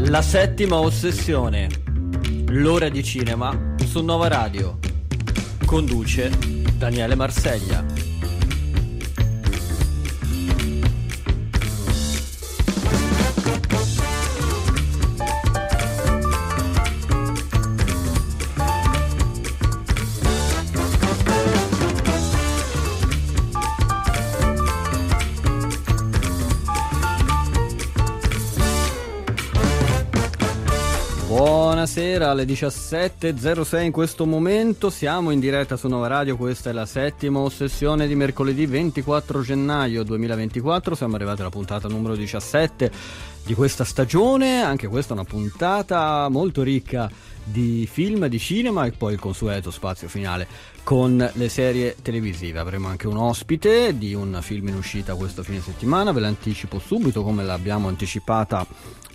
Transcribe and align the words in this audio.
La 0.00 0.20
settima 0.20 0.76
ossessione. 0.76 1.68
L'ora 2.48 2.90
di 2.90 3.02
cinema 3.02 3.74
su 3.86 4.04
Nova 4.04 4.28
Radio. 4.28 4.78
Conduce 5.64 6.30
Daniele 6.76 7.14
Marseglia. 7.14 8.05
Buonasera 32.16 32.42
alle 32.42 32.50
17.06 32.50 33.82
in 33.82 33.92
questo 33.92 34.24
momento, 34.24 34.88
siamo 34.88 35.32
in 35.32 35.38
diretta 35.38 35.76
su 35.76 35.86
Nova 35.86 36.06
Radio, 36.06 36.38
questa 36.38 36.70
è 36.70 36.72
la 36.72 36.86
settima 36.86 37.40
ossessione 37.40 38.06
di 38.06 38.14
mercoledì 38.14 38.64
24 38.64 39.42
gennaio 39.42 40.02
2024, 40.02 40.94
siamo 40.94 41.16
arrivati 41.16 41.42
alla 41.42 41.50
puntata 41.50 41.88
numero 41.88 42.16
17 42.16 42.90
di 43.46 43.54
questa 43.54 43.84
stagione, 43.84 44.60
anche 44.60 44.88
questa 44.88 45.14
è 45.14 45.16
una 45.16 45.24
puntata 45.24 46.28
molto 46.28 46.64
ricca 46.64 47.08
di 47.44 47.88
film, 47.88 48.26
di 48.26 48.40
cinema 48.40 48.86
e 48.86 48.90
poi 48.90 49.12
il 49.12 49.20
consueto 49.20 49.70
spazio 49.70 50.08
finale 50.08 50.48
con 50.82 51.30
le 51.32 51.48
serie 51.48 51.94
televisive. 52.02 52.58
Avremo 52.58 52.88
anche 52.88 53.06
un 53.06 53.16
ospite 53.16 53.96
di 53.96 54.14
un 54.14 54.36
film 54.42 54.68
in 54.68 54.74
uscita 54.74 55.14
questo 55.14 55.44
fine 55.44 55.60
settimana, 55.60 56.10
ve 56.10 56.20
l'anticipo 56.20 56.80
subito 56.80 57.22
come 57.22 57.44
l'abbiamo 57.44 57.86
anticipata 57.86 58.66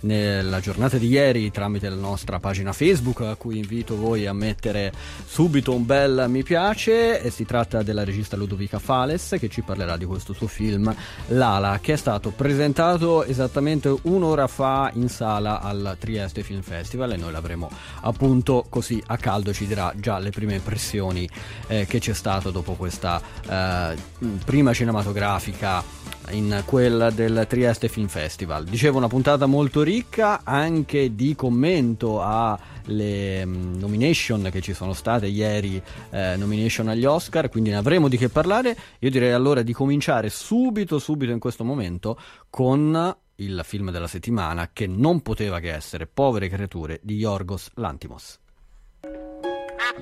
nella 0.02 0.60
giornata 0.60 0.96
di 0.98 1.08
ieri 1.08 1.50
tramite 1.50 1.88
la 1.88 1.96
nostra 1.96 2.40
pagina 2.40 2.72
Facebook 2.72 3.20
a 3.20 3.36
cui 3.36 3.58
invito 3.58 3.96
voi 3.96 4.26
a 4.26 4.32
mettere 4.32 4.92
subito 5.26 5.72
un 5.72 5.84
bel 5.84 6.26
mi 6.28 6.42
piace 6.42 7.20
e 7.20 7.30
si 7.30 7.44
tratta 7.44 7.82
della 7.82 8.04
regista 8.04 8.36
Ludovica 8.36 8.78
Fales 8.78 9.36
che 9.38 9.48
ci 9.48 9.62
parlerà 9.62 9.96
di 9.96 10.04
questo 10.04 10.32
suo 10.32 10.46
film 10.46 10.92
Lala 11.28 11.78
che 11.80 11.92
è 11.92 11.96
stato 11.96 12.30
presentato 12.30 13.24
esattamente 13.24 13.94
un'ora 14.22 14.46
fa 14.46 14.92
in 14.94 15.08
sala 15.08 15.60
al 15.60 15.96
Trieste 15.98 16.44
Film 16.44 16.62
Festival 16.62 17.10
e 17.12 17.16
noi 17.16 17.32
l'avremo 17.32 17.68
appunto 18.02 18.64
così 18.68 19.02
a 19.06 19.16
caldo 19.16 19.52
ci 19.52 19.66
dirà 19.66 19.92
già 19.96 20.18
le 20.18 20.30
prime 20.30 20.54
impressioni 20.54 21.28
eh, 21.66 21.86
che 21.86 21.98
c'è 21.98 22.12
stato 22.12 22.52
dopo 22.52 22.74
questa 22.74 23.20
eh, 23.48 23.96
prima 24.44 24.72
cinematografica 24.72 25.82
in 26.30 26.62
quella 26.64 27.10
del 27.10 27.46
Trieste 27.48 27.88
Film 27.88 28.06
Festival. 28.06 28.64
Dicevo 28.64 28.98
una 28.98 29.08
puntata 29.08 29.46
molto 29.46 29.82
ricca 29.82 30.42
anche 30.44 31.16
di 31.16 31.34
commento 31.34 32.22
alle 32.22 33.44
nomination 33.44 34.48
che 34.52 34.60
ci 34.60 34.72
sono 34.72 34.92
state 34.92 35.26
ieri, 35.26 35.82
eh, 36.10 36.36
nomination 36.36 36.88
agli 36.88 37.04
Oscar, 37.04 37.48
quindi 37.48 37.70
ne 37.70 37.76
avremo 37.76 38.06
di 38.06 38.16
che 38.16 38.28
parlare. 38.28 38.76
Io 39.00 39.10
direi 39.10 39.32
allora 39.32 39.62
di 39.62 39.72
cominciare 39.72 40.30
subito, 40.30 41.00
subito 41.00 41.32
in 41.32 41.40
questo 41.40 41.64
momento 41.64 42.16
con 42.48 43.16
il 43.44 43.60
film 43.64 43.90
della 43.90 44.06
settimana 44.06 44.70
che 44.72 44.86
non 44.86 45.20
poteva 45.20 45.60
che 45.60 45.72
essere 45.72 46.06
Povere 46.06 46.48
creature 46.48 47.00
di 47.02 47.16
Yorgos 47.16 47.70
Lantimos. 47.74 48.38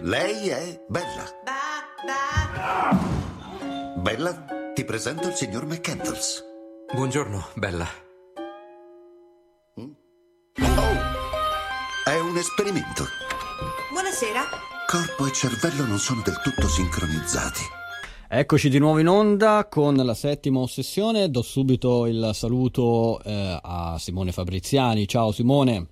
Lei 0.02 0.48
è 0.48 0.84
Bella. 0.88 1.24
Bella 3.96 4.44
ti 4.74 4.84
presento 4.84 5.28
il 5.28 5.34
signor 5.34 5.66
McCandles. 5.66 6.44
Buongiorno, 6.92 7.48
Bella. 7.54 7.86
Mm? 9.80 9.90
Oh, 10.62 10.98
è 12.04 12.18
un 12.18 12.36
esperimento. 12.36 13.04
Buonasera. 13.90 14.42
Corpo 14.86 15.26
e 15.26 15.32
cervello 15.32 15.84
non 15.86 15.98
sono 15.98 16.22
del 16.22 16.40
tutto 16.42 16.66
sincronizzati. 16.66 17.79
Eccoci 18.32 18.68
di 18.68 18.78
nuovo 18.78 19.00
in 19.00 19.08
onda 19.08 19.66
con 19.68 19.96
la 19.96 20.14
settima 20.14 20.60
ossessione. 20.60 21.32
Do 21.32 21.42
subito 21.42 22.06
il 22.06 22.30
saluto 22.32 23.20
eh, 23.24 23.58
a 23.60 23.96
Simone 23.98 24.30
Fabriziani. 24.30 25.08
Ciao 25.08 25.32
Simone. 25.32 25.88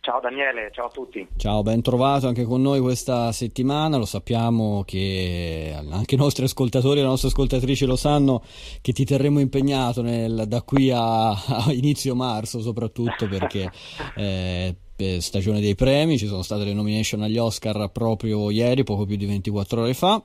Ciao 0.00 0.18
Daniele, 0.18 0.70
ciao 0.72 0.86
a 0.86 0.88
tutti. 0.88 1.28
Ciao, 1.36 1.62
ben 1.62 1.82
trovato 1.82 2.28
anche 2.28 2.44
con 2.44 2.62
noi 2.62 2.80
questa 2.80 3.30
settimana. 3.30 3.98
Lo 3.98 4.06
sappiamo 4.06 4.84
che 4.86 5.76
anche 5.76 6.14
i 6.14 6.18
nostri 6.18 6.44
ascoltatori 6.44 7.00
e 7.00 7.02
le 7.02 7.08
nostre 7.08 7.28
ascoltatrici 7.28 7.84
lo 7.84 7.96
sanno 7.96 8.42
che 8.80 8.92
ti 8.94 9.04
terremo 9.04 9.38
impegnato 9.38 10.00
nel, 10.00 10.44
da 10.48 10.62
qui 10.62 10.90
a, 10.90 11.28
a, 11.28 11.72
inizio 11.72 12.14
marzo, 12.14 12.62
soprattutto 12.62 13.28
perché 13.28 13.70
eh, 14.16 14.74
stagione 15.20 15.60
dei 15.60 15.74
premi, 15.74 16.16
ci 16.16 16.26
sono 16.26 16.40
state 16.40 16.64
le 16.64 16.72
nomination 16.72 17.20
agli 17.20 17.36
Oscar 17.36 17.90
proprio 17.92 18.48
ieri, 18.48 18.82
poco 18.82 19.04
più 19.04 19.16
di 19.16 19.26
24 19.26 19.82
ore 19.82 19.92
fa 19.92 20.24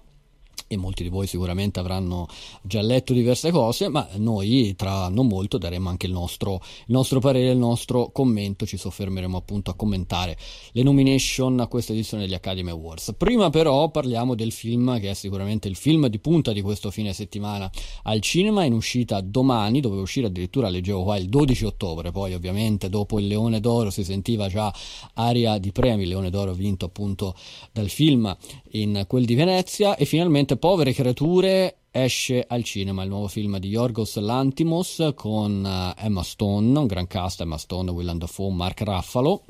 e 0.71 0.77
molti 0.77 1.03
di 1.03 1.09
voi 1.09 1.27
sicuramente 1.27 1.81
avranno 1.81 2.27
già 2.61 2.81
letto 2.81 3.11
diverse 3.11 3.51
cose, 3.51 3.89
ma 3.89 4.07
noi 4.15 4.73
tra 4.77 5.09
non 5.09 5.27
molto 5.27 5.57
daremo 5.57 5.89
anche 5.89 6.05
il 6.05 6.13
nostro, 6.13 6.61
il 6.85 6.93
nostro 6.93 7.19
parere, 7.19 7.51
il 7.51 7.57
nostro 7.57 8.09
commento, 8.11 8.65
ci 8.65 8.77
soffermeremo 8.77 9.35
appunto 9.35 9.69
a 9.69 9.73
commentare 9.73 10.37
le 10.71 10.83
nomination 10.83 11.59
a 11.59 11.67
questa 11.67 11.91
edizione 11.91 12.23
degli 12.23 12.33
Academy 12.33 12.69
Awards. 12.69 13.15
Prima 13.17 13.49
però 13.49 13.89
parliamo 13.89 14.33
del 14.33 14.53
film 14.53 14.97
che 15.01 15.09
è 15.09 15.13
sicuramente 15.13 15.67
il 15.67 15.75
film 15.75 16.07
di 16.07 16.19
punta 16.19 16.53
di 16.53 16.61
questo 16.61 16.89
fine 16.89 17.11
settimana 17.11 17.69
al 18.03 18.21
cinema, 18.21 18.63
in 18.63 18.71
uscita 18.71 19.19
domani, 19.19 19.81
doveva 19.81 20.01
uscire 20.01 20.27
addirittura, 20.27 20.69
leggevo 20.69 21.03
qua, 21.03 21.17
il 21.17 21.27
12 21.27 21.65
ottobre, 21.65 22.11
poi 22.11 22.33
ovviamente 22.33 22.87
dopo 22.87 23.19
il 23.19 23.27
Leone 23.27 23.59
d'Oro 23.59 23.89
si 23.89 24.05
sentiva 24.05 24.47
già 24.47 24.73
aria 25.15 25.57
di 25.57 25.73
premi, 25.73 26.03
il 26.03 26.09
Leone 26.09 26.29
d'Oro 26.29 26.53
vinto 26.53 26.85
appunto 26.85 27.35
dal 27.73 27.89
film 27.89 28.33
in 28.71 29.03
quel 29.05 29.25
di 29.25 29.35
Venezia. 29.35 29.97
E 29.97 30.05
finalmente 30.05 30.50
Povere 30.57 30.93
creature 30.93 31.77
esce 31.91 32.45
al 32.47 32.63
cinema 32.63 33.03
il 33.03 33.09
nuovo 33.09 33.27
film 33.27 33.57
di 33.57 33.69
Yorgos 33.69 34.17
Lantimos 34.17 35.11
con 35.15 35.65
eh, 35.65 36.01
Emma 36.03 36.23
Stone, 36.23 36.77
un 36.77 36.85
gran 36.85 37.07
cast, 37.07 37.41
Emma 37.41 37.57
Stone, 37.57 37.91
Willem 37.91 38.17
Dafoe, 38.17 38.51
Mark 38.51 38.81
Raffalo 38.81 39.43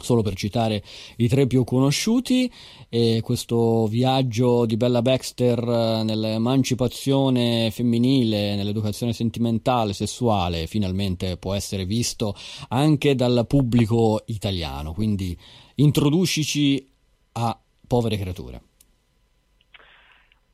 solo 0.00 0.22
per 0.22 0.34
citare 0.34 0.82
i 1.16 1.28
tre 1.28 1.46
più 1.46 1.64
conosciuti, 1.64 2.50
e 2.88 3.20
questo 3.22 3.86
viaggio 3.86 4.66
di 4.66 4.76
Bella 4.76 5.02
Baxter 5.02 5.58
eh, 5.58 6.02
nell'emancipazione 6.02 7.70
femminile, 7.70 8.56
nell'educazione 8.56 9.12
sentimentale, 9.12 9.92
sessuale, 9.92 10.66
finalmente 10.66 11.36
può 11.38 11.54
essere 11.54 11.86
visto 11.86 12.34
anche 12.68 13.14
dal 13.14 13.46
pubblico 13.46 14.22
italiano. 14.26 14.92
Quindi 14.92 15.36
introducici 15.76 16.86
a 17.32 17.58
Povere 17.86 18.16
creature. 18.18 18.60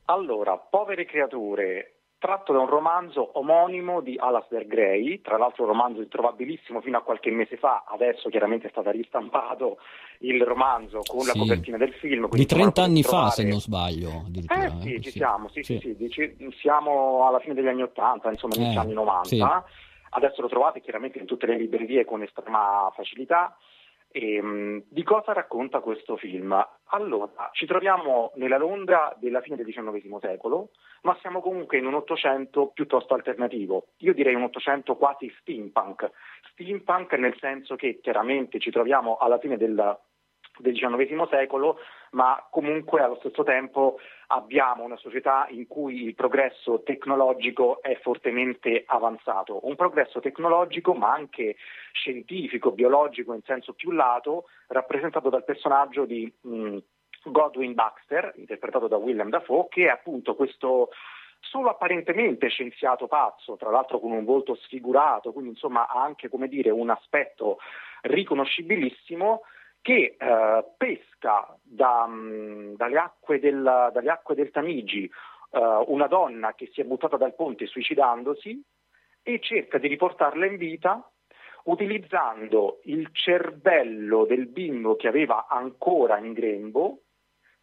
Allora, 0.05 0.57
Povere 0.57 1.05
creature, 1.05 1.93
tratto 2.23 2.53
da 2.53 2.59
un 2.59 2.67
romanzo 2.67 3.37
omonimo 3.37 3.99
di 3.99 4.17
Alasdair 4.17 4.65
Gray, 4.65 5.19
tra 5.21 5.37
l'altro 5.37 5.63
un 5.63 5.69
romanzo 5.69 6.01
introvabilissimo 6.01 6.79
fino 6.79 6.97
a 6.97 7.01
qualche 7.01 7.29
mese 7.31 7.57
fa, 7.57 7.83
adesso 7.85 8.29
chiaramente 8.29 8.67
è 8.67 8.69
stato 8.69 8.91
ristampato 8.91 9.77
il 10.19 10.41
romanzo 10.41 10.99
con 11.05 11.19
sì. 11.19 11.27
la 11.27 11.33
copertina 11.33 11.77
del 11.77 11.93
film. 11.95 12.29
Di 12.29 12.45
30 12.45 12.81
anni 12.81 13.03
fa 13.03 13.29
se 13.29 13.43
non 13.43 13.59
sbaglio. 13.59 14.23
Eh 14.33 14.71
sì, 14.81 14.93
eh, 14.93 15.01
ci 15.01 15.11
sì. 15.11 15.17
siamo, 15.17 15.49
sì, 15.49 15.63
sì. 15.63 15.79
sì, 15.79 16.09
sì. 16.09 16.55
siamo 16.59 17.27
alla 17.27 17.39
fine 17.39 17.53
degli 17.53 17.67
anni 17.67 17.83
80, 17.83 18.29
insomma 18.29 18.55
negli 18.57 18.73
eh, 18.73 18.79
anni 18.79 18.93
90. 18.93 19.65
Adesso 20.11 20.41
lo 20.41 20.47
trovate 20.47 20.79
chiaramente 20.79 21.19
in 21.19 21.25
tutte 21.25 21.45
le 21.45 21.57
librerie 21.57 22.05
con 22.05 22.21
estrema 22.21 22.89
facilità. 22.95 23.57
E, 24.15 24.35
ehm, 24.35 24.83
di 24.89 25.01
cosa 25.01 25.33
racconta 25.33 25.79
questo 25.79 26.17
film? 26.17 26.55
Allora, 26.89 27.49
ci 27.51 27.65
troviamo 27.65 28.31
nella 28.35 28.59
Londra 28.59 29.11
della 29.19 29.41
fine 29.41 29.55
del 29.55 29.65
XIX 29.65 30.19
secolo, 30.21 30.69
ma 31.01 31.17
siamo 31.19 31.41
comunque 31.41 31.79
in 31.79 31.87
un 31.87 31.95
Ottocento 31.95 32.67
piuttosto 32.67 33.15
alternativo. 33.15 33.87
Io 33.97 34.13
direi 34.13 34.35
un 34.35 34.43
Ottocento 34.43 34.97
quasi 34.97 35.33
steampunk. 35.39 36.11
Steampunk 36.51 37.13
nel 37.13 37.35
senso 37.39 37.75
che 37.75 37.99
chiaramente 38.01 38.59
ci 38.59 38.69
troviamo 38.69 39.17
alla 39.17 39.39
fine 39.39 39.57
del 39.57 39.97
del 40.59 40.73
XIX 40.73 41.27
secolo, 41.29 41.79
ma 42.13 42.45
comunque 42.49 43.01
allo 43.01 43.15
stesso 43.15 43.43
tempo 43.43 43.99
abbiamo 44.27 44.83
una 44.83 44.97
società 44.97 45.45
in 45.49 45.67
cui 45.67 46.03
il 46.03 46.15
progresso 46.15 46.81
tecnologico 46.83 47.81
è 47.81 47.97
fortemente 48.01 48.83
avanzato, 48.85 49.65
un 49.67 49.75
progresso 49.75 50.19
tecnologico 50.19 50.93
ma 50.93 51.11
anche 51.11 51.55
scientifico, 51.91 52.71
biologico 52.71 53.33
in 53.33 53.41
senso 53.43 53.73
più 53.73 53.91
lato, 53.91 54.45
rappresentato 54.67 55.29
dal 55.29 55.43
personaggio 55.43 56.05
di 56.05 56.31
mh, 56.41 56.77
Godwin 57.25 57.73
Baxter, 57.73 58.33
interpretato 58.35 58.87
da 58.87 58.97
Willem 58.97 59.29
Dafoe, 59.29 59.67
che 59.69 59.85
è 59.85 59.89
appunto 59.89 60.35
questo 60.35 60.89
solo 61.39 61.69
apparentemente 61.69 62.47
scienziato 62.47 63.07
pazzo, 63.07 63.57
tra 63.57 63.69
l'altro 63.69 63.99
con 63.99 64.11
un 64.11 64.23
volto 64.23 64.55
sfigurato, 64.55 65.31
quindi 65.31 65.51
insomma 65.51 65.87
ha 65.87 66.01
anche 66.01 66.29
come 66.29 66.47
dire, 66.47 66.69
un 66.69 66.89
aspetto 66.89 67.59
riconoscibilissimo, 68.01 69.41
che 69.83 70.15
eh, 70.17 70.65
pesca 70.77 71.55
da, 71.61 72.07
mh, 72.07 72.13
mm, 72.13 72.73
dalle, 72.75 72.97
acque 72.97 73.39
del, 73.39 73.91
dalle, 73.93 74.09
acque 74.09 74.33
del, 74.33 74.49
Tamigi 74.49 75.03
eh, 75.03 75.83
una 75.87 76.07
donna 76.07 76.55
che 76.55 76.69
si 76.73 76.79
è 76.79 76.85
buttata 76.85 77.17
dal 77.17 77.35
ponte 77.35 77.67
suicidandosi 77.67 78.63
e 79.21 79.39
cerca 79.41 79.77
di 79.77 79.89
riportarla 79.89 80.45
in 80.45 80.55
vita 80.55 81.05
utilizzando 81.65 82.79
il 82.85 83.09
cervello 83.11 84.25
del 84.25 84.47
bimbo 84.47 84.95
che 84.95 85.09
aveva 85.09 85.47
ancora 85.47 86.17
in 86.17 86.31
grembo 86.31 87.01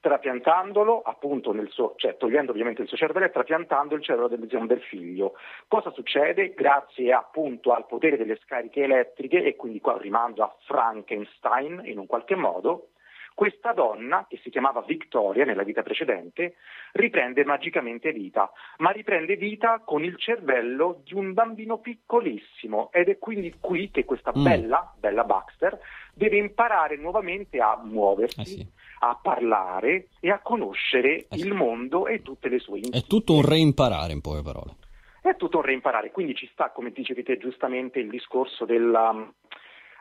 trapiantandolo 0.00 1.02
appunto 1.02 1.52
nel 1.52 1.68
suo, 1.70 1.94
cioè 1.96 2.16
togliendo 2.16 2.50
ovviamente 2.50 2.82
il 2.82 2.88
suo 2.88 2.96
cervello 2.96 3.26
e 3.26 3.30
trapiantando 3.30 3.94
il 3.94 4.02
cervello 4.02 4.28
del, 4.28 4.40
diciamo, 4.40 4.66
del 4.66 4.80
figlio. 4.80 5.34
Cosa 5.68 5.90
succede? 5.90 6.54
Grazie 6.54 7.12
appunto 7.12 7.72
al 7.72 7.86
potere 7.86 8.16
delle 8.16 8.38
scariche 8.42 8.82
elettriche, 8.82 9.42
e 9.42 9.56
quindi 9.56 9.80
qua 9.80 9.98
rimando 9.98 10.42
a 10.42 10.54
Frankenstein 10.64 11.82
in 11.84 11.98
un 11.98 12.06
qualche 12.06 12.34
modo, 12.34 12.88
questa 13.34 13.72
donna, 13.72 14.26
che 14.28 14.38
si 14.42 14.50
chiamava 14.50 14.82
Victoria 14.82 15.46
nella 15.46 15.62
vita 15.62 15.82
precedente, 15.82 16.56
riprende 16.92 17.44
magicamente 17.44 18.12
vita, 18.12 18.50
ma 18.78 18.90
riprende 18.90 19.36
vita 19.36 19.80
con 19.82 20.04
il 20.04 20.18
cervello 20.18 21.00
di 21.04 21.14
un 21.14 21.32
bambino 21.32 21.78
piccolissimo 21.78 22.90
ed 22.92 23.08
è 23.08 23.18
quindi 23.18 23.54
qui 23.58 23.90
che 23.90 24.04
questa 24.04 24.32
mm. 24.36 24.42
bella, 24.42 24.94
bella 24.98 25.24
Baxter, 25.24 25.78
deve 26.12 26.36
imparare 26.36 26.96
nuovamente 26.96 27.60
a 27.60 27.80
muoversi, 27.82 28.40
ah, 28.40 28.44
sì. 28.44 28.66
A 29.02 29.18
parlare 29.20 30.08
e 30.20 30.30
a 30.30 30.40
conoscere 30.40 31.26
ah, 31.28 31.36
sì. 31.36 31.46
il 31.46 31.54
mondo 31.54 32.06
e 32.06 32.22
tutte 32.22 32.48
le 32.48 32.58
sue 32.58 32.78
insidie. 32.78 33.00
È 33.00 33.04
tutto 33.04 33.34
un 33.34 33.42
reimparare 33.42 34.12
in 34.12 34.20
poche 34.20 34.42
parole. 34.42 34.76
È 35.22 35.36
tutto 35.36 35.58
un 35.58 35.64
reimparare, 35.64 36.10
quindi 36.10 36.34
ci 36.34 36.48
sta, 36.52 36.70
come 36.70 36.90
dicevi 36.90 37.22
te 37.22 37.36
giustamente, 37.36 37.98
il 37.98 38.08
discorso 38.08 38.64
della, 38.64 39.30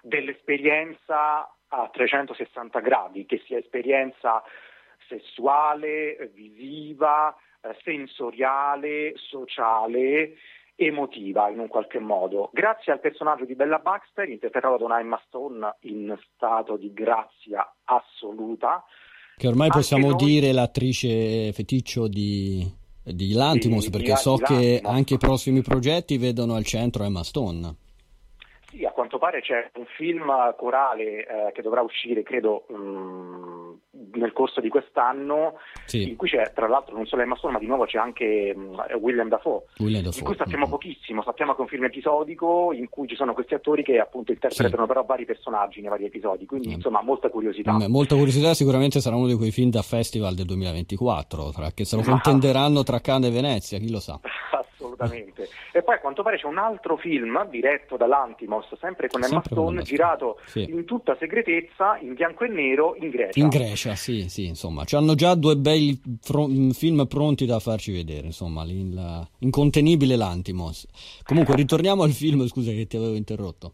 dell'esperienza 0.02 1.50
a 1.68 1.90
360 1.92 2.80
gradi, 2.80 3.26
che 3.26 3.42
sia 3.46 3.58
esperienza 3.58 4.42
sessuale, 5.08 6.32
visiva, 6.34 7.36
eh, 7.62 7.76
sensoriale, 7.84 9.14
sociale, 9.16 10.34
emotiva 10.80 11.50
in 11.50 11.60
un 11.60 11.68
qualche 11.68 12.00
modo. 12.00 12.50
Grazie 12.54 12.94
al 12.94 13.02
personaggio 13.02 13.44
di 13.44 13.54
Bella 13.54 13.80
Baxter, 13.80 14.30
interpretato 14.30 14.88
da 14.88 15.00
Emma 15.00 15.22
Stone 15.28 15.76
in 15.82 16.18
stato 16.34 16.78
di 16.78 16.94
grazia 16.94 17.70
assoluta. 17.84 18.84
Che 19.36 19.48
ormai 19.48 19.70
possiamo 19.70 20.10
noi... 20.10 20.16
dire 20.16 20.54
l'attrice 20.54 21.52
feticcio 21.52 22.08
di, 22.08 22.66
di 23.04 23.34
Lantimos, 23.34 23.84
sì, 23.84 23.90
perché 23.90 24.14
di, 24.14 24.18
so 24.18 24.36
di 24.36 24.44
che 24.44 24.82
anche 24.84 25.16
i 25.16 25.18
prossimi 25.18 25.62
progetti 25.62 26.18
vedono 26.18 26.56
al 26.56 26.64
centro 26.64 27.04
Emma 27.04 27.24
Stone. 27.24 27.76
Sì, 28.70 28.86
a 28.86 28.92
quanto 28.92 29.18
pare 29.18 29.42
c'è 29.42 29.70
un 29.76 29.86
film 29.98 30.32
corale 30.56 31.26
eh, 31.26 31.52
che 31.54 31.62
dovrà 31.62 31.82
uscire, 31.82 32.24
credo, 32.24 32.66
mh, 32.70 32.76
mm, 32.76 33.59
nel 34.14 34.34
corso 34.34 34.62
di 34.62 34.70
quest'anno, 34.70 35.56
sì. 35.86 36.08
in 36.08 36.16
cui 36.16 36.30
c'è 36.30 36.52
tra 36.54 36.68
l'altro 36.68 36.96
non 36.96 37.06
solo 37.06 37.22
Emma 37.22 37.36
Stone, 37.36 37.54
ma 37.54 37.60
di 37.60 37.68
nuovo 37.68 37.86
c'è 37.86 37.98
anche 37.98 38.54
mh, 38.56 38.60
mm, 38.60 38.80
William 39.02 39.28
Dafoe, 39.28 39.64
William 39.80 40.04
Dafoe. 40.04 40.20
Di 40.20 40.26
cui 40.26 40.36
sappiamo 40.36 40.64
mm-hmm. 40.64 40.72
pochissimo, 40.72 41.24
sappiamo 41.24 41.52
che 41.54 41.58
è 41.60 41.62
un 41.62 41.68
film 41.68 41.84
episodico 41.84 42.72
in 42.74 42.90
cui 42.90 43.08
ci 43.08 43.16
sono 43.16 43.34
questi 43.34 43.54
attori 43.54 43.84
che 43.84 44.00
appunto 44.00 44.32
interpretano 44.32 44.84
sì. 44.84 44.88
però 44.88 45.04
vari 45.04 45.26
personaggi 45.26 45.82
nei 45.82 45.90
vari 45.90 46.06
episodi, 46.06 46.46
quindi 46.46 46.70
mm. 46.70 46.74
insomma 46.74 47.02
molta 47.02 47.30
curiosità. 47.30 47.74
Mm, 47.74 47.86
molta 47.92 48.16
curiosità, 48.16 48.54
sicuramente 48.54 49.02
sarà 49.02 49.16
uno 49.16 49.28
di 49.28 49.36
quei 49.36 49.52
film 49.52 49.70
da 49.70 49.82
festival 49.82 50.36
del 50.36 50.46
2024, 50.46 51.52
tra, 51.52 51.72
che 51.72 51.86
se 51.86 51.96
lo 51.96 52.02
contenderanno 52.02 52.84
tra 52.84 53.00
Cannes 53.00 53.30
e 53.30 53.34
Venezia, 53.34 53.78
chi 53.80 53.90
lo 53.90 54.00
sa. 54.00 54.20
assolutamente. 55.00 55.48
E 55.72 55.82
poi 55.82 55.96
a 55.96 56.00
quanto 56.00 56.24
pare 56.24 56.38
c'è 56.38 56.46
un 56.46 56.58
altro 56.58 56.98
film 56.98 57.48
diretto 57.50 57.98
dall'Antimos, 57.98 58.68
sempre 58.80 59.08
con 59.08 59.24
Emma 59.24 59.42
Stone, 59.44 59.82
girato 59.84 60.40
sì. 60.46 60.64
in 60.64 60.86
tutta 60.86 61.16
segretezza, 61.20 61.98
in 62.02 62.14
bianco 62.14 62.44
e 62.44 62.48
nero, 62.50 62.96
in 63.00 63.10
Grecia. 63.10 63.40
In 63.40 63.50
Grecia, 63.50 63.96
sì, 63.96 64.30
sì, 64.30 64.46
insomma. 64.46 64.84
Hanno 64.92 65.16
già 65.16 65.36
due 65.36 65.56
bei 65.56 66.00
fr- 66.22 66.74
film 66.74 67.06
pronti 67.08 67.46
da 67.46 67.60
farci 67.60 67.92
vedere, 67.92 68.28
insomma, 68.28 68.64
l'incontenibile 68.64 70.16
l'Antimos. 70.16 70.88
Comunque, 71.24 71.56
ritorniamo 71.56 72.04
al 72.04 72.12
film, 72.12 72.46
scusa 72.48 72.72
che 72.72 72.88
ti 72.88 72.98
avevo 72.98 73.16
interrotto. 73.16 73.74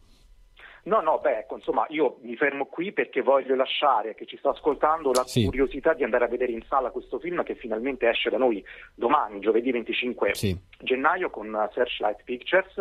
No, 0.85 1.01
no, 1.01 1.17
beh, 1.19 1.39
ecco, 1.39 1.55
insomma, 1.55 1.85
io 1.89 2.17
mi 2.21 2.35
fermo 2.35 2.65
qui 2.65 2.91
perché 2.91 3.21
voglio 3.21 3.55
lasciare 3.55 4.11
a 4.11 4.13
chi 4.13 4.27
ci 4.27 4.37
sta 4.37 4.51
ascoltando 4.51 5.11
la 5.11 5.23
sì. 5.25 5.45
curiosità 5.45 5.93
di 5.93 6.03
andare 6.03 6.25
a 6.25 6.27
vedere 6.27 6.51
in 6.51 6.61
sala 6.67 6.91
questo 6.91 7.17
film 7.17 7.43
che 7.43 7.55
finalmente 7.55 8.07
esce 8.07 8.29
da 8.29 8.37
noi 8.37 8.63
domani, 8.93 9.39
giovedì 9.39 9.71
25 9.71 10.35
sì. 10.35 10.55
gennaio, 10.79 11.31
con 11.31 11.69
Searchlight 11.73 12.23
Pictures. 12.23 12.73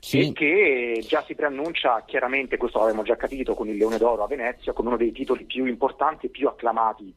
Sì. 0.00 0.28
e 0.28 0.32
che 0.32 1.04
già 1.04 1.24
si 1.24 1.34
preannuncia 1.34 2.04
chiaramente, 2.06 2.56
questo 2.56 2.78
l'abbiamo 2.78 3.02
già 3.02 3.16
capito, 3.16 3.54
con 3.54 3.66
il 3.66 3.76
Leone 3.76 3.98
d'Oro 3.98 4.22
a 4.22 4.28
Venezia, 4.28 4.72
come 4.72 4.88
uno 4.88 4.96
dei 4.96 5.10
titoli 5.10 5.42
più 5.42 5.64
importanti 5.64 6.26
e 6.26 6.28
più 6.28 6.46
acclamati 6.46 7.12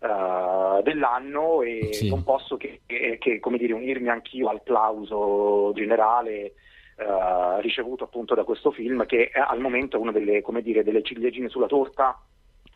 uh, 0.00 0.82
dell'anno 0.82 1.60
e 1.60 1.92
sì. 1.92 2.08
non 2.08 2.24
posso 2.24 2.56
che, 2.56 2.80
che, 2.86 3.18
che 3.18 3.40
dire, 3.58 3.74
unirmi 3.74 4.08
anch'io 4.08 4.48
al 4.48 4.62
plauso 4.62 5.72
generale 5.74 6.54
eh, 6.96 7.60
ricevuto 7.60 8.04
appunto 8.04 8.34
da 8.34 8.44
questo 8.44 8.70
film 8.70 9.04
che 9.06 9.30
è 9.30 9.40
al 9.40 9.60
momento 9.60 10.00
una 10.00 10.12
delle, 10.12 10.42
dire, 10.62 10.84
delle 10.84 11.02
ciliegine 11.02 11.48
sulla 11.48 11.66
torta 11.66 12.20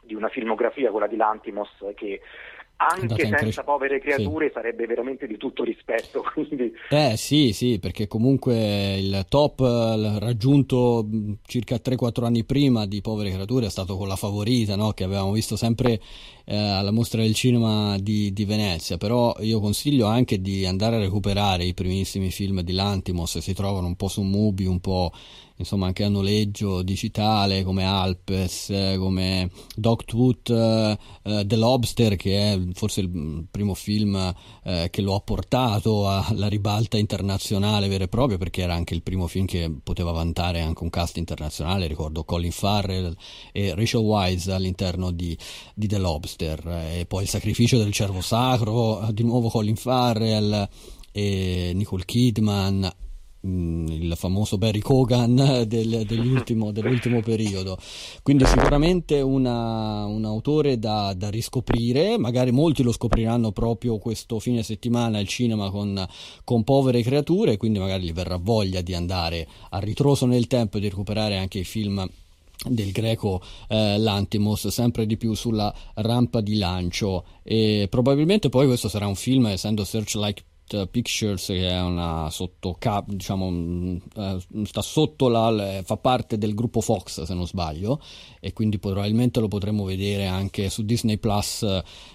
di 0.02 0.14
una 0.14 0.28
filmografia, 0.28 0.90
quella 0.90 1.06
di 1.06 1.16
Lantimos, 1.16 1.70
che 1.94 2.20
anche 2.78 3.24
senza 3.24 3.36
cres- 3.36 3.62
povere 3.64 4.00
creature 4.00 4.46
sì. 4.46 4.52
sarebbe 4.52 4.86
veramente 4.86 5.26
di 5.26 5.36
tutto 5.36 5.64
rispetto. 5.64 6.22
Quindi... 6.32 6.72
Eh 6.90 7.16
sì, 7.16 7.52
sì, 7.52 7.78
perché 7.80 8.06
comunque 8.06 8.96
il 8.96 9.26
top 9.28 9.60
raggiunto 10.18 11.06
circa 11.46 11.76
3-4 11.76 12.24
anni 12.24 12.44
prima 12.44 12.86
di 12.86 13.00
Povere 13.00 13.32
creature 13.32 13.66
è 13.66 13.70
stato 13.70 13.96
con 13.96 14.06
la 14.06 14.16
favorita, 14.16 14.76
no? 14.76 14.92
che 14.92 15.04
avevamo 15.04 15.32
visto 15.32 15.56
sempre 15.56 16.00
eh, 16.44 16.56
alla 16.56 16.92
mostra 16.92 17.20
del 17.20 17.34
cinema 17.34 17.98
di, 17.98 18.32
di, 18.32 18.44
Venezia, 18.44 18.96
però 18.96 19.34
io 19.40 19.58
consiglio 19.58 20.06
anche 20.06 20.40
di 20.40 20.64
andare 20.64 20.96
a 20.96 21.00
recuperare 21.00 21.64
i 21.64 21.74
primissimi 21.74 22.30
film 22.30 22.60
di 22.62 22.72
Lantimos, 22.72 23.38
si 23.38 23.54
trovano 23.54 23.88
un 23.88 23.96
po' 23.96 24.08
su 24.08 24.22
Mubi, 24.22 24.66
un 24.66 24.80
po' 24.80 25.12
insomma 25.58 25.86
anche 25.86 26.04
a 26.04 26.08
noleggio 26.08 26.82
digitale 26.82 27.62
come 27.62 27.84
Alpes, 27.84 28.72
come 28.96 29.50
Dogtooth, 29.76 30.48
uh, 30.48 31.46
The 31.46 31.56
Lobster 31.56 32.16
che 32.16 32.52
è 32.52 32.60
forse 32.72 33.00
il 33.00 33.46
primo 33.50 33.74
film 33.74 34.14
uh, 34.14 34.90
che 34.90 35.02
lo 35.02 35.14
ha 35.14 35.20
portato 35.20 36.08
alla 36.08 36.48
ribalta 36.48 36.96
internazionale 36.96 37.88
vera 37.88 38.04
e 38.04 38.08
propria 38.08 38.38
perché 38.38 38.62
era 38.62 38.74
anche 38.74 38.94
il 38.94 39.02
primo 39.02 39.26
film 39.26 39.46
che 39.46 39.72
poteva 39.82 40.12
vantare 40.12 40.60
anche 40.60 40.82
un 40.82 40.90
cast 40.90 41.16
internazionale, 41.16 41.86
ricordo 41.86 42.24
Colin 42.24 42.52
Farrell 42.52 43.14
e 43.52 43.74
Rachel 43.74 44.00
Wise 44.00 44.52
all'interno 44.52 45.10
di, 45.10 45.36
di 45.74 45.86
The 45.86 45.98
Lobster. 45.98 46.66
E 46.92 47.06
poi 47.06 47.22
il 47.24 47.28
sacrificio 47.28 47.78
del 47.78 47.92
cervo 47.92 48.20
sacro, 48.20 49.08
di 49.12 49.22
nuovo 49.22 49.48
Colin 49.48 49.76
Farrell 49.76 50.68
e 51.12 51.72
Nicole 51.74 52.04
Kidman 52.04 52.90
il 53.42 54.12
famoso 54.16 54.58
Barry 54.58 54.80
Kogan 54.80 55.64
del, 55.66 56.04
dell'ultimo, 56.06 56.72
dell'ultimo, 56.72 57.20
periodo. 57.20 57.78
Quindi 58.22 58.44
sicuramente 58.46 59.20
una, 59.20 60.04
un 60.06 60.24
autore 60.24 60.78
da, 60.78 61.14
da, 61.14 61.28
riscoprire, 61.30 62.18
magari 62.18 62.50
molti 62.50 62.82
lo 62.82 62.92
scopriranno 62.92 63.52
proprio 63.52 63.98
questo 63.98 64.40
fine 64.40 64.62
settimana 64.62 65.18
al 65.18 65.28
cinema 65.28 65.70
con, 65.70 66.04
con 66.44 66.64
povere 66.64 67.02
creature, 67.02 67.56
quindi 67.56 67.78
magari 67.78 68.04
gli 68.04 68.12
verrà 68.12 68.36
voglia 68.36 68.80
di 68.80 68.94
andare 68.94 69.46
a 69.70 69.78
ritroso 69.78 70.26
nel 70.26 70.46
tempo 70.46 70.78
e 70.78 70.80
di 70.80 70.88
recuperare 70.88 71.36
anche 71.36 71.60
i 71.60 71.64
film 71.64 72.08
del 72.66 72.90
greco 72.90 73.40
eh, 73.68 73.98
Lantimos 73.98 74.66
sempre 74.68 75.06
di 75.06 75.16
più 75.16 75.34
sulla 75.34 75.72
rampa 75.94 76.40
di 76.40 76.56
lancio 76.56 77.24
e 77.44 77.86
probabilmente 77.88 78.48
poi 78.48 78.66
questo 78.66 78.88
sarà 78.88 79.06
un 79.06 79.14
film 79.14 79.46
essendo 79.46 79.84
Searchlight 79.84 80.44
Pictures 80.90 81.46
che 81.46 81.68
è 81.68 81.80
una 81.80 82.28
sotto 82.30 82.76
diciamo 83.06 83.98
eh, 84.16 84.38
sta 84.64 84.82
sotto 84.82 85.28
la 85.28 85.82
fa 85.84 85.96
parte 85.96 86.38
del 86.38 86.54
gruppo 86.54 86.80
Fox 86.80 87.22
se 87.22 87.34
non 87.34 87.46
sbaglio 87.46 88.00
e 88.40 88.52
quindi 88.52 88.78
probabilmente 88.78 89.40
lo 89.40 89.48
potremo 89.48 89.84
vedere 89.84 90.26
anche 90.26 90.68
su 90.70 90.84
Disney 90.84 91.18
Plus 91.18 91.62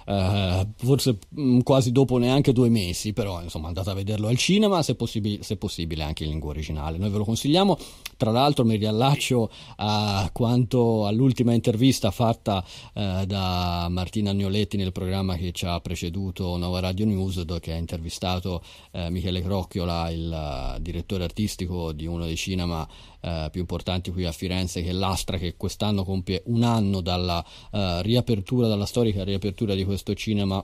eh, 0.06 0.68
forse 0.76 1.18
mm, 1.40 1.62
quasi 1.62 1.92
dopo 1.92 2.18
neanche 2.18 2.54
due 2.54 2.70
mesi 2.70 3.14
però 3.14 3.42
insomma 3.42 3.68
andate 3.68 3.90
a 3.90 3.94
vederlo 3.94 4.28
al 4.28 4.38
cinema 4.38 4.82
se, 4.84 4.96
possibile, 4.96 5.44
se 5.44 5.58
possibile 5.58 6.04
anche 6.04 6.24
in 6.24 6.30
lingua 6.30 6.50
originale. 6.50 6.98
Noi 6.98 7.10
ve 7.10 7.18
lo 7.18 7.26
consigliamo 7.26 7.78
tra 8.24 8.32
l'altro 8.32 8.64
mi 8.64 8.78
riallaccio 8.78 9.52
a 9.76 10.30
quanto 10.32 11.06
all'ultima 11.06 11.52
intervista 11.52 12.10
fatta 12.10 12.64
eh, 12.94 13.26
da 13.28 13.88
Martina 13.90 14.30
Agnoletti 14.30 14.78
nel 14.78 14.94
programma 14.94 15.36
che 15.36 15.52
ci 15.52 15.66
ha 15.66 15.78
preceduto 15.82 16.56
Nova 16.56 16.80
Radio 16.80 17.06
News 17.06 17.44
che 17.60 17.74
ha 17.74 17.76
intervistato 17.76 18.64
eh, 18.92 19.10
Michele 19.10 19.42
Crocchiola, 19.42 20.10
il 20.10 20.76
uh, 20.78 20.80
direttore 20.80 21.26
artistico 21.26 21.92
di 21.92 22.06
uno 22.06 22.24
dei 22.24 22.38
cinema 22.38 22.88
uh, 23.20 23.50
più 23.52 23.60
importanti 23.60 24.10
qui 24.10 24.24
a 24.24 24.32
Firenze, 24.32 24.82
che 24.82 24.92
è 24.92 24.94
l'Astra, 24.94 25.38
che 25.38 25.56
quest'anno 25.58 26.06
compie 26.06 26.44
un 26.46 26.64
anno 26.64 27.02
dalla 27.02 27.44
uh, 27.72 28.00
riapertura, 28.00 28.68
dalla 28.68 28.86
storica 28.86 29.26
riapertura 29.26 29.76
di 29.76 29.84
questo 29.84 30.14
cinema 30.14 30.64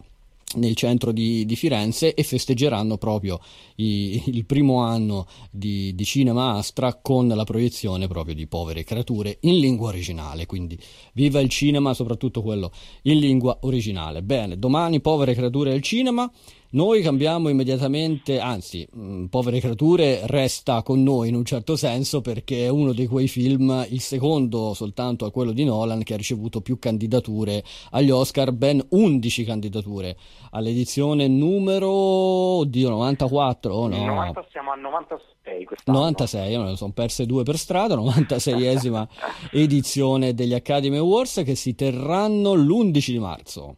nel 0.55 0.75
centro 0.75 1.11
di, 1.11 1.45
di, 1.45 1.55
Firenze 1.55 2.13
e 2.13 2.23
festeggeranno 2.23 2.97
proprio 2.97 3.39
i, 3.75 4.23
il 4.27 4.45
primo 4.45 4.79
anno 4.79 5.27
di, 5.51 5.93
di, 5.93 6.03
Cinema 6.05 6.53
Astra 6.53 6.95
con 6.95 7.27
la 7.27 7.43
proiezione 7.43 8.07
proprio 8.07 8.33
di 8.33 8.47
Povere 8.47 8.83
Creature 8.83 9.37
in 9.41 9.59
lingua 9.59 9.89
originale. 9.89 10.45
Quindi 10.45 10.79
viva 11.13 11.39
il 11.39 11.49
cinema, 11.49 11.93
soprattutto 11.93 12.41
quello 12.41 12.71
in 13.03 13.19
lingua 13.19 13.59
originale. 13.61 14.23
Bene, 14.23 14.57
domani 14.57 15.01
Povere 15.01 15.35
Creature 15.35 15.71
al 15.71 15.81
cinema. 15.81 16.29
Noi 16.71 17.01
cambiamo 17.01 17.49
immediatamente, 17.49 18.39
anzi, 18.39 18.87
mh, 18.91 19.01
mm, 19.01 19.25
Povere 19.25 19.59
creature 19.59 20.21
resta 20.25 20.83
con 20.83 21.01
noi 21.01 21.29
in 21.29 21.33
un 21.33 21.43
certo 21.43 21.75
senso 21.75 22.21
perché 22.21 22.65
è 22.65 22.69
uno 22.69 22.93
di 22.93 23.07
quei 23.07 23.27
film, 23.27 23.87
il 23.89 24.01
secondo 24.01 24.75
soltanto 24.75 25.25
a 25.25 25.31
quello 25.31 25.51
di 25.51 25.63
Nolan, 25.63 26.03
che 26.03 26.13
ha 26.13 26.17
ricevuto 26.17 26.61
più 26.61 26.77
candidature 26.77 27.63
agli 27.89 28.11
Oscar, 28.11 28.51
ben 28.51 28.85
11 28.87 29.43
candidature 29.45 30.15
all'edizione 30.51 31.27
numero, 31.27 31.89
oddio, 31.89 32.89
94 32.89 33.73
o 33.73 33.87
no? 33.87 34.05
90, 34.05 34.45
siamo 34.51 34.71
a 34.71 34.75
96 34.75 35.65
quest'anno. 35.65 35.97
96, 35.97 36.57
me 36.57 36.63
ne 36.65 36.75
sono 36.75 36.91
perse 36.91 37.25
due 37.25 37.41
per 37.41 37.57
strada, 37.57 37.95
96esima 37.95 39.07
edizione 39.53 40.35
degli 40.35 40.53
Academy 40.53 40.97
Awards 40.97 41.41
che 41.43 41.55
si 41.55 41.73
terranno 41.73 42.53
l'11 42.53 43.09
di 43.09 43.19
marzo 43.19 43.77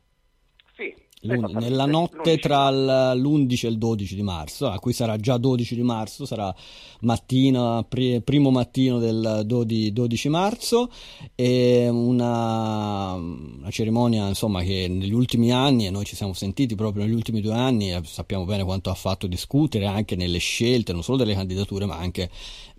nella 1.22 1.86
notte 1.86 2.38
tra 2.38 2.70
l'11 2.72 3.66
e 3.66 3.70
il 3.70 3.78
12 3.78 4.16
di 4.16 4.24
marzo, 4.24 4.68
a 4.68 4.80
cui 4.80 4.94
sarà 4.94 5.18
già 5.18 5.38
12 5.38 5.75
di 5.75 5.84
marzo, 5.84 6.25
sarà 6.25 6.54
mattina, 7.01 7.86
primo 7.88 8.50
mattino 8.50 8.98
del 8.98 9.44
12 9.46 10.30
marzo, 10.30 10.90
e 11.36 11.88
una, 11.90 13.13
una, 13.13 13.70
cerimonia 13.70 14.28
insomma, 14.28 14.63
che 14.63 14.88
negli 14.88 15.13
ultimi 15.13 15.51
anni, 15.51 15.88
e 15.88 15.92
noi 15.92 16.06
ci 16.06 16.16
siamo 16.16 16.34
sentiti 16.34 16.75
proprio 16.75 17.04
negli 17.04 17.13
ultimi 17.13 17.42
due 17.42 17.54
anni, 17.54 17.96
sappiamo 18.04 18.46
bene 18.46 18.63
quanto 18.63 18.90
ha 18.90 18.96
fatto 18.96 19.28
discutere 19.28 19.86
anche 19.86 20.16
nelle 20.16 20.40
scelte, 20.40 20.94
non 20.94 21.04
solo 21.04 21.18
delle 21.18 21.36
candidature, 21.36 21.86
ma 21.86 21.98
anche 21.98 22.30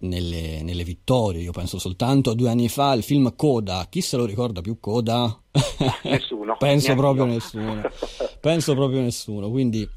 nelle, 0.03 0.63
nelle 0.63 0.85
vittorie. 0.85 1.43
Io 1.43 1.53
penso 1.53 1.79
soltanto 1.79 2.31
a 2.31 2.35
due 2.35 2.49
anni 2.49 2.69
fa 2.69 2.93
il 2.93 3.03
film 3.03 3.35
Coda, 3.37 3.87
chi 3.89 4.01
se 4.01 4.17
lo 4.17 4.25
ricorda 4.25 4.61
più 4.61 4.79
Coda? 4.79 5.39
Nessuno. 6.05 6.57
Penso 6.59 6.95
proprio 6.95 7.27
io. 7.27 7.33
nessuno. 7.33 7.83
Penso 8.41 8.75
proprio 8.75 9.01
nessuno. 9.01 9.51
Quindi 9.51 9.89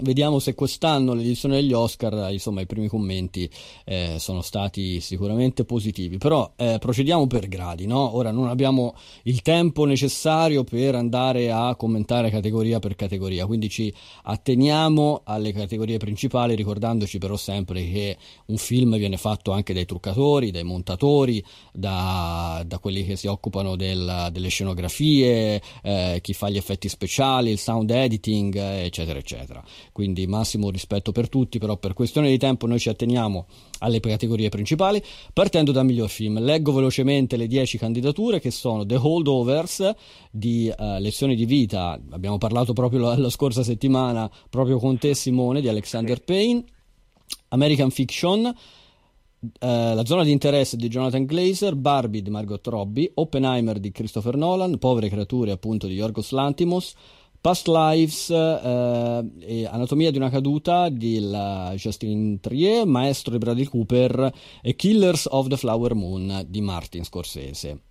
Vediamo 0.00 0.38
se 0.38 0.54
quest'anno 0.54 1.12
l'edizione 1.12 1.56
degli 1.56 1.72
Oscar, 1.72 2.30
insomma, 2.30 2.60
i 2.60 2.66
primi 2.66 2.86
commenti 2.86 3.50
eh, 3.84 4.16
sono 4.20 4.42
stati 4.42 5.00
sicuramente 5.00 5.64
positivi. 5.64 6.18
Però 6.18 6.52
eh, 6.54 6.76
procediamo 6.78 7.26
per 7.26 7.48
gradi, 7.48 7.86
no? 7.86 8.14
Ora 8.14 8.30
non 8.30 8.46
abbiamo 8.46 8.94
il 9.24 9.42
tempo 9.42 9.84
necessario 9.86 10.62
per 10.62 10.94
andare 10.94 11.50
a 11.50 11.74
commentare 11.74 12.30
categoria 12.30 12.78
per 12.78 12.94
categoria, 12.94 13.46
quindi 13.46 13.68
ci 13.68 13.92
atteniamo 14.22 15.22
alle 15.24 15.52
categorie 15.52 15.96
principali, 15.96 16.54
ricordandoci 16.54 17.18
però 17.18 17.36
sempre 17.36 17.82
che 17.90 18.16
un 18.46 18.56
film 18.56 18.96
viene 18.98 19.16
fatto 19.16 19.50
anche 19.50 19.74
dai 19.74 19.84
truccatori, 19.84 20.52
dai 20.52 20.62
montatori, 20.62 21.44
da, 21.72 22.62
da 22.64 22.78
quelli 22.78 23.04
che 23.04 23.16
si 23.16 23.26
occupano 23.26 23.74
del, 23.74 24.28
delle 24.30 24.48
scenografie, 24.48 25.60
eh, 25.82 26.18
chi 26.22 26.34
fa 26.34 26.48
gli 26.50 26.56
effetti 26.56 26.88
speciali, 26.88 27.50
il 27.50 27.58
sound 27.58 27.90
editing, 27.90 28.54
eccetera, 28.54 29.18
eccetera 29.18 29.64
quindi 29.92 30.26
massimo 30.26 30.70
rispetto 30.70 31.12
per 31.12 31.28
tutti, 31.28 31.58
però 31.58 31.76
per 31.76 31.94
questione 31.94 32.28
di 32.28 32.38
tempo 32.38 32.66
noi 32.66 32.78
ci 32.78 32.88
atteniamo 32.88 33.46
alle 33.80 34.00
categorie 34.00 34.48
principali, 34.48 35.02
partendo 35.32 35.72
dal 35.72 35.84
miglior 35.84 36.08
film. 36.08 36.40
Leggo 36.40 36.72
velocemente 36.72 37.36
le 37.36 37.46
10 37.46 37.78
candidature 37.78 38.40
che 38.40 38.50
sono 38.50 38.84
The 38.84 38.96
Holdovers 38.96 39.94
di 40.30 40.72
uh, 40.76 40.98
Lezioni 40.98 41.34
di 41.34 41.46
vita, 41.46 42.00
abbiamo 42.10 42.38
parlato 42.38 42.72
proprio 42.72 43.00
la, 43.00 43.16
la 43.16 43.30
scorsa 43.30 43.62
settimana 43.62 44.30
proprio 44.50 44.78
con 44.78 44.98
te 44.98 45.14
Simone 45.14 45.60
di 45.60 45.68
Alexander 45.68 46.22
Payne, 46.22 46.64
American 47.48 47.90
Fiction, 47.90 48.54
Uh, 49.40 49.94
la 49.94 50.04
zona 50.04 50.24
di 50.24 50.32
interesse 50.32 50.76
di 50.76 50.88
Jonathan 50.88 51.24
Glazer, 51.24 51.76
Barbie 51.76 52.22
di 52.22 52.28
Margot 52.28 52.66
Robbie, 52.66 53.08
Oppenheimer 53.14 53.78
di 53.78 53.92
Christopher 53.92 54.34
Nolan, 54.34 54.78
Povere 54.78 55.08
creature 55.08 55.52
appunto 55.52 55.86
di 55.86 55.94
Yorgos 55.94 56.32
Lantimos, 56.32 56.92
Past 57.40 57.68
Lives 57.68 58.30
eh, 58.30 59.30
e 59.40 59.66
Anatomia 59.66 60.10
di 60.10 60.16
una 60.16 60.30
caduta 60.30 60.88
di 60.88 61.18
Justin 61.76 62.40
Trier, 62.40 62.84
Maestro 62.84 63.32
di 63.32 63.38
Bradley 63.38 63.64
Cooper 63.64 64.32
e 64.60 64.74
Killers 64.74 65.26
of 65.30 65.46
the 65.46 65.56
Flower 65.56 65.94
Moon 65.94 66.44
di 66.48 66.60
Martin 66.60 67.04
Scorsese. 67.04 67.82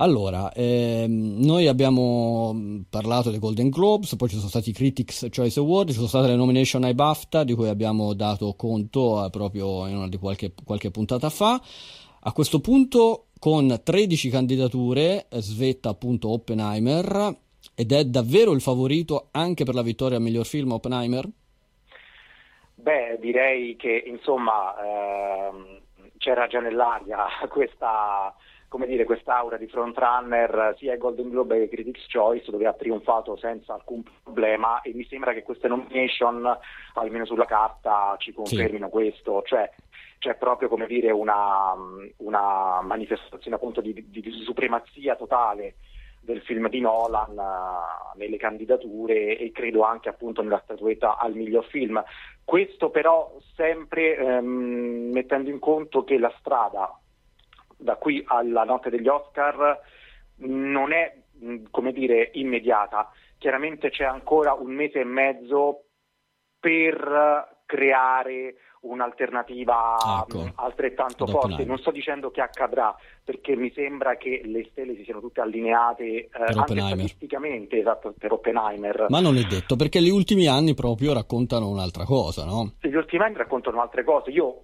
Allora, 0.00 0.50
ehm, 0.54 1.44
noi 1.44 1.66
abbiamo 1.66 2.82
parlato 2.88 3.28
dei 3.28 3.38
Golden 3.38 3.68
Globes, 3.68 4.16
poi 4.16 4.30
ci 4.30 4.36
sono 4.36 4.48
stati 4.48 4.70
i 4.70 4.72
Critics 4.72 5.26
Choice 5.30 5.60
Award, 5.60 5.88
ci 5.88 5.94
sono 5.94 6.06
state 6.06 6.28
le 6.28 6.36
nomination 6.36 6.84
ai 6.84 6.94
BAFTA 6.94 7.44
di 7.44 7.52
cui 7.52 7.68
abbiamo 7.68 8.14
dato 8.14 8.54
conto 8.54 9.22
eh, 9.22 9.28
proprio 9.28 9.86
in 9.88 9.96
una 9.96 10.08
di 10.08 10.16
qualche, 10.16 10.54
qualche 10.64 10.90
puntata 10.90 11.28
fa. 11.28 11.60
A 12.20 12.32
questo 12.32 12.60
punto, 12.60 13.26
con 13.38 13.78
13 13.82 14.30
candidature, 14.30 15.26
svetta 15.32 15.90
appunto 15.90 16.30
Oppenheimer 16.30 17.38
ed 17.74 17.92
è 17.92 18.04
davvero 18.04 18.52
il 18.52 18.60
favorito 18.60 19.28
anche 19.32 19.64
per 19.64 19.74
la 19.74 19.82
vittoria 19.82 20.18
a 20.18 20.20
miglior 20.20 20.46
film 20.46 20.72
Oppenheimer? 20.72 21.28
Beh, 22.74 23.18
direi 23.20 23.76
che 23.76 24.02
insomma 24.06 24.74
ehm, 24.82 25.80
c'era 26.16 26.46
già 26.46 26.60
nell'aria 26.60 27.26
questa, 27.48 28.34
come 28.68 28.86
dire, 28.86 29.04
quest'aura 29.04 29.56
di 29.56 29.66
frontrunner 29.66 30.74
sia 30.78 30.92
ai 30.92 30.98
Golden 30.98 31.28
Globe 31.28 31.56
che 31.56 31.62
ai 31.62 31.68
Critics' 31.68 32.06
Choice 32.10 32.50
dove 32.50 32.66
ha 32.66 32.72
trionfato 32.72 33.36
senza 33.36 33.74
alcun 33.74 34.02
problema 34.22 34.80
e 34.80 34.92
mi 34.94 35.04
sembra 35.08 35.32
che 35.32 35.42
queste 35.42 35.68
nomination, 35.68 36.56
almeno 36.94 37.24
sulla 37.26 37.44
carta, 37.44 38.16
ci 38.18 38.32
confermino 38.32 38.86
sì. 38.86 38.92
questo, 38.92 39.42
cioè 39.44 39.70
c'è 40.18 40.34
proprio 40.36 40.68
come 40.68 40.86
dire 40.86 41.10
una, 41.10 41.74
una 42.18 42.80
manifestazione 42.82 43.56
appunto 43.56 43.80
di, 43.80 43.92
di, 43.94 44.20
di 44.20 44.30
supremazia 44.44 45.16
totale 45.16 45.76
del 46.30 46.42
film 46.42 46.68
di 46.68 46.80
Nolan 46.80 47.36
uh, 47.36 48.18
nelle 48.18 48.36
candidature 48.36 49.36
e 49.36 49.50
credo 49.52 49.82
anche 49.82 50.08
appunto 50.08 50.42
nella 50.42 50.60
statuetta 50.64 51.18
al 51.18 51.34
miglior 51.34 51.64
film. 51.66 52.02
Questo 52.44 52.90
però 52.90 53.36
sempre 53.54 54.16
ehm, 54.16 55.10
mettendo 55.12 55.50
in 55.50 55.58
conto 55.58 56.04
che 56.04 56.18
la 56.18 56.32
strada 56.38 56.98
da 57.76 57.96
qui 57.96 58.22
alla 58.26 58.64
notte 58.64 58.90
degli 58.90 59.08
Oscar 59.08 59.78
non 60.36 60.92
è 60.92 61.16
come 61.70 61.92
dire 61.92 62.30
immediata. 62.34 63.10
Chiaramente 63.38 63.90
c'è 63.90 64.04
ancora 64.04 64.52
un 64.52 64.72
mese 64.72 65.00
e 65.00 65.04
mezzo 65.04 65.84
per 66.58 67.62
creare 67.64 68.54
un'alternativa 68.80 69.96
ecco. 70.26 70.50
altrettanto 70.54 71.24
Dopo 71.24 71.40
forte. 71.40 71.64
Non 71.64 71.78
sto 71.78 71.90
dicendo 71.90 72.30
che 72.30 72.40
accadrà, 72.40 72.94
perché 73.22 73.56
mi 73.56 73.70
sembra 73.74 74.16
che 74.16 74.42
le 74.44 74.68
stelle 74.70 74.94
si 74.96 75.04
siano 75.04 75.20
tutte 75.20 75.40
allineate 75.40 76.04
eh, 76.04 76.28
anche 76.32 76.80
statisticamente 76.80 77.78
esatto, 77.78 78.14
per 78.18 78.32
Oppenheimer. 78.32 79.06
Ma 79.08 79.20
non 79.20 79.36
è 79.36 79.42
detto, 79.42 79.76
perché 79.76 80.00
gli 80.00 80.10
ultimi 80.10 80.46
anni 80.46 80.74
proprio 80.74 81.12
raccontano 81.12 81.68
un'altra 81.68 82.04
cosa, 82.04 82.44
no? 82.44 82.72
Gli 82.80 82.94
ultimi 82.94 83.22
anni 83.24 83.36
raccontano 83.36 83.80
altre 83.80 84.04
cose. 84.04 84.30
Io 84.30 84.62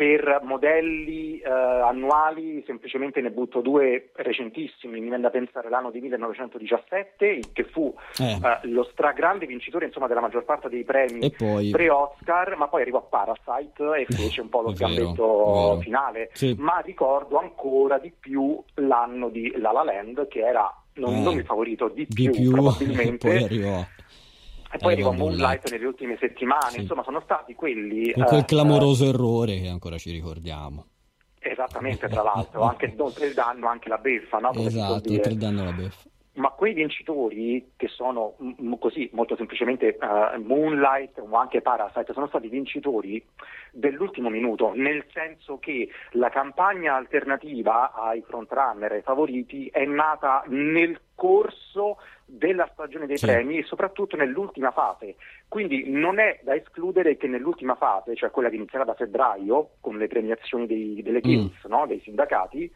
per 0.00 0.40
modelli 0.44 1.40
eh, 1.40 1.50
annuali 1.50 2.62
semplicemente 2.64 3.20
ne 3.20 3.30
butto 3.30 3.60
due 3.60 4.12
recentissimi, 4.14 4.94
mi 4.94 5.08
viene 5.08 5.20
da 5.20 5.28
pensare 5.28 5.68
l'anno 5.68 5.90
di 5.90 6.00
1917 6.00 7.40
che 7.52 7.64
fu 7.64 7.94
eh. 8.18 8.38
Eh, 8.42 8.68
lo 8.68 8.88
stragrande 8.92 9.44
vincitore 9.44 9.84
insomma, 9.84 10.06
della 10.06 10.22
maggior 10.22 10.46
parte 10.46 10.70
dei 10.70 10.84
premi 10.84 11.30
poi... 11.36 11.68
pre-Oscar, 11.68 12.56
ma 12.56 12.68
poi 12.68 12.80
arrivò 12.80 12.96
a 12.96 13.02
Parasite 13.02 13.84
e 13.98 14.06
fece 14.08 14.40
un 14.40 14.48
po' 14.48 14.62
lo 14.62 14.72
gambetto 14.72 15.78
finale, 15.82 16.30
sì. 16.32 16.56
ma 16.58 16.78
ricordo 16.78 17.38
ancora 17.38 17.98
di 17.98 18.10
più 18.18 18.58
l'anno 18.76 19.28
di 19.28 19.52
La 19.58 19.70
La 19.70 19.84
Land 19.84 20.28
che 20.28 20.40
era 20.40 20.74
non, 20.94 21.20
non 21.20 21.36
il 21.36 21.44
favorito, 21.44 21.88
di, 21.88 22.06
di 22.08 22.14
più, 22.14 22.30
più 22.30 22.50
probabilmente. 22.56 23.98
Arrivò. 24.70 24.76
E 24.76 24.78
poi 24.78 24.92
arriva 24.92 25.12
Moonlight 25.12 25.70
nelle 25.70 25.86
ultime 25.86 26.16
settimane, 26.18 26.70
sì. 26.70 26.80
insomma 26.80 27.02
sono 27.02 27.20
stati 27.20 27.54
quelli... 27.54 28.12
Con 28.12 28.24
quel 28.24 28.40
eh, 28.40 28.44
clamoroso 28.44 29.04
eh, 29.04 29.08
errore 29.08 29.60
che 29.60 29.68
ancora 29.68 29.98
ci 29.98 30.10
ricordiamo. 30.10 30.86
Esattamente, 31.38 32.08
tra 32.08 32.22
l'altro, 32.22 32.62
anche, 32.62 32.94
oltre 32.98 33.26
il 33.26 33.34
danno 33.34 33.68
anche 33.68 33.88
la 33.88 33.98
beffa, 33.98 34.38
no? 34.38 34.50
Come 34.52 34.66
esatto, 34.66 35.10
oltre 35.10 35.32
il 35.32 35.38
danno 35.38 35.64
la 35.64 35.72
beffa. 35.72 36.08
Ma 36.32 36.50
quei 36.50 36.74
vincitori, 36.74 37.72
che 37.76 37.88
sono 37.88 38.36
m- 38.38 38.78
così 38.78 39.10
molto 39.12 39.34
semplicemente 39.36 39.98
uh, 40.00 40.40
Moonlight 40.40 41.18
o 41.18 41.36
anche 41.36 41.60
Parasite, 41.60 42.12
sono 42.12 42.28
stati 42.28 42.48
vincitori 42.48 43.22
dell'ultimo 43.72 44.30
minuto, 44.30 44.72
nel 44.74 45.04
senso 45.12 45.58
che 45.58 45.88
la 46.12 46.30
campagna 46.30 46.94
alternativa 46.94 47.92
ai 47.92 48.22
frontrunner, 48.22 48.92
ai 48.92 49.02
favoriti, 49.02 49.66
è 49.66 49.84
nata 49.84 50.44
nel 50.46 51.00
corso 51.14 51.98
della 52.30 52.68
stagione 52.72 53.06
dei 53.06 53.18
sì. 53.18 53.26
premi 53.26 53.58
e 53.58 53.64
soprattutto 53.64 54.16
nell'ultima 54.16 54.70
fase. 54.70 55.16
Quindi 55.48 55.90
non 55.90 56.18
è 56.18 56.40
da 56.42 56.54
escludere 56.54 57.16
che 57.16 57.26
nell'ultima 57.26 57.74
fase, 57.74 58.14
cioè 58.14 58.30
quella 58.30 58.48
che 58.48 58.56
inizierà 58.56 58.84
da 58.84 58.94
febbraio 58.94 59.70
con 59.80 59.98
le 59.98 60.06
premiazioni 60.06 60.66
dei, 60.66 61.02
delle 61.02 61.20
guilds, 61.20 61.66
mm. 61.66 61.70
no? 61.70 61.86
dei 61.86 62.00
sindacati, 62.00 62.70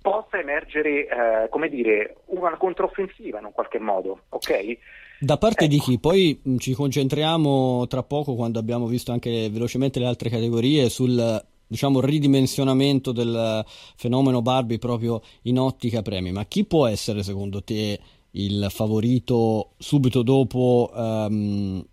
possa 0.00 0.38
emergere, 0.38 1.06
eh, 1.06 1.48
come 1.48 1.68
dire, 1.68 2.16
una 2.26 2.56
controffensiva 2.56 3.38
in 3.38 3.46
un 3.46 3.52
qualche 3.52 3.78
modo, 3.78 4.24
ok? 4.28 4.78
Da 5.18 5.38
parte 5.38 5.64
ecco. 5.64 5.72
di 5.72 5.80
chi? 5.80 5.98
Poi 5.98 6.40
mm, 6.46 6.58
ci 6.58 6.74
concentriamo 6.74 7.86
tra 7.86 8.02
poco, 8.02 8.34
quando 8.34 8.58
abbiamo 8.58 8.86
visto 8.86 9.12
anche 9.12 9.48
velocemente 9.50 9.98
le 9.98 10.06
altre 10.06 10.28
categorie, 10.28 10.88
sul 10.88 11.42
diciamo 11.66 12.00
ridimensionamento 12.00 13.12
del 13.12 13.64
fenomeno 13.96 14.42
Barbie 14.42 14.78
proprio 14.78 15.22
in 15.42 15.58
ottica 15.58 16.02
premi. 16.02 16.30
Ma 16.30 16.44
chi 16.44 16.64
può 16.64 16.86
essere 16.86 17.22
secondo 17.22 17.62
te 17.62 17.98
il 18.36 18.66
favorito 18.70 19.72
subito 19.78 20.22
dopo 20.22 20.90
um, 20.94 21.84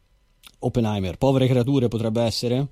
Oppenheimer. 0.60 1.18
Povere 1.18 1.48
creature 1.48 1.88
potrebbe 1.88 2.22
essere? 2.22 2.68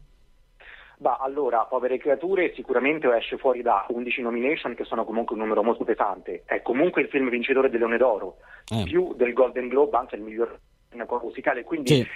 Bah, 0.99 1.17
allora, 1.21 1.59
Povere 1.59 1.97
Creature 1.97 2.53
sicuramente 2.55 3.07
esce 3.15 3.37
fuori 3.37 3.61
da 3.61 3.85
11 3.87 4.21
nomination, 4.21 4.75
che 4.75 4.83
sono 4.83 5.05
comunque 5.05 5.33
un 5.33 5.41
numero 5.41 5.63
molto 5.63 5.85
pesante. 5.85 6.43
È 6.45 6.61
comunque 6.61 7.01
il 7.01 7.07
film 7.07 7.29
vincitore 7.29 7.69
del 7.69 7.79
Leone 7.79 7.95
d'Oro, 7.95 8.37
eh. 8.67 8.83
più 8.83 9.13
del 9.15 9.31
Golden 9.31 9.69
Globe, 9.69 9.95
anche 9.95 10.15
il 10.15 10.23
miglior 10.23 10.59
musicale. 11.21 11.63
Quindi 11.63 11.93
sì. 11.95 12.07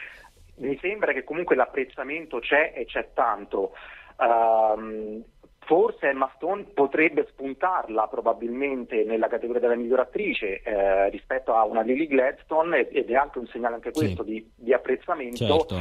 mi 0.57 0.77
sembra 0.81 1.13
che 1.13 1.24
comunque 1.24 1.55
l'apprezzamento 1.55 2.39
c'è 2.39 2.74
e 2.75 2.83
c'è 2.83 3.12
tanto. 3.13 3.72
Um, 4.17 5.24
forse 5.65 6.08
Emma 6.08 6.32
Stone 6.36 6.63
potrebbe 6.74 7.27
spuntarla 7.32 8.08
probabilmente 8.08 9.03
nella 9.03 9.27
categoria 9.27 9.62
della 9.62 9.75
miglior 9.75 10.00
attrice 10.00 10.62
eh, 10.62 11.10
rispetto 11.10 11.53
a 11.53 11.63
una 11.65 11.82
Lily 11.82 12.08
Gladstone 12.08 12.88
ed 12.89 13.10
è 13.10 13.15
anche 13.15 13.39
un 13.39 13.48
segnale 13.48 13.75
anche 13.75 13.91
questo 13.91 14.24
sì. 14.24 14.32
di, 14.32 14.51
di, 14.55 14.74
apprezzamento. 14.74 15.46
Certo. 15.46 15.79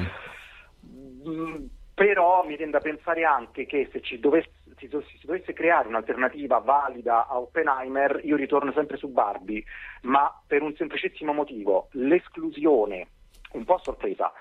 Mm, 1.29 1.67
però 1.95 2.45
mi 2.45 2.57
viene 2.57 2.73
da 2.73 2.81
pensare 2.81 3.25
anche 3.25 3.67
che 3.67 3.89
se 3.93 4.01
ci 4.01 4.19
dovesse, 4.19 4.51
si, 4.79 4.89
si 4.89 5.27
dovesse 5.27 5.53
creare 5.53 5.89
un'alternativa 5.89 6.59
valida 6.59 7.29
a 7.29 7.39
Oppenheimer, 7.39 8.21
io 8.25 8.37
ritorno 8.37 8.73
sempre 8.73 8.97
su 8.97 9.09
Barbie, 9.09 9.63
ma 10.03 10.33
per 10.47 10.63
un 10.63 10.75
semplicissimo 10.75 11.33
motivo, 11.33 11.89
l'esclusione, 11.93 13.07
un 13.53 13.65
po' 13.65 13.79
sorpresa, 13.83 14.33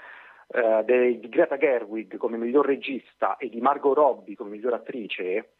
eh, 0.51 1.17
di 1.19 1.29
Greta 1.29 1.57
Gerwig 1.57 2.17
come 2.17 2.37
miglior 2.37 2.65
regista 2.65 3.37
e 3.37 3.49
di 3.49 3.61
Margot 3.61 3.95
Robbie 3.95 4.35
come 4.35 4.51
miglior 4.51 4.73
attrice, 4.73 5.53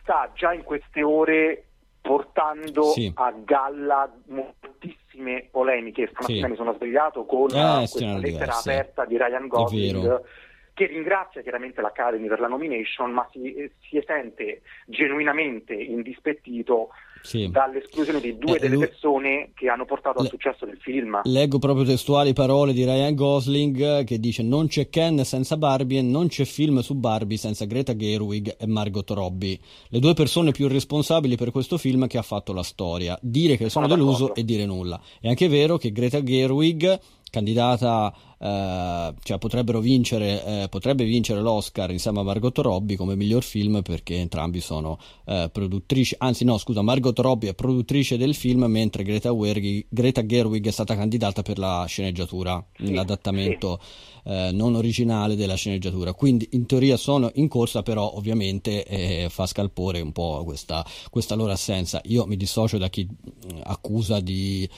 sta 0.00 0.30
già 0.34 0.52
in 0.52 0.62
queste 0.62 1.02
ore 1.02 1.66
portando 2.00 2.82
sì. 2.90 3.10
a 3.14 3.32
galla 3.32 4.12
moltissime 4.26 5.48
polemiche. 5.50 6.08
Stamattina 6.08 6.46
sì. 6.46 6.50
mi 6.50 6.56
sono 6.56 6.74
svegliato 6.74 7.24
con 7.24 7.48
eh, 7.50 7.76
questa 7.78 8.04
lettera 8.04 8.20
diverse. 8.20 8.70
aperta 8.70 9.04
di 9.04 9.16
Ryan 9.16 9.46
Gosling 9.46 10.22
che 10.74 10.86
ringrazia 10.86 11.40
chiaramente 11.40 11.80
l'Academy 11.80 12.26
per 12.26 12.40
la 12.40 12.48
nomination, 12.48 13.12
ma 13.12 13.26
si, 13.30 13.70
si 13.88 14.02
sente 14.04 14.62
genuinamente 14.86 15.72
indispettito 15.72 16.90
sì. 17.24 17.48
dall'esclusione 17.50 18.20
di 18.20 18.36
due 18.36 18.56
eh, 18.56 18.60
delle 18.60 18.74
lui... 18.74 18.86
persone 18.86 19.50
che 19.54 19.68
hanno 19.68 19.86
portato 19.86 20.20
al 20.20 20.28
successo 20.28 20.66
del 20.66 20.76
film. 20.80 21.20
Leggo 21.24 21.58
proprio 21.58 21.84
testuali 21.84 22.32
parole 22.34 22.72
di 22.72 22.84
Ryan 22.84 23.14
Gosling 23.14 24.04
che 24.04 24.20
dice 24.20 24.42
non 24.42 24.66
c'è 24.66 24.90
Ken 24.90 25.24
senza 25.24 25.56
Barbie 25.56 26.00
e 26.00 26.02
non 26.02 26.28
c'è 26.28 26.44
film 26.44 26.80
su 26.80 26.94
Barbie 26.94 27.38
senza 27.38 27.64
Greta 27.64 27.96
Gerwig 27.96 28.56
e 28.58 28.66
Margot 28.66 29.08
Robbie, 29.10 29.58
le 29.88 29.98
due 29.98 30.12
persone 30.12 30.52
più 30.52 30.68
responsabili 30.68 31.36
per 31.36 31.50
questo 31.50 31.78
film 31.78 32.06
che 32.06 32.18
ha 32.18 32.22
fatto 32.22 32.52
la 32.52 32.62
storia. 32.62 33.18
Dire 33.20 33.56
che 33.56 33.70
sono, 33.70 33.88
sono 33.88 33.98
deluso 33.98 34.34
e 34.34 34.44
dire 34.44 34.66
nulla. 34.66 35.00
È 35.20 35.28
anche 35.28 35.48
vero 35.48 35.78
che 35.78 35.92
Greta 35.92 36.22
Gerwig 36.22 37.00
candidata, 37.34 38.14
eh, 38.38 39.14
cioè 39.22 39.38
potrebbero 39.38 39.80
vincere, 39.80 40.44
eh, 40.44 40.68
potrebbe 40.68 41.04
vincere 41.04 41.40
l'Oscar 41.40 41.90
insieme 41.90 42.20
a 42.20 42.22
Margot 42.22 42.56
Robbie 42.58 42.96
come 42.96 43.16
miglior 43.16 43.42
film 43.42 43.82
perché 43.82 44.16
entrambi 44.16 44.60
sono 44.60 44.98
eh, 45.26 45.50
produttrici, 45.52 46.14
anzi 46.18 46.44
no 46.44 46.56
scusa, 46.58 46.80
Margot 46.80 47.18
Robbie 47.18 47.50
è 47.50 47.54
produttrice 47.54 48.16
del 48.16 48.34
film 48.34 48.64
mentre 48.66 49.02
Greta, 49.02 49.32
Wergi, 49.32 49.84
Greta 49.88 50.24
Gerwig 50.24 50.64
è 50.64 50.70
stata 50.70 50.94
candidata 50.94 51.42
per 51.42 51.58
la 51.58 51.84
sceneggiatura, 51.88 52.64
sì, 52.76 52.92
l'adattamento 52.92 53.80
sì. 53.82 54.12
Eh, 54.30 54.50
non 54.52 54.76
originale 54.76 55.34
della 55.34 55.56
sceneggiatura, 55.56 56.14
quindi 56.14 56.48
in 56.52 56.66
teoria 56.66 56.96
sono 56.96 57.30
in 57.34 57.48
corsa 57.48 57.82
però 57.82 58.14
ovviamente 58.14 58.84
eh, 58.84 59.26
fa 59.28 59.46
scalpore 59.46 60.00
un 60.00 60.12
po' 60.12 60.44
questa, 60.44 60.86
questa 61.10 61.34
loro 61.34 61.50
assenza. 61.50 62.00
Io 62.04 62.24
mi 62.26 62.36
dissocio 62.36 62.78
da 62.78 62.88
chi 62.88 63.06
accusa 63.64 64.20
di... 64.20 64.68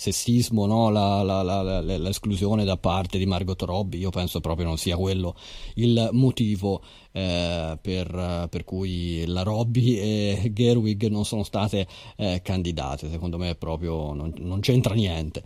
Sessismo, 0.00 0.64
no? 0.64 0.88
la, 0.88 1.22
la, 1.22 1.42
la, 1.42 1.82
l'esclusione 1.82 2.64
da 2.64 2.78
parte 2.78 3.18
di 3.18 3.26
Margot 3.26 3.60
Robbie, 3.60 4.00
io 4.00 4.08
penso 4.08 4.40
proprio 4.40 4.64
non 4.64 4.78
sia 4.78 4.96
quello 4.96 5.34
il 5.74 6.08
motivo 6.12 6.80
eh, 7.12 7.76
per, 7.78 8.46
per, 8.48 8.64
cui 8.64 9.26
la 9.26 9.42
Robbie 9.42 10.00
e 10.00 10.52
Gerwig 10.54 11.06
non 11.08 11.26
sono 11.26 11.42
state 11.42 11.86
eh, 12.16 12.40
candidate, 12.42 13.10
secondo 13.10 13.36
me 13.36 13.56
proprio 13.56 14.14
non, 14.14 14.32
non 14.38 14.60
c'entra 14.60 14.94
niente. 14.94 15.42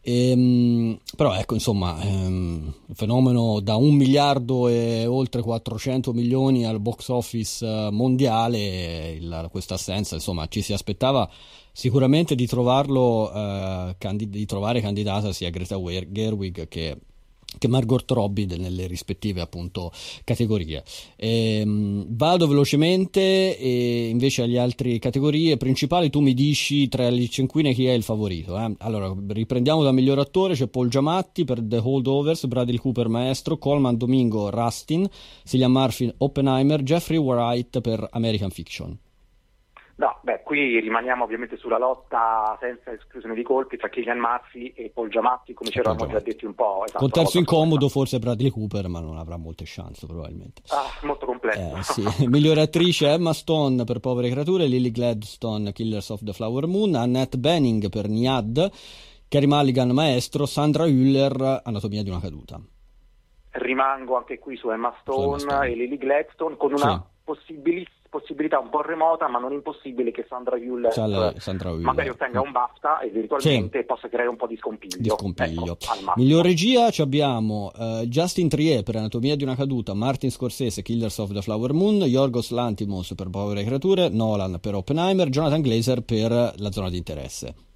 E, 0.00 0.30
ehm, 0.30 0.98
però 1.14 1.34
ecco, 1.34 1.52
insomma, 1.52 2.00
ehm, 2.00 2.74
il 2.86 2.94
fenomeno 2.94 3.60
da 3.60 3.76
un 3.76 3.94
miliardo 3.94 4.68
e 4.68 5.04
oltre 5.04 5.42
400 5.42 6.14
milioni 6.14 6.64
al 6.64 6.80
box 6.80 7.08
office 7.08 7.66
eh, 7.66 7.90
mondiale, 7.90 9.18
questa 9.50 9.74
assenza, 9.74 10.14
insomma, 10.14 10.46
ci 10.48 10.62
si 10.62 10.72
aspettava 10.72 11.28
sicuramente 11.78 12.34
di 12.34 12.48
trovarlo, 12.48 13.32
eh, 13.32 13.94
candid- 13.98 14.32
di 14.32 14.46
trovare 14.46 14.80
candidata 14.80 15.32
sia 15.32 15.48
Greta 15.48 15.78
Gerwig 16.08 16.66
che 16.66 16.98
che 17.56 17.66
Margot 17.66 18.08
Robbie 18.10 18.44
nelle 18.44 18.86
rispettive 18.86 19.40
appunto 19.40 19.90
categorie. 20.22 20.84
Ehm, 21.16 22.04
vado 22.10 22.46
velocemente 22.46 23.20
invece 23.20 24.42
alle 24.42 24.58
altre 24.58 24.98
categorie 24.98 25.56
principali 25.56 26.10
tu 26.10 26.20
mi 26.20 26.34
dici 26.34 26.88
tra 26.88 27.08
le 27.08 27.26
cinquine 27.28 27.72
chi 27.72 27.86
è 27.86 27.92
il 27.92 28.02
favorito. 28.02 28.58
Eh? 28.58 28.74
Allora 28.80 29.14
riprendiamo 29.28 29.82
da 29.82 29.92
miglior 29.92 30.18
attore 30.18 30.54
c'è 30.54 30.66
Paul 30.66 30.88
Giamatti 30.88 31.44
per 31.44 31.62
The 31.62 31.80
Holdovers, 31.82 32.46
Bradley 32.46 32.76
Cooper 32.76 33.08
Maestro, 33.08 33.56
Coleman 33.56 33.96
Domingo 33.96 34.50
Rustin, 34.50 35.08
Cillian 35.44 35.72
Murphy 35.72 36.12
Oppenheimer, 36.18 36.82
Jeffrey 36.82 37.18
Wright 37.18 37.80
per 37.80 38.06
American 38.10 38.50
Fiction. 38.50 38.98
No, 39.98 40.16
beh, 40.22 40.37
qui 40.48 40.80
rimaniamo 40.80 41.24
ovviamente 41.24 41.58
sulla 41.58 41.76
lotta 41.76 42.56
senza 42.58 42.90
esclusione 42.90 43.34
di 43.34 43.42
colpi 43.42 43.76
tra 43.76 43.90
Kylian 43.90 44.16
Murphy 44.16 44.72
e 44.74 44.88
Paul 44.88 45.10
Giamatti, 45.10 45.52
come 45.52 45.68
ci 45.68 45.78
eravamo 45.78 46.06
già 46.06 46.20
detti 46.20 46.46
un 46.46 46.54
po'. 46.54 46.84
Esatto, 46.86 47.00
Con 47.00 47.10
terzo 47.10 47.36
incomodo 47.36 47.90
forse 47.90 48.18
Bradley 48.18 48.48
Cooper, 48.48 48.88
ma 48.88 49.00
non 49.00 49.18
avrà 49.18 49.36
molte 49.36 49.64
chance 49.66 50.06
probabilmente. 50.06 50.62
Ah, 50.68 50.88
molto 51.02 51.26
complesso. 51.26 51.76
Eh, 51.76 51.82
sì. 51.82 52.02
Migliore 52.28 52.62
attrice 52.62 53.08
Emma 53.08 53.34
Stone 53.34 53.84
per 53.84 54.00
Povere 54.00 54.30
Creature, 54.30 54.64
Lily 54.64 54.90
Gladstone, 54.90 55.72
Killers 55.72 56.08
of 56.08 56.22
the 56.24 56.32
Flower 56.32 56.66
Moon, 56.66 56.94
Annette 56.94 57.36
Benning 57.36 57.90
per 57.90 58.08
Niad, 58.08 58.70
Carey 59.28 59.46
Mulligan 59.46 59.90
Maestro, 59.90 60.46
Sandra 60.46 60.86
Hüller, 60.86 61.60
Anatomia 61.62 62.02
di 62.02 62.08
una 62.08 62.20
caduta. 62.20 62.58
Rimango 63.50 64.16
anche 64.16 64.38
qui 64.38 64.56
su 64.56 64.70
Emma 64.70 64.96
Stone, 65.02 65.38
su 65.38 65.44
Emma 65.46 65.56
Stone. 65.56 65.72
e 65.72 65.74
Lily 65.74 65.98
Gladstone 65.98 66.56
con 66.56 66.72
una 66.72 66.92
sì. 66.92 67.22
possibilissima 67.22 67.97
possibilità 68.08 68.58
un 68.58 68.70
po' 68.70 68.82
remota, 68.82 69.28
ma 69.28 69.38
non 69.38 69.52
impossibile 69.52 70.10
che 70.10 70.26
Sandra 70.28 70.56
Hüller 70.56 70.92
Sandra 70.92 71.70
Hüller. 71.70 71.84
magari 71.84 72.08
ottenga 72.08 72.40
un 72.40 72.52
BAFTA 72.52 73.00
e 73.00 73.08
virtualmente 73.08 73.78
sì. 73.80 73.84
possa 73.84 74.08
creare 74.08 74.28
un 74.28 74.36
po' 74.36 74.46
di 74.46 74.56
scompiglio. 74.56 74.96
Di 74.98 75.08
scompiglio. 75.08 75.76
Ecco, 75.80 76.12
Miglior 76.16 76.44
regia 76.44 76.88
abbiamo 76.98 77.70
uh, 77.74 78.04
Justin 78.04 78.48
Trier 78.48 78.82
per 78.82 78.96
Anatomia 78.96 79.36
di 79.36 79.44
una 79.44 79.54
caduta, 79.54 79.94
Martin 79.94 80.30
Scorsese 80.30 80.82
Killers 80.82 81.18
of 81.18 81.32
the 81.32 81.42
Flower 81.42 81.72
Moon, 81.72 81.96
Yorgos 81.96 82.50
Lantimos 82.50 83.14
per 83.14 83.28
Povere 83.28 83.64
Creature, 83.64 84.08
Nolan 84.08 84.58
per 84.60 84.74
Oppenheimer, 84.74 85.28
Jonathan 85.28 85.60
Glazer 85.60 86.02
per 86.02 86.54
La 86.56 86.70
zona 86.70 86.88
di 86.88 86.96
interesse. 86.96 87.67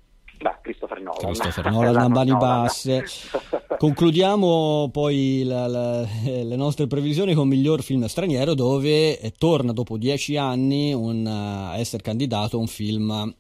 Beh, 0.43 0.59
Christopher 0.61 1.01
Nolan. 1.01 1.19
Christopher 1.19 1.71
Nolan 1.71 1.97
a 1.97 2.09
mani 2.09 2.37
basse. 2.37 3.05
Concludiamo 3.79 4.91
poi 4.93 5.43
la, 5.45 5.67
la, 5.69 6.07
le 6.25 6.57
nostre 6.57 6.87
previsioni 6.89 7.35
con 7.35 7.47
miglior 7.47 7.83
film 7.83 8.05
straniero 8.07 8.55
dove 8.55 9.33
torna 9.39 9.73
dopo 9.73 9.97
dieci 9.97 10.37
anni 10.37 10.93
un, 10.93 11.27
a 11.27 11.79
essere 11.79 12.03
candidato 12.03 12.59
un 12.59 12.67
film 12.67 13.33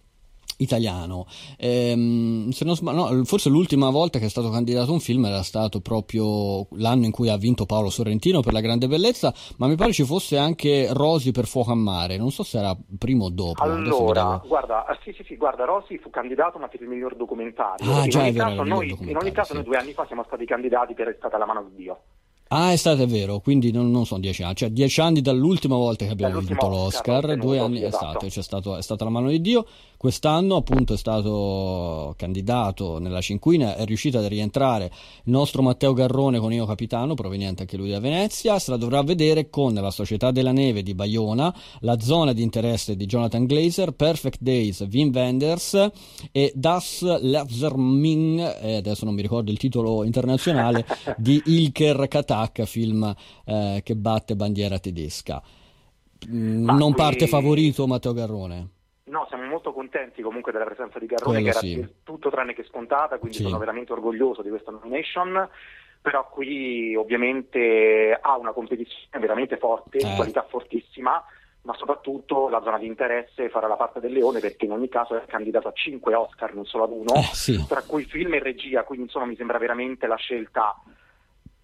italiano. 0.62 1.27
Ehm, 1.59 2.51
sbaglio, 2.51 3.11
no, 3.11 3.25
forse 3.25 3.48
l'ultima 3.48 3.90
volta 3.90 4.18
che 4.18 4.27
è 4.27 4.29
stato 4.29 4.51
candidato 4.51 4.92
un 4.92 5.01
film 5.01 5.25
era 5.27 5.42
stato 5.42 5.81
proprio 5.81 6.66
l'anno 6.77 7.05
in 7.05 7.11
cui 7.11 7.29
ha 7.29 7.37
vinto 7.37 7.66
Paolo 7.66 7.90
Sorrentino 7.90 8.40
per 8.40 8.53
La 8.53 8.61
Grande 8.61 8.88
Bellezza, 8.88 9.33
ma 9.59 9.66
mi 9.66 9.77
pare 9.77 9.92
ci 9.92 10.05
fosse 10.05 10.38
anche 10.38 10.88
Rosi 10.92 11.31
per 11.31 11.46
Fuoco 11.46 11.72
a 11.72 11.75
Mare, 11.75 12.16
non 12.16 12.31
so 12.31 12.42
se 12.42 12.59
era 12.59 12.77
prima 12.98 13.25
o 13.25 13.31
dopo. 13.31 13.62
Allora, 13.62 14.40
guarda, 14.44 14.87
ah, 14.87 14.98
sì, 15.03 15.12
sì, 15.12 15.22
sì, 15.25 15.37
guarda, 15.37 15.64
Rosi 15.64 15.98
fu 15.98 16.11
candidato 16.11 16.59
ma 16.59 16.68
per 16.68 16.81
il 16.81 16.88
miglior 16.88 17.16
documentario. 17.16 17.92
Ah, 17.92 18.05
in, 18.05 18.11
già, 18.11 18.20
ogni 18.20 18.33
vero, 18.33 18.48
caso, 18.48 18.62
noi, 18.62 18.96
in 19.01 19.16
ogni 19.16 19.33
caso 19.33 19.55
noi 19.55 19.64
due 19.64 19.77
anni 19.77 19.92
fa 19.92 20.07
siamo 20.07 20.25
stati 20.25 20.44
candidati 20.46 20.94
per 20.94 21.09
È 21.09 21.14
stata 21.18 21.37
la 21.38 21.46
mano 21.46 21.64
di 21.64 21.75
Dio. 21.75 22.01
Ah, 22.55 22.71
è 22.71 22.77
stato 22.77 23.07
vero, 23.07 23.41
quindi 23.41 23.73
non, 23.73 23.91
non, 23.91 24.05
sono 24.05 24.21
dieci 24.21 24.43
anni, 24.43 24.55
cioè 24.57 24.69
dieci 24.69 25.01
anni 25.01 25.23
dall'ultima 25.23 25.75
volta 25.75 26.05
che 26.05 26.11
abbiamo 26.11 26.41
vinto 26.41 26.69
l'Oscar, 26.69 27.25
Oscar, 27.25 27.38
due 27.38 27.59
anni, 27.59 27.83
esatto, 27.83 28.27
esatto 28.27 28.43
stato, 28.43 28.77
è 28.77 28.83
stata 28.83 29.05
la 29.05 29.11
mano 29.11 29.31
di 29.31 29.41
Dio. 29.41 29.67
Quest'anno 29.97 30.57
appunto 30.57 30.95
è 30.95 30.97
stato 30.97 32.12
candidato 32.19 32.99
nella 32.99 33.21
cinquina, 33.21 33.77
è 33.77 33.85
riuscito 33.85 34.19
ad 34.19 34.25
rientrare 34.27 34.87
il 34.87 35.31
nostro 35.31 35.62
Matteo 35.62 35.93
Garrone 35.93 36.41
con 36.41 36.53
Io 36.53 36.67
Capitano, 36.67 37.15
proveniente 37.15 37.62
anche 37.62 37.77
lui 37.77 37.88
da 37.88 38.01
Venezia, 38.01 38.59
se 38.59 38.73
la 38.73 38.77
dovrà 38.77 39.03
vedere 39.03 39.49
con 39.49 39.73
La 39.73 39.93
Società 39.93 40.33
della 40.33 40.51
Neve 40.51 40.83
di 40.83 40.93
Bayona, 40.95 41.55
La 41.81 42.01
Zona 42.01 42.33
di 42.33 42.43
Interesse 42.43 42.97
di 42.97 43.07
Jonathan 43.07 43.47
Glazer, 43.47 43.93
Perfect 43.93 44.41
Days 44.41 44.81
Wim 44.91 45.11
Wenders 45.15 45.91
e 46.33 46.53
Das 46.55 47.01
Lazerming, 47.21 48.59
eh, 48.61 48.75
adesso 48.75 49.05
non 49.05 49.15
mi 49.15 49.23
ricordo 49.23 49.53
il 49.53 49.57
titolo 49.57 50.03
internazionale, 50.03 50.85
di 51.17 51.41
Ilker 51.47 52.09
Katak, 52.42 52.64
film 52.64 53.14
eh, 53.44 53.81
che 53.85 53.94
batte 53.94 54.35
bandiera 54.35 54.78
tedesca. 54.78 55.42
Mm, 56.28 56.64
non 56.64 56.94
parte 56.94 57.26
favorito 57.26 57.87
Matteo 57.87 58.12
Garrone? 58.12 58.68
No, 59.05 59.26
siamo 59.28 59.44
molto 59.44 59.72
contenti 59.72 60.22
comunque 60.22 60.52
della 60.52 60.64
presenza 60.64 60.98
di 60.98 61.07
Garrone, 61.07 61.42
Quello 61.42 61.59
che 61.59 61.72
era 61.74 61.88
tutto 62.02 62.31
tranne 62.31 62.55
che 62.55 62.64
scontata, 62.64 63.18
quindi 63.18 63.38
sì. 63.38 63.42
sono 63.42 63.59
veramente 63.59 63.92
orgoglioso 63.92 64.42
di 64.42 64.48
questa 64.48 64.70
nomination. 64.70 65.48
Però 66.00 66.28
qui 66.28 66.96
ovviamente 66.96 68.18
ha 68.20 68.37
una 68.37 68.52
competizione 68.52 69.20
veramente 69.20 69.57
forte, 69.57 69.98
eh. 69.98 70.14
qualità 70.16 70.44
fortissima, 70.48 71.22
ma 71.62 71.74
soprattutto 71.76 72.48
la 72.48 72.61
zona 72.64 72.78
di 72.78 72.87
interesse 72.87 73.48
farà 73.48 73.68
la 73.68 73.76
parte 73.76 74.00
del 74.00 74.12
leone 74.12 74.40
perché 74.40 74.64
in 74.64 74.72
ogni 74.72 74.88
caso 74.88 75.16
è 75.16 75.24
candidato 75.26 75.68
a 75.68 75.72
5 75.72 76.12
Oscar, 76.14 76.55
non 76.55 76.66
solo 76.66 76.85
ad 76.85 76.90
uno, 76.90 77.14
eh, 77.14 77.22
sì. 77.35 77.64
tra 77.68 77.83
cui 77.83 78.02
film 78.02 78.35
e 78.35 78.40
regia, 78.40 78.83
quindi 78.83 79.05
insomma 79.05 79.26
mi 79.26 79.37
sembra 79.37 79.59
veramente 79.59 80.09
la 80.09 80.16
scelta 80.16 80.76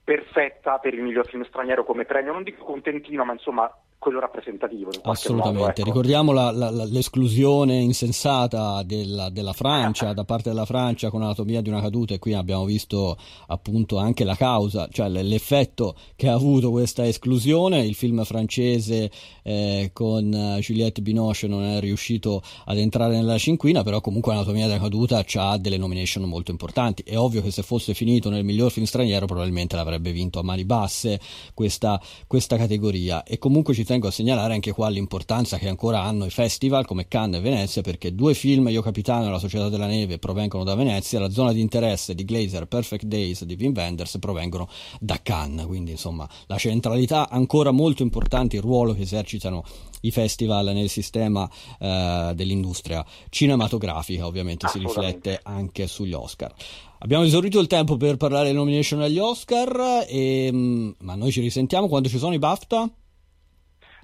perfetta 0.08 0.78
per 0.78 0.94
il 0.94 1.02
miglior 1.02 1.26
film 1.26 1.44
straniero 1.44 1.84
come 1.84 2.06
premio, 2.06 2.32
non 2.32 2.42
dico 2.42 2.64
contentino, 2.64 3.26
ma 3.26 3.34
insomma 3.34 3.70
quello 3.98 4.20
rappresentativo. 4.20 4.90
Assolutamente, 5.02 5.58
modo, 5.58 5.70
ecco. 5.70 5.84
ricordiamo 5.84 6.32
la, 6.32 6.52
la, 6.52 6.70
l'esclusione 6.70 7.76
insensata 7.78 8.82
della, 8.84 9.28
della, 9.28 9.52
Francia, 9.52 10.12
da 10.14 10.24
parte 10.24 10.50
della 10.50 10.64
Francia 10.64 11.10
con 11.10 11.22
Anatomia 11.22 11.60
di 11.60 11.68
una 11.68 11.80
caduta 11.80 12.14
e 12.14 12.18
qui 12.20 12.32
abbiamo 12.32 12.64
visto 12.64 13.16
appunto 13.48 13.98
anche 13.98 14.22
la 14.22 14.36
causa, 14.36 14.88
cioè 14.90 15.08
l'effetto 15.08 15.96
che 16.14 16.28
ha 16.28 16.34
avuto 16.34 16.70
questa 16.70 17.06
esclusione, 17.06 17.84
il 17.84 17.96
film 17.96 18.22
francese 18.22 19.10
eh, 19.42 19.90
con 19.92 20.58
Juliette 20.60 21.02
Binoche 21.02 21.48
non 21.48 21.64
è 21.64 21.80
riuscito 21.80 22.42
ad 22.66 22.78
entrare 22.78 23.16
nella 23.16 23.36
cinquina, 23.36 23.82
però 23.82 24.00
comunque 24.00 24.32
Anatomia 24.32 24.68
della 24.68 24.78
caduta 24.78 25.24
ha 25.34 25.58
delle 25.58 25.76
nomination 25.76 26.22
molto 26.24 26.52
importanti, 26.52 27.02
è 27.04 27.18
ovvio 27.18 27.42
che 27.42 27.50
se 27.50 27.62
fosse 27.62 27.94
finito 27.94 28.30
nel 28.30 28.44
miglior 28.44 28.70
film 28.70 28.86
straniero 28.86 29.26
probabilmente 29.26 29.74
l'avrebbe 29.74 30.12
vinto 30.12 30.38
a 30.38 30.42
mani 30.42 30.64
basse 30.64 31.18
questa, 31.52 32.00
questa 32.28 32.56
categoria 32.56 33.24
e 33.24 33.38
comunque 33.38 33.74
ci 33.74 33.86
tengo 33.88 34.08
a 34.08 34.10
segnalare 34.10 34.52
anche 34.52 34.70
qua 34.72 34.90
l'importanza 34.90 35.56
che 35.56 35.66
ancora 35.66 36.02
hanno 36.02 36.26
i 36.26 36.30
festival 36.30 36.84
come 36.84 37.08
Cannes 37.08 37.40
e 37.40 37.42
Venezia, 37.42 37.80
perché 37.80 38.14
due 38.14 38.34
film, 38.34 38.68
Io 38.68 38.82
Capitano 38.82 39.28
e 39.28 39.30
La 39.30 39.38
Società 39.38 39.70
della 39.70 39.86
Neve, 39.86 40.18
provengono 40.18 40.62
da 40.62 40.74
Venezia, 40.74 41.18
la 41.18 41.30
zona 41.30 41.54
di 41.54 41.62
interesse 41.62 42.14
di 42.14 42.26
Glazer, 42.26 42.66
Perfect 42.66 43.06
Days 43.06 43.44
di 43.44 43.56
Wim 43.58 43.72
Wenders 43.74 44.18
provengono 44.20 44.68
da 45.00 45.18
Cannes, 45.22 45.64
quindi 45.64 45.92
insomma 45.92 46.28
la 46.48 46.58
centralità 46.58 47.30
ancora 47.30 47.70
molto 47.70 48.02
importante, 48.02 48.56
il 48.56 48.62
ruolo 48.62 48.92
che 48.92 49.02
esercitano 49.02 49.64
i 50.02 50.10
festival 50.10 50.66
nel 50.74 50.90
sistema 50.90 51.48
eh, 51.80 52.32
dell'industria 52.34 53.04
cinematografica 53.30 54.26
ovviamente 54.26 54.68
si 54.68 54.78
riflette 54.78 55.40
anche 55.42 55.86
sugli 55.86 56.12
Oscar. 56.12 56.52
Abbiamo 56.98 57.24
esaurito 57.24 57.58
il 57.58 57.68
tempo 57.68 57.96
per 57.96 58.18
parlare 58.18 58.48
delle 58.48 58.58
nomination 58.58 59.00
agli 59.00 59.18
Oscar, 59.18 60.04
e, 60.06 60.50
mm, 60.52 60.90
ma 61.00 61.14
noi 61.14 61.32
ci 61.32 61.40
risentiamo 61.40 61.88
quando 61.88 62.10
ci 62.10 62.18
sono 62.18 62.34
i 62.34 62.38
BAFTA? 62.38 62.90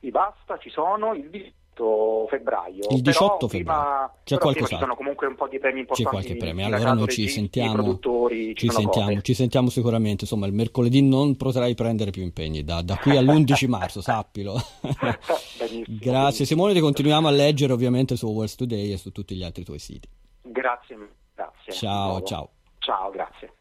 I 0.04 0.10
basta, 0.10 0.58
ci 0.58 0.70
sono 0.70 1.14
il 1.14 1.30
18 1.30 2.26
febbraio. 2.28 2.86
Il 2.90 3.00
18 3.00 3.48
febbraio. 3.48 4.12
C'è 4.22 4.38
qualcosa? 4.38 4.66
Ci 4.66 4.76
sono 4.76 4.94
comunque 4.94 5.26
un 5.26 5.34
po' 5.34 5.48
di 5.48 5.58
premi 5.58 5.80
importanti. 5.80 6.16
C'è 6.16 6.22
qualche 6.22 6.36
premio. 6.36 6.66
Allora 6.66 6.92
noi 6.92 7.08
ci 7.08 7.26
sentiamo. 7.28 7.98
Ci, 7.98 8.54
ci, 8.54 8.68
sentiamo 8.68 9.20
ci, 9.22 9.34
sentiamo, 9.34 9.68
sicuramente. 9.70 10.24
Insomma, 10.24 10.46
il 10.46 10.52
mercoledì 10.52 11.02
non 11.02 11.36
potrai 11.36 11.74
prendere 11.74 12.10
più 12.10 12.22
impegni 12.22 12.64
da, 12.64 12.82
da 12.82 12.96
qui 12.96 13.16
all'11 13.16 13.66
marzo, 13.68 14.00
sappilo. 14.00 14.56
grazie 15.88 16.44
Simone, 16.44 16.72
ti 16.74 16.80
continuiamo 16.80 17.28
a 17.28 17.30
leggere 17.30 17.72
ovviamente 17.72 18.16
su 18.16 18.26
World 18.28 18.54
Today 18.54 18.92
e 18.92 18.96
su 18.96 19.10
tutti 19.10 19.34
gli 19.34 19.42
altri 19.42 19.64
tuoi 19.64 19.78
siti. 19.78 20.08
Grazie, 20.42 20.96
grazie. 21.34 21.72
Ciao, 21.72 22.22
ciao. 22.22 22.50
Ciao, 22.78 23.10
grazie. 23.10 23.52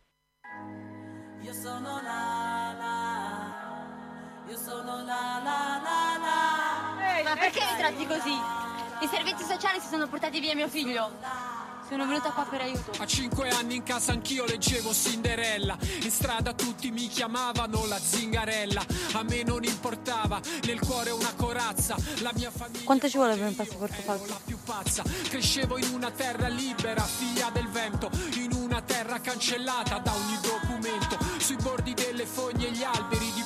Io 1.41 1.53
sono 1.53 1.99
la, 2.01 2.75
la, 2.77 3.32
io 4.53 4.59
sono 4.63 5.03
la, 5.03 5.41
la, 5.43 5.81
la, 5.81 6.17
la. 6.19 7.15
Ehi, 7.17 7.23
Ma 7.23 7.35
perché 7.35 7.59
mi 7.59 7.77
tratti 7.77 8.05
così? 8.05 8.33
I 8.99 9.07
servizi 9.07 9.43
sociali 9.43 9.79
si 9.79 9.87
sono 9.87 10.07
portati 10.07 10.39
via 10.39 10.53
mio 10.53 10.67
figlio. 10.67 11.11
Sono 11.87 12.05
venuta 12.05 12.29
qua 12.29 12.45
per 12.45 12.61
aiuto. 12.61 12.91
A 12.99 13.05
cinque 13.05 13.49
anni 13.49 13.75
in 13.75 13.83
casa 13.83 14.11
anch'io 14.11 14.45
leggevo 14.45 14.93
Cinderella. 14.93 15.75
In 16.01 16.11
strada 16.11 16.53
tutti 16.53 16.91
mi 16.91 17.07
chiamavano 17.07 17.85
la 17.87 17.97
zingarella. 17.97 18.85
A 19.13 19.23
me 19.23 19.43
non 19.43 19.63
importava, 19.63 20.39
nel 20.63 20.79
cuore 20.79 21.09
una 21.09 21.33
corazza. 21.35 21.95
La 22.19 22.31
mia 22.35 22.51
famiglia. 22.51 22.85
Quanto 22.85 23.09
ci 23.09 23.17
vuole 23.17 23.35
per 23.35 23.47
un 23.47 23.55
passaporto 23.55 24.01
falso? 24.01 24.25
La 24.27 24.39
più 24.45 24.57
pazza. 24.63 25.03
Crescevo 25.03 25.77
in 25.77 25.89
una 25.93 26.11
terra 26.11 26.47
libera, 26.47 27.01
figlia 27.01 27.49
del 27.49 27.67
vento. 27.69 28.09
In 28.35 28.53
una 28.53 28.81
terra 28.81 29.19
cancellata 29.19 29.97
da 29.97 30.13
ogni 30.13 30.37
documento. 30.41 31.17
Sui 31.39 31.57
bordi 31.57 31.93
delle 31.93 32.25
fogne 32.25 32.67
e 32.67 32.71
gli 32.71 32.83
alberi 32.83 33.31
di. 33.33 33.42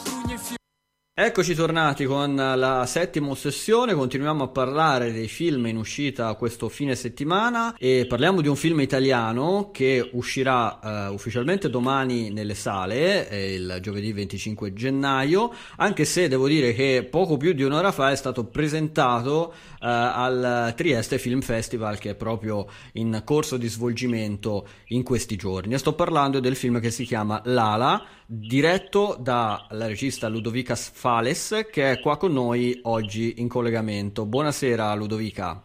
Eccoci 1.20 1.56
tornati 1.56 2.06
con 2.06 2.36
la 2.36 2.86
settima 2.86 3.34
sessione, 3.34 3.96
continuiamo 3.96 4.44
a 4.44 4.48
parlare 4.50 5.12
dei 5.12 5.28
film 5.28 5.66
in 5.66 5.78
uscita 5.78 6.32
questo 6.36 6.70
fine 6.70 6.94
settimana 6.94 7.76
e 7.76 8.06
parliamo 8.08 8.40
di 8.40 8.48
un 8.48 8.56
film 8.56 8.82
italiano 8.82 9.72
che 9.74 10.12
uscirà 10.14 11.08
uh, 11.10 11.12
ufficialmente 11.12 11.72
domani 11.72 12.30
nelle 12.30 12.54
sale, 12.54 13.28
il 13.32 13.80
giovedì 13.82 14.14
25 14.14 14.74
gennaio, 14.74 15.52
anche 15.78 16.06
se 16.06 16.28
devo 16.28 16.48
dire 16.48 16.76
che 16.76 17.08
poco 17.10 17.36
più 17.36 17.54
di 17.54 17.64
un'ora 17.64 17.92
fa 17.92 18.12
è 18.12 18.16
stato 18.16 18.44
presentato 18.44 19.54
uh, 19.56 19.76
al 19.80 20.74
Trieste 20.76 21.18
Film 21.18 21.42
Festival 21.42 21.98
che 21.98 22.12
è 22.12 22.16
proprio 22.16 22.68
in 22.92 23.24
corso 23.26 23.58
di 23.58 23.68
svolgimento 23.68 24.68
in 24.90 25.02
questi 25.02 25.36
giorni. 25.36 25.76
sto 25.80 25.94
parlando 25.94 26.40
del 26.40 26.56
film 26.56 26.80
che 26.80 26.92
si 26.92 27.06
chiama 27.06 27.42
Lala, 27.46 28.06
diretto 28.30 29.18
dalla 29.20 29.88
regista 29.88 30.28
Ludovica 30.28 30.76
Sfales 31.08 31.68
che 31.72 31.92
è 31.94 32.00
qua 32.02 32.18
con 32.18 32.34
noi 32.34 32.78
oggi 32.84 33.36
in 33.38 33.48
collegamento. 33.48 34.26
Buonasera 34.26 34.94
Ludovica. 34.94 35.64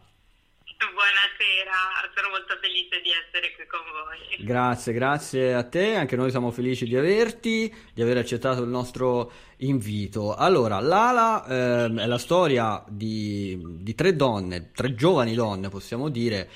Buonasera, 0.79 1.75
sono 2.15 2.29
molto 2.29 2.57
felice 2.61 3.01
di 3.03 3.11
essere 3.11 3.53
qui 3.57 3.67
con 3.67 3.81
voi. 3.81 4.45
Grazie, 4.45 4.93
grazie 4.93 5.55
a 5.55 5.65
te, 5.65 5.97
anche 5.97 6.15
noi 6.15 6.31
siamo 6.31 6.53
felici 6.53 6.85
di 6.85 6.97
averti, 6.97 7.75
di 7.93 8.03
aver 8.03 8.19
accettato 8.19 8.63
il 8.63 8.69
nostro 8.69 9.33
invito. 9.57 10.33
Allora, 10.33 10.79
Lala 10.79 11.45
ehm, 11.45 11.99
è 11.99 12.07
la 12.07 12.19
storia 12.19 12.85
di, 12.87 13.61
di 13.81 13.97
tre 13.97 14.15
donne, 14.15 14.71
tre 14.71 14.95
giovani 14.95 15.35
donne 15.35 15.71
possiamo 15.71 16.09
dire, 16.09 16.49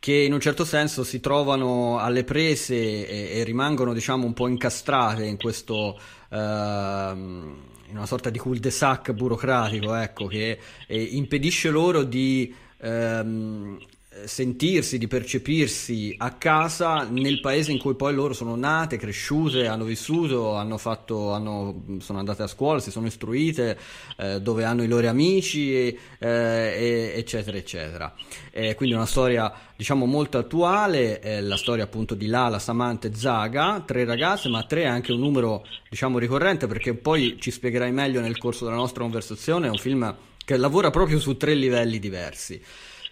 che 0.00 0.12
in 0.12 0.32
un 0.32 0.40
certo 0.40 0.64
senso 0.64 1.04
si 1.04 1.20
trovano 1.20 2.00
alle 2.00 2.24
prese 2.24 2.74
e, 3.06 3.38
e 3.38 3.44
rimangono 3.44 3.92
diciamo 3.92 4.26
un 4.26 4.32
po' 4.32 4.48
incastrate 4.48 5.24
in 5.24 5.36
questo... 5.36 5.96
Ehm, 6.30 7.72
in 7.88 7.96
una 7.96 8.06
sorta 8.06 8.30
di 8.30 8.38
cul-de-sac 8.38 9.12
burocratico, 9.12 9.94
ecco, 9.94 10.26
che 10.26 10.58
eh, 10.86 11.02
impedisce 11.02 11.70
loro 11.70 12.02
di 12.02 12.54
ehm, 12.78 13.78
sentirsi, 14.24 14.98
di 14.98 15.06
percepirsi 15.06 16.14
a 16.18 16.32
casa 16.32 17.06
nel 17.08 17.40
paese 17.40 17.72
in 17.72 17.78
cui 17.78 17.94
poi 17.94 18.14
loro 18.14 18.32
sono 18.32 18.56
nate, 18.56 18.96
cresciute, 18.96 19.66
hanno 19.66 19.84
vissuto, 19.84 20.54
hanno 20.54 20.78
fatto, 20.78 21.32
hanno, 21.32 21.84
sono 21.98 22.18
andate 22.18 22.42
a 22.42 22.46
scuola, 22.46 22.80
si 22.80 22.90
sono 22.90 23.06
istruite, 23.06 23.78
eh, 24.16 24.40
dove 24.40 24.64
hanno 24.64 24.82
i 24.82 24.88
loro 24.88 25.08
amici, 25.08 25.74
e, 25.74 25.98
eh, 26.18 27.12
eccetera, 27.16 27.56
eccetera. 27.56 28.14
Eh, 28.50 28.74
quindi 28.74 28.94
una 28.94 29.06
storia 29.06 29.52
diciamo 29.76 30.06
molto 30.06 30.38
attuale, 30.38 31.18
è 31.18 31.40
la 31.40 31.56
storia 31.56 31.84
appunto 31.84 32.14
di 32.14 32.26
Lala, 32.26 32.58
Samantha 32.58 33.08
e 33.08 33.14
Zaga, 33.14 33.82
tre 33.84 34.04
ragazze, 34.04 34.48
ma 34.48 34.62
tre 34.64 34.82
è 34.82 34.86
anche 34.86 35.12
un 35.12 35.20
numero 35.20 35.66
diciamo 35.90 36.18
ricorrente 36.18 36.66
perché 36.66 36.94
poi 36.94 37.36
ci 37.40 37.50
spiegherai 37.50 37.92
meglio 37.92 38.20
nel 38.20 38.38
corso 38.38 38.64
della 38.64 38.76
nostra 38.76 39.02
conversazione, 39.02 39.66
è 39.66 39.70
un 39.70 39.78
film 39.78 40.14
che 40.44 40.56
lavora 40.56 40.90
proprio 40.90 41.18
su 41.18 41.36
tre 41.36 41.54
livelli 41.54 41.98
diversi. 41.98 42.62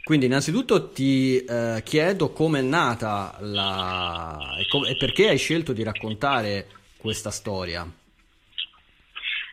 Quindi 0.03 0.27
innanzitutto 0.27 0.91
ti 0.91 1.45
eh, 1.45 1.81
chiedo 1.85 2.33
come 2.33 2.59
è 2.59 2.63
nata 2.63 3.37
la... 3.41 4.57
e, 4.59 4.67
com- 4.69 4.85
e 4.85 4.97
perché 4.97 5.29
hai 5.29 5.39
scelto 5.39 5.73
di 5.73 5.85
raccontare 5.85 6.69
questa 6.97 7.31
storia. 7.31 7.87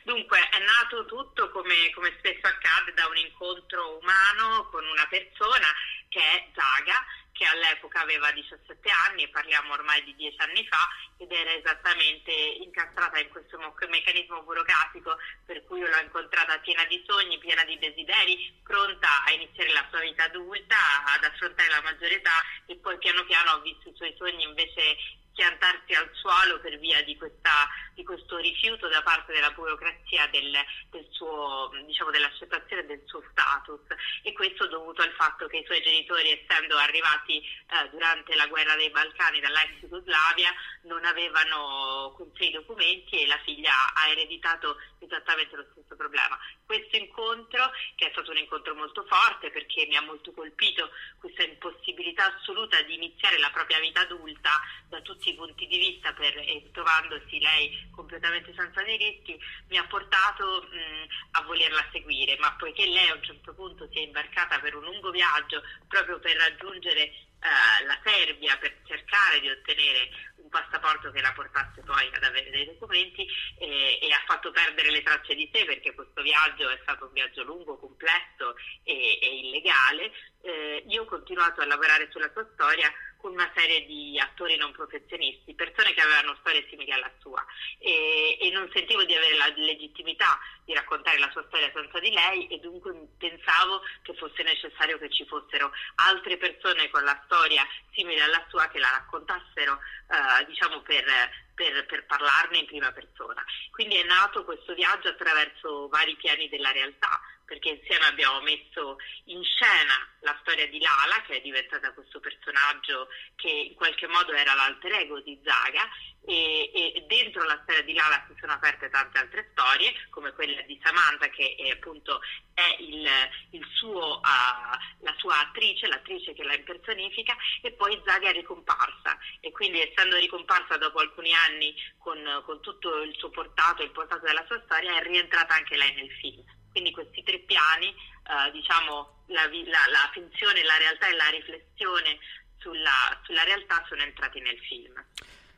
Dunque, 0.03 0.39
è 0.49 0.57
nato 0.57 1.05
tutto 1.05 1.51
come, 1.51 1.91
come, 1.93 2.15
spesso 2.17 2.47
accade 2.47 2.93
da 2.95 3.05
un 3.05 3.17
incontro 3.17 3.99
umano 4.01 4.67
con 4.71 4.83
una 4.83 5.05
persona 5.07 5.67
che 6.09 6.19
è 6.19 6.47
Zaga, 6.55 7.05
che 7.39 7.45
all'epoca 7.45 8.01
aveva 8.01 8.29
17 8.33 8.67
anni 9.07 9.29
parliamo 9.29 9.71
ormai 9.71 10.03
di 10.03 10.13
10 10.13 10.35
anni 10.39 10.67
fa 10.67 10.83
ed 11.15 11.31
era 11.31 11.53
esattamente 11.53 12.31
incastrata 12.31 13.17
in 13.17 13.29
questo 13.29 13.57
meccanismo 13.87 14.43
burocratico 14.43 15.15
per 15.45 15.63
cui 15.63 15.79
l'ho 15.79 16.01
incontrata 16.03 16.59
piena 16.59 16.83
di 16.83 17.01
sogni, 17.07 17.37
piena 17.37 17.63
di 17.63 17.79
desideri, 17.79 18.59
pronta 18.61 19.23
a 19.23 19.31
iniziare 19.31 19.71
la 19.71 19.87
sua 19.89 20.01
vita 20.01 20.25
adulta, 20.25 20.75
ad 21.15 21.23
affrontare 21.23 21.69
la 21.69 21.81
maggiore 21.81 22.15
età 22.15 22.43
e 22.65 22.75
poi 22.75 22.97
piano 22.97 23.23
piano 23.23 23.51
ho 23.51 23.61
visto 23.61 23.87
i 23.87 23.95
suoi 23.95 24.13
sogni 24.17 24.43
invece 24.43 24.97
piantarsi 25.39 25.93
al 25.93 26.09
suolo 26.11 26.59
per 26.59 26.77
via 26.79 27.01
di, 27.03 27.15
questa, 27.15 27.69
di, 27.93 28.03
questo 28.03 28.35
rifiuto 28.37 28.89
da 28.89 29.01
parte 29.01 29.31
della 29.31 29.51
burocrazia 29.51 30.27
del, 30.27 30.51
del 30.89 31.07
suo, 31.11 31.71
diciamo, 31.85 32.11
dell'accettazione 32.11 32.85
del 32.85 33.01
suo 33.05 33.23
status 33.31 33.79
e 34.23 34.33
questo 34.33 34.67
dovuto 34.67 35.01
al 35.01 35.13
fatto 35.13 35.47
che 35.47 35.59
i 35.59 35.65
suoi 35.65 35.81
genitori 35.81 36.31
essendo 36.31 36.75
arrivati 36.75 37.39
eh, 37.39 37.89
durante 37.89 38.35
la 38.35 38.47
guerra 38.47 38.75
dei 38.75 38.89
Balcani 38.89 39.39
dall'ex 39.39 39.79
Jugoslavia 39.79 40.51
non 40.83 41.05
avevano 41.05 42.13
con 42.17 42.29
sé 42.35 42.45
i 42.45 42.51
documenti 42.51 43.23
e 43.23 43.27
la 43.27 43.39
figlia 43.45 43.71
ha 43.93 44.09
ereditato 44.09 44.75
esattamente 44.99 45.55
lo 45.55 45.65
stesso 45.71 45.95
problema. 45.95 46.37
questo 46.65 46.97
incontro, 46.97 47.71
che 47.95 48.07
è 48.07 48.11
stato 48.11 48.31
un 48.31 48.37
incontro 48.37 48.75
molto 48.75 49.05
forte 49.05 49.49
perché 49.51 49.85
mi 49.87 49.95
ha 49.95 50.01
molto 50.01 50.33
colpito 50.33 50.91
questa 51.17 51.43
impossibilità 51.43 52.35
assoluta 52.35 52.81
di 52.81 52.95
iniziare 52.95 53.39
la 53.39 53.49
propria 53.49 53.79
vita 53.79 54.01
adulta 54.01 54.51
da 54.89 54.99
tutti 55.01 55.28
i 55.29 55.35
punti 55.35 55.67
di 55.67 55.77
vista 55.77 56.13
per, 56.13 56.37
e 56.37 56.69
trovandosi 56.71 57.39
lei 57.39 57.89
completamente 57.91 58.53
senza 58.55 58.81
diritti, 58.83 59.39
mi 59.69 59.77
ha 59.77 59.85
portato 59.85 60.67
mh, 60.69 61.37
a 61.37 61.41
volerla 61.43 61.85
seguire, 61.91 62.37
ma 62.39 62.53
poiché 62.57 62.85
lei 62.85 63.09
a 63.09 63.15
un 63.15 63.23
certo 63.23 63.53
punto 63.53 63.87
si 63.91 63.99
è 63.99 64.01
imbarcata 64.01 64.59
per 64.59 64.75
un 64.75 64.83
lungo 64.83 65.11
viaggio 65.11 65.63
proprio 65.87 66.19
per 66.19 66.35
raggiungere 66.35 67.01
eh, 67.39 67.85
la 67.85 67.97
Serbia, 68.03 68.57
per 68.57 68.81
cercare 68.85 69.39
di 69.39 69.49
ottenere 69.49 70.09
un 70.35 70.49
passaporto 70.49 71.11
che 71.11 71.21
la 71.21 71.31
portasse 71.31 71.81
poi 71.81 72.09
ad 72.13 72.23
avere 72.23 72.49
dei 72.49 72.65
documenti 72.65 73.25
eh, 73.59 73.99
e 74.01 74.11
ha 74.11 74.23
fatto 74.25 74.51
perdere 74.51 74.91
le 74.91 75.03
tracce 75.03 75.35
di 75.35 75.49
sé 75.53 75.63
perché 75.63 75.93
questo 75.93 76.21
viaggio 76.21 76.69
è 76.69 76.79
stato 76.81 77.05
un 77.05 77.13
viaggio 77.13 77.43
lungo, 77.43 77.77
complesso 77.77 78.55
e, 78.83 79.19
e 79.21 79.39
illegale. 79.39 80.11
Eh, 80.41 80.83
io 80.87 81.03
ho 81.03 81.05
continuato 81.05 81.61
a 81.61 81.65
lavorare 81.65 82.09
sulla 82.11 82.31
sua 82.31 82.47
storia 82.53 82.91
una 83.27 83.51
serie 83.53 83.85
di 83.85 84.17
attori 84.19 84.55
non 84.55 84.71
professionisti, 84.71 85.53
persone 85.53 85.93
che 85.93 86.01
avevano 86.01 86.37
storie 86.39 86.65
simili 86.69 86.91
alla 86.91 87.11
sua 87.19 87.43
e, 87.77 88.37
e, 88.39 88.49
non 88.51 88.69
sentivo 88.73 89.03
di 89.03 89.13
avere 89.13 89.35
la 89.35 89.51
legittimità 89.55 90.39
di 90.63 90.73
raccontare 90.73 91.19
la 91.19 91.29
sua 91.31 91.43
storia 91.47 91.69
senza 91.73 91.99
di 91.99 92.11
lei 92.11 92.47
e 92.47 92.59
dunque 92.59 92.93
pensavo 93.17 93.81
che 94.03 94.13
fosse 94.13 94.43
necessario 94.43 94.97
che 94.97 95.09
ci 95.09 95.25
fossero 95.25 95.71
altre 95.95 96.37
persone 96.37 96.89
con 96.89 97.03
la 97.03 97.19
storia 97.25 97.67
simile 97.91 98.21
alla 98.21 98.45
sua 98.49 98.67
che 98.67 98.79
la 98.79 98.89
raccontassero 98.91 99.79
eh, 100.09 100.45
diciamo 100.45 100.81
per, 100.81 101.05
per, 101.53 101.85
per, 101.85 102.05
parlarne 102.05 102.59
in 102.59 102.65
prima 102.65 102.91
persona. 102.91 103.43
Quindi 103.71 103.95
è 103.97 104.03
nato 104.03 104.45
questo 104.45 104.73
viaggio 104.73 105.09
attraverso 105.09 105.87
vari 105.89 106.15
piani 106.15 106.47
della 106.49 106.71
realtà, 106.71 107.19
perché 107.49 107.69
insieme 107.69 108.05
abbiamo 108.05 108.39
messo 108.41 108.97
in 109.25 109.43
scena 109.43 110.07
la 110.21 110.37
storia 110.41 110.67
di 110.67 110.79
Lala, 110.79 111.23
che 111.25 111.37
è 111.37 111.41
diventata 111.41 111.91
questo 111.93 112.19
personaggio 112.19 113.07
che 113.35 113.49
in 113.49 113.73
qualche 113.73 114.05
modo 114.05 114.33
era 114.33 114.53
l'alter 114.53 114.93
ego 114.93 115.19
di 115.21 115.41
Zaga, 115.43 115.89
e, 116.25 116.69
e 116.71 117.05
dentro 117.07 117.43
la 117.45 117.59
storia 117.63 117.81
di 117.81 117.93
Lala 117.93 118.23
si 118.27 118.35
sono 118.39 118.53
aperte 118.53 118.89
tante 118.91 119.17
altre 119.17 119.49
storie, 119.51 119.91
come 120.11 120.31
quella 120.33 120.61
di 120.61 120.79
Samantha, 120.83 121.27
che 121.29 121.55
è, 121.55 121.71
appunto 121.71 122.21
è 122.53 122.75
il, 122.79 123.07
il 123.51 123.65
suo, 123.73 124.17
uh, 124.19 125.03
la 125.03 125.15
sua 125.17 125.39
attrice, 125.39 125.87
l'attrice 125.87 126.33
che 126.33 126.43
la 126.43 126.53
impersonifica, 126.53 127.35
e 127.63 127.71
poi 127.71 127.99
Zaga 128.05 128.29
è 128.29 128.33
ricomparsa. 128.33 129.17
E 129.39 129.51
quindi 129.51 129.81
essendo 129.81 130.17
ricomparsa 130.17 130.77
dopo 130.77 130.99
alcuni 130.99 131.33
anni 131.33 131.73
con, 131.97 132.43
con 132.45 132.61
tutto 132.61 133.01
il 133.01 133.15
suo 133.15 133.31
portato, 133.31 133.81
il 133.81 133.91
portato 133.91 134.25
della 134.27 134.45
sua 134.45 134.61
storia, 134.65 134.99
è 134.99 135.03
rientrata 135.03 135.55
anche 135.55 135.77
lei 135.77 135.95
nel 135.95 136.11
film. 136.11 136.43
Quindi 136.71 136.91
questi 136.91 137.23
tre 137.23 137.39
piani, 137.39 137.87
eh, 137.87 138.51
diciamo 138.51 139.23
la, 139.27 139.43
la, 139.45 139.83
la, 139.91 140.09
finzione, 140.13 140.63
la 140.63 140.77
realtà 140.77 141.07
e 141.07 141.15
la 141.15 141.29
riflessione 141.29 142.17
sulla, 142.57 143.19
sulla 143.23 143.43
realtà 143.43 143.83
sono 143.87 144.01
entrati 144.01 144.39
nel 144.39 144.57
film. 144.59 144.93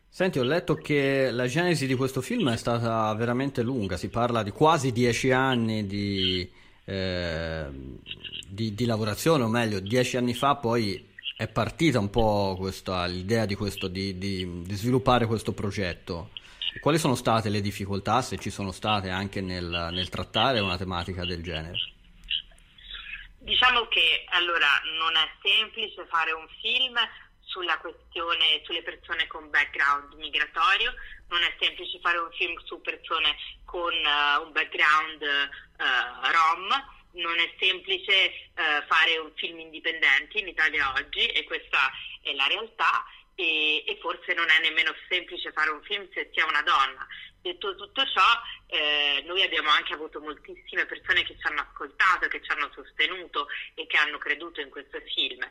Senti, 0.08 0.40
ho 0.40 0.44
letto 0.44 0.76
che 0.76 1.32
la 1.32 1.48
genesi 1.48 1.88
di 1.88 1.96
questo 1.96 2.22
film 2.22 2.52
è 2.52 2.58
stata 2.58 3.14
veramente 3.14 3.62
lunga, 3.62 3.96
si 3.96 4.10
parla 4.10 4.44
di 4.44 4.52
quasi 4.52 4.92
dieci 4.92 5.32
anni 5.32 5.88
di, 5.88 6.52
eh, 6.84 7.68
di, 8.46 8.74
di 8.74 8.86
lavorazione, 8.86 9.44
o 9.44 9.48
meglio, 9.48 9.80
dieci 9.80 10.18
anni 10.18 10.34
fa 10.34 10.56
poi 10.56 11.10
è 11.38 11.48
partita 11.48 12.00
un 12.00 12.10
po' 12.10 12.56
questa, 12.60 13.06
l'idea 13.06 13.46
di, 13.46 13.56
questo, 13.56 13.88
di, 13.88 14.66
sviluppare 14.72 15.26
questo 15.26 15.54
progetto. 15.54 16.32
Quali 16.80 16.98
sono 16.98 17.16
state 17.16 17.50
le 17.50 17.62
difficoltà, 17.62 18.22
se 18.22 18.38
ci 18.38 18.50
sono 18.50 18.72
state 18.72 19.10
anche 19.10 19.42
nel, 19.42 19.90
nel 19.92 20.10
trattare 20.10 20.60
una 20.60 20.78
tematica 20.78 21.26
del 21.26 21.44
genere? 21.44 21.78
Diciamo 23.40 23.88
che 23.88 24.24
allora 24.30 24.82
non 24.98 25.16
è 25.16 25.30
semplice 25.42 26.06
fare 26.10 26.32
un 26.32 26.48
film 26.62 26.96
sulla 27.44 27.78
questione 27.80 28.62
sulle 28.64 28.82
persone 28.82 29.28
con 29.28 29.50
background 29.50 30.14
migratorio, 30.14 30.94
non 31.28 31.42
è 31.44 31.54
semplice 31.60 32.00
fare 32.00 32.18
un 32.18 32.32
film 32.32 32.58
su 32.64 32.80
persone 32.82 33.36
con 33.66 33.92
uh, 33.94 34.46
un 34.46 34.52
background 34.54 35.22
uh, 35.22 36.32
rom, 36.32 36.70
non 37.14 37.38
è 37.40 37.54
semplice 37.60 38.50
uh, 38.56 38.86
fare 38.88 39.18
un 39.18 39.32
film 39.36 39.60
indipendente 39.60 40.40
in 40.40 40.48
Italia 40.48 40.94
oggi 40.96 41.26
e 41.26 41.44
questa 41.44 41.92
è 42.22 42.34
la 42.34 42.48
realtà 42.48 43.06
e, 43.36 43.84
e, 43.88 43.98
forse 44.02 44.34
non 44.34 44.50
è 44.50 44.60
nemmeno 44.60 44.94
semplice 45.10 45.52
fare 45.52 45.72
un 45.72 45.82
film 45.84 46.08
se 46.14 46.30
si 46.32 46.40
è 46.40 46.44
una 46.44 46.62
donna. 46.62 47.06
Detto 47.42 47.76
tutto 47.76 48.06
ciò, 48.06 48.22
eh, 48.68 49.24
noi 49.26 49.42
abbiamo 49.42 49.70
anche 49.70 49.94
avuto 49.94 50.20
moltissime 50.20 50.86
persone 50.86 51.24
che 51.24 51.36
ci 51.40 51.48
hanno 51.48 51.62
ascoltato, 51.62 52.28
che 52.28 52.42
ci 52.42 52.52
hanno 52.52 52.70
sostenuto 52.74 53.48
e 53.74 53.88
che 53.88 53.98
hanno 53.98 54.20
creduto 54.20 54.62
in 54.62 54.70
questo 54.70 55.00
film, 55.14 55.44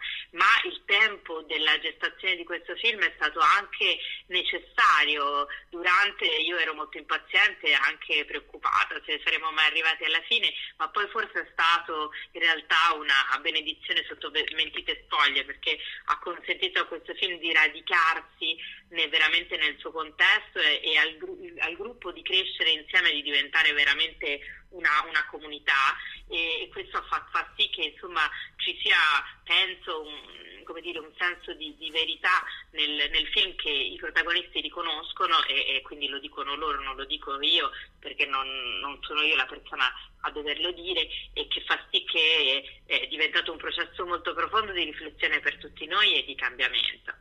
tempo 1.30 1.42
della 1.42 1.78
gestazione 1.78 2.36
di 2.36 2.44
questo 2.44 2.74
film 2.74 3.00
è 3.00 3.12
stato 3.16 3.38
anche 3.38 3.98
necessario. 4.26 5.46
Durante 5.70 6.26
io 6.26 6.58
ero 6.58 6.74
molto 6.74 6.98
impaziente 6.98 7.68
e 7.68 7.74
anche 7.74 8.24
preoccupata 8.24 9.00
se 9.06 9.20
saremmo 9.24 9.50
mai 9.52 9.66
arrivati 9.66 10.04
alla 10.04 10.20
fine, 10.22 10.52
ma 10.76 10.88
poi 10.88 11.06
forse 11.08 11.40
è 11.40 11.48
stato 11.52 12.10
in 12.32 12.40
realtà 12.40 12.94
una 12.94 13.38
benedizione 13.40 14.04
sotto 14.08 14.30
mentite 14.30 15.04
spoglie 15.04 15.44
perché 15.44 15.78
ha 16.06 16.18
consentito 16.18 16.80
a 16.80 16.86
questo 16.86 17.14
film 17.14 17.38
di 17.38 17.52
radicarsi 17.52 18.56
né, 18.90 19.08
veramente 19.08 19.56
nel 19.56 19.76
suo 19.78 19.92
contesto 19.92 20.58
e, 20.58 20.80
e 20.82 20.96
al, 20.98 21.16
al 21.60 21.76
gruppo 21.76 22.10
di 22.10 22.22
crescere 22.22 22.70
insieme 22.70 23.12
di 23.12 23.22
diventare 23.22 23.72
veramente 23.72 24.40
una, 24.70 25.04
una 25.08 25.26
comunità 25.30 25.96
e, 26.28 26.62
e 26.62 26.68
questo 26.68 27.02
fa, 27.08 27.26
fa, 27.30 27.52
sì 27.56 27.68
che 27.70 27.82
insomma 27.82 28.28
ci 28.56 28.78
sia, 28.82 28.96
penso, 29.44 30.02
un, 30.02 30.59
dire, 30.78 30.98
un 30.98 31.12
senso 31.18 31.52
di, 31.54 31.74
di 31.76 31.90
verità 31.90 32.44
nel, 32.70 33.10
nel, 33.10 33.26
film 33.28 33.54
che 33.56 33.70
i 33.70 33.96
protagonisti 33.96 34.60
riconoscono 34.60 35.44
e, 35.46 35.76
e, 35.76 35.82
quindi 35.82 36.08
lo 36.08 36.20
dicono 36.20 36.54
loro, 36.54 36.80
non 36.80 36.94
lo 36.94 37.04
dico 37.04 37.40
io 37.40 37.70
perché 37.98 38.26
non, 38.26 38.46
non, 38.80 38.98
sono 39.02 39.22
io 39.22 39.34
la 39.34 39.46
persona 39.46 39.92
a 40.20 40.30
doverlo 40.30 40.70
dire 40.72 41.08
e 41.32 41.48
che 41.48 41.62
fa 41.62 41.82
sì 41.90 42.04
che 42.04 42.78
è, 42.86 43.02
è 43.02 43.06
diventato 43.08 43.50
un 43.50 43.58
processo 43.58 44.06
molto 44.06 44.34
profondo 44.34 44.72
di 44.72 44.84
riflessione 44.84 45.40
per 45.40 45.58
tutti 45.58 45.86
noi 45.86 46.14
e 46.16 46.24
di 46.24 46.34
cambiamento. 46.34 47.12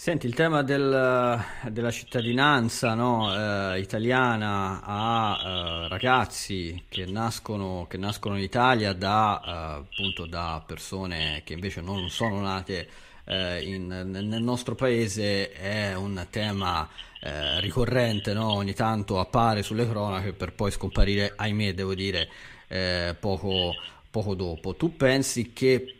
Senti, 0.00 0.26
il 0.26 0.34
tema 0.34 0.62
del, 0.62 1.44
della 1.68 1.90
cittadinanza 1.90 2.94
no, 2.94 3.34
eh, 3.34 3.80
italiana 3.80 4.80
a 4.82 5.38
eh, 5.38 5.88
ragazzi 5.88 6.84
che 6.88 7.04
nascono, 7.04 7.84
che 7.86 7.98
nascono, 7.98 8.38
in 8.38 8.42
Italia 8.42 8.94
da, 8.94 9.84
eh, 9.84 10.26
da 10.26 10.62
persone 10.64 11.42
che 11.44 11.52
invece 11.52 11.82
non 11.82 12.08
sono 12.08 12.40
nate 12.40 12.88
eh, 13.26 13.62
in, 13.62 13.88
nel 13.88 14.42
nostro 14.42 14.74
paese 14.74 15.52
è 15.52 15.94
un 15.94 16.26
tema 16.30 16.88
eh, 17.20 17.60
ricorrente, 17.60 18.32
no? 18.32 18.54
ogni 18.54 18.72
tanto 18.72 19.20
appare 19.20 19.62
sulle 19.62 19.86
cronache 19.86 20.32
per 20.32 20.54
poi 20.54 20.70
scomparire, 20.70 21.34
ahimè, 21.36 21.74
devo 21.74 21.92
dire, 21.92 22.26
eh, 22.68 23.14
poco, 23.20 23.74
poco 24.10 24.34
dopo. 24.34 24.74
Tu 24.76 24.96
pensi 24.96 25.52
che 25.52 25.96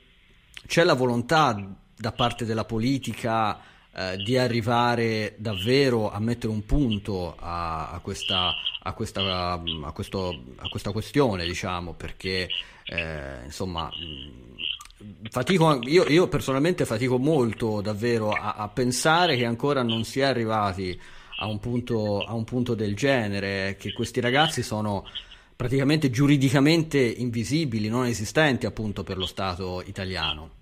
c'è 0.66 0.84
la 0.84 0.94
volontà 0.94 1.76
da 1.94 2.12
parte 2.12 2.46
della 2.46 2.64
politica 2.64 3.68
eh, 3.92 4.16
di 4.18 4.38
arrivare 4.38 5.34
davvero 5.36 6.12
a 6.12 6.20
mettere 6.20 6.52
un 6.52 6.64
punto 6.64 7.34
a, 7.36 7.90
a, 7.90 7.98
questa, 7.98 8.54
a, 8.82 8.92
questa, 8.92 9.60
a, 9.82 9.92
questo, 9.92 10.42
questa 10.70 10.92
questione, 10.92 11.44
diciamo, 11.44 11.94
perché 11.94 12.48
eh, 12.84 13.44
insomma 13.44 13.90
fatico, 15.28 15.80
io, 15.82 16.04
io, 16.04 16.28
personalmente 16.28 16.84
fatico 16.84 17.18
molto 17.18 17.80
davvero 17.80 18.30
a, 18.30 18.68
pensare 18.72 19.36
che 19.36 19.44
ancora 19.44 19.82
non 19.82 20.04
si 20.04 20.20
è 20.20 20.24
arrivati 20.24 20.98
a 21.38 21.46
un, 21.46 21.58
punto, 21.58 22.22
a 22.22 22.34
un 22.34 22.44
punto 22.44 22.74
del 22.74 22.94
genere, 22.94 23.76
che 23.76 23.92
questi 23.92 24.20
ragazzi 24.20 24.62
sono 24.62 25.04
praticamente 25.56 26.10
giuridicamente 26.10 26.98
invisibili, 27.00 27.88
non 27.88 28.06
esistenti 28.06 28.66
appunto 28.66 29.02
per 29.02 29.16
lo 29.18 29.26
Stato 29.26 29.82
italiano 29.84 30.58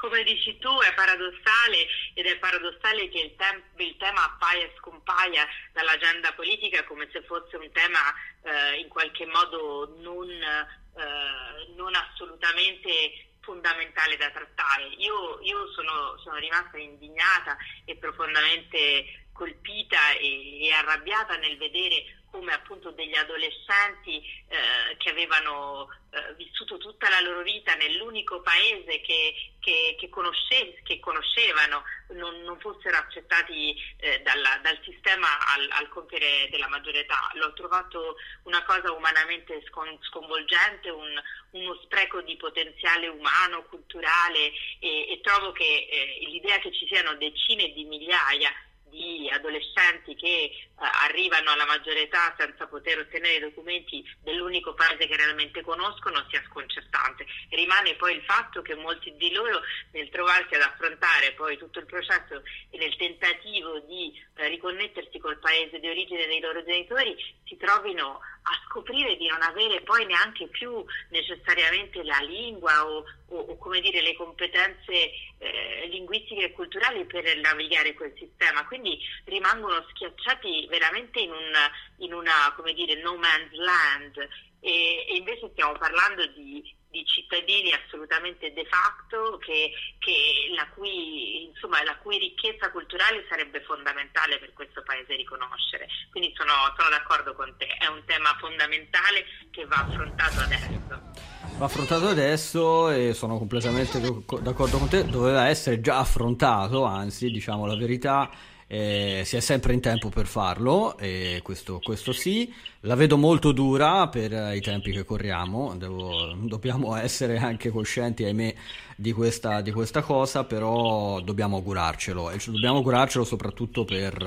come 0.00 0.24
dici 0.24 0.56
tu, 0.56 0.74
è 0.80 0.94
paradossale 0.94 1.86
ed 2.14 2.24
è 2.24 2.38
paradossale 2.38 3.10
che 3.10 3.20
il, 3.20 3.36
tem- 3.36 3.62
il 3.76 3.96
tema 3.98 4.24
appaia 4.24 4.64
e 4.64 4.74
scompaia 4.78 5.46
dall'agenda 5.74 6.32
politica 6.32 6.84
come 6.84 7.06
se 7.12 7.22
fosse 7.24 7.56
un 7.58 7.70
tema 7.70 8.00
eh, 8.42 8.78
in 8.80 8.88
qualche 8.88 9.26
modo 9.26 9.96
non, 9.98 10.30
eh, 10.30 11.74
non, 11.76 11.94
assolutamente 11.94 13.28
fondamentale 13.40 14.16
da 14.16 14.30
trattare. 14.30 14.86
Io, 14.96 15.38
io 15.42 15.70
sono, 15.72 16.16
sono, 16.24 16.36
rimasta 16.36 16.78
indignata 16.78 17.58
e 17.84 17.94
profondamente 17.96 19.26
colpita 19.34 20.12
e, 20.12 20.66
e 20.66 20.72
arrabbiata 20.72 21.36
nel 21.36 21.58
vedere 21.58 22.19
come 22.30 22.52
appunto 22.52 22.90
degli 22.90 23.14
adolescenti 23.14 24.22
eh, 24.48 24.96
che 24.96 25.10
avevano 25.10 25.88
eh, 26.10 26.34
vissuto 26.34 26.78
tutta 26.78 27.08
la 27.08 27.20
loro 27.20 27.42
vita 27.42 27.74
nell'unico 27.74 28.40
paese 28.40 29.00
che, 29.00 29.34
che, 29.60 29.96
che, 29.98 30.08
conosce, 30.08 30.80
che 30.82 30.98
conoscevano 31.00 31.82
non, 32.10 32.42
non, 32.42 32.58
fossero 32.60 32.96
accettati 32.96 33.76
eh, 33.98 34.20
dalla, 34.22 34.58
dal 34.62 34.78
sistema 34.84 35.26
al, 35.54 35.68
al, 35.72 35.88
compiere 35.88 36.48
della 36.50 36.68
maggiore 36.68 37.00
età. 37.00 37.30
L'ho 37.34 37.52
trovato 37.52 38.16
una 38.44 38.62
cosa 38.64 38.92
umanamente 38.92 39.62
scon, 39.68 39.98
sconvolgente, 40.02 40.90
un, 40.90 41.20
uno 41.50 41.78
spreco 41.82 42.22
di 42.22 42.36
potenziale 42.36 43.08
umano, 43.08 43.64
culturale 43.64 44.52
e, 44.78 45.12
e 45.12 45.20
trovo 45.22 45.52
che 45.52 45.88
eh, 45.90 46.26
l'idea 46.26 46.58
che 46.58 46.72
ci 46.72 46.86
siano 46.86 47.14
decine 47.14 47.72
di 47.72 47.84
migliaia 47.84 48.50
di 48.90 49.28
adolescenti 49.32 50.14
che 50.14 50.26
eh, 50.26 50.54
arrivano 50.76 51.50
alla 51.50 51.64
maggiore 51.64 52.02
età 52.02 52.34
senza 52.36 52.66
poter 52.66 52.98
ottenere 52.98 53.36
i 53.36 53.40
documenti 53.40 54.04
dell'unico 54.22 54.74
paese 54.74 55.06
che 55.06 55.16
realmente 55.16 55.62
conoscono 55.62 56.24
sia 56.28 56.42
sconcertante. 56.48 57.26
Rimane 57.50 57.94
poi 57.94 58.16
il 58.16 58.22
fatto 58.22 58.62
che 58.62 58.74
molti 58.74 59.14
di 59.16 59.32
loro 59.32 59.60
nel 59.92 60.10
trovarsi 60.10 60.54
ad 60.54 60.62
affrontare 60.62 61.32
poi 61.32 61.56
tutto 61.56 61.78
il 61.78 61.86
processo 61.86 62.42
e 62.70 62.78
nel 62.78 62.96
tentativo 62.96 63.80
di 63.80 64.12
eh, 64.36 64.48
riconnettersi 64.48 65.18
col 65.18 65.38
paese 65.38 65.78
di 65.78 65.88
origine 65.88 66.26
dei 66.26 66.40
loro 66.40 66.64
genitori 66.64 67.16
si 67.44 67.56
trovino 67.56 68.20
a 68.42 68.62
scoprire 68.66 69.16
di 69.16 69.26
non 69.26 69.42
avere 69.42 69.80
poi 69.82 70.06
neanche 70.06 70.46
più 70.48 70.84
necessariamente 71.10 72.02
la 72.02 72.18
lingua 72.20 72.86
o, 72.86 73.04
o, 73.28 73.36
o 73.36 73.58
come 73.58 73.80
dire, 73.80 74.00
le 74.00 74.14
competenze 74.16 75.12
eh, 75.38 75.88
linguistiche 75.90 76.44
e 76.44 76.52
culturali 76.52 77.04
per 77.04 77.36
navigare 77.38 77.94
quel 77.94 78.14
sistema. 78.16 78.66
Quindi 78.66 78.98
rimangono 79.24 79.84
schiacciati 79.90 80.66
veramente 80.68 81.20
in, 81.20 81.30
un, 81.30 81.52
in 81.98 82.12
una, 82.12 82.52
come 82.56 82.72
dire, 82.72 83.00
no 83.02 83.16
man's 83.16 83.52
land 83.52 84.16
e, 84.60 85.06
e 85.08 85.16
invece 85.16 85.50
stiamo 85.50 85.72
parlando 85.72 86.26
di, 86.26 86.62
di 86.90 87.04
cittadini 87.06 87.72
assolutamente 87.72 88.52
de 88.52 88.66
facto 88.66 89.38
che, 89.38 89.70
che 89.98 90.52
la, 90.54 90.66
cui, 90.74 91.44
insomma, 91.44 91.82
la, 91.84 91.96
cui, 91.96 92.18
ricchezza 92.18 92.70
culturale 92.70 93.24
sarebbe 93.28 93.62
fondamentale 93.62 94.38
per 94.38 94.52
questo 94.52 94.82
paese 94.82 95.14
riconoscere. 95.14 95.86
Quindi 96.10 96.34
sono, 96.36 96.52
sono 96.76 96.90
d'accordo 96.90 97.34
con 97.34 97.54
te, 97.56 97.66
è 97.78 97.86
un 97.86 98.02
tema 98.04 98.36
fondamentale 98.38 99.24
che 99.50 99.64
va 99.66 99.86
affrontato 99.86 100.40
adesso. 100.40 101.28
Va 101.56 101.64
affrontato 101.66 102.08
adesso 102.08 102.90
e 102.90 103.12
sono 103.14 103.38
completamente 103.38 104.00
d'accordo 104.00 104.78
con 104.78 104.88
te, 104.88 105.04
doveva 105.04 105.48
essere 105.48 105.80
già 105.80 105.98
affrontato, 105.98 106.84
anzi 106.84 107.30
diciamo 107.30 107.66
la 107.66 107.76
verità 107.76 108.30
eh, 108.72 109.22
si 109.24 109.34
è 109.34 109.40
sempre 109.40 109.72
in 109.72 109.80
tempo 109.80 110.10
per 110.10 110.26
farlo, 110.26 110.96
e 110.96 111.40
questo, 111.42 111.80
questo, 111.82 112.12
sì. 112.12 112.54
La 112.82 112.94
vedo 112.94 113.16
molto 113.16 113.50
dura 113.50 114.06
per 114.06 114.54
i 114.54 114.60
tempi 114.60 114.92
che 114.92 115.04
corriamo, 115.04 115.74
Devo, 115.76 116.32
dobbiamo 116.36 116.94
essere 116.94 117.38
anche 117.38 117.70
coscienti, 117.70 118.22
ahimè, 118.22 118.54
di 118.94 119.10
questa, 119.10 119.60
di 119.60 119.72
questa, 119.72 120.02
cosa, 120.02 120.44
però 120.44 121.18
dobbiamo 121.18 121.56
augurarcelo, 121.56 122.30
e 122.30 122.38
dobbiamo 122.46 122.76
augurarcelo 122.76 123.24
soprattutto 123.24 123.84
per... 123.84 124.22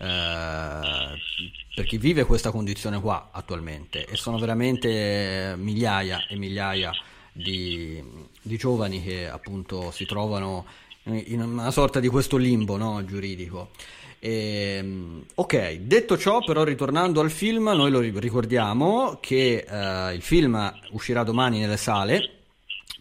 Eh, 0.00 1.18
per 1.72 1.84
chi 1.84 1.98
vive 1.98 2.24
questa 2.24 2.50
condizione 2.50 3.00
qua 3.00 3.28
attualmente. 3.30 4.04
E 4.04 4.16
sono 4.16 4.38
veramente 4.38 5.54
migliaia 5.56 6.26
e 6.26 6.36
migliaia 6.36 6.90
di, 7.32 8.02
di 8.42 8.56
giovani 8.56 9.00
che 9.02 9.28
appunto 9.28 9.92
si 9.92 10.04
trovano 10.04 10.66
in 11.04 11.40
una 11.40 11.70
sorta 11.70 12.00
di 12.00 12.08
questo 12.08 12.36
limbo 12.36 12.76
no, 12.76 13.04
giuridico. 13.04 13.70
E, 14.18 14.76
ehm, 14.78 15.24
ok, 15.34 15.72
detto 15.78 16.18
ciò, 16.18 16.40
però, 16.44 16.62
ritornando 16.62 17.20
al 17.20 17.30
film, 17.30 17.70
noi 17.70 17.90
lo 17.90 18.00
ricordiamo 18.00 19.18
che 19.20 19.66
uh, 19.68 20.12
il 20.12 20.22
film 20.22 20.72
uscirà 20.90 21.22
domani 21.24 21.58
nelle 21.58 21.78
sale. 21.78 22.39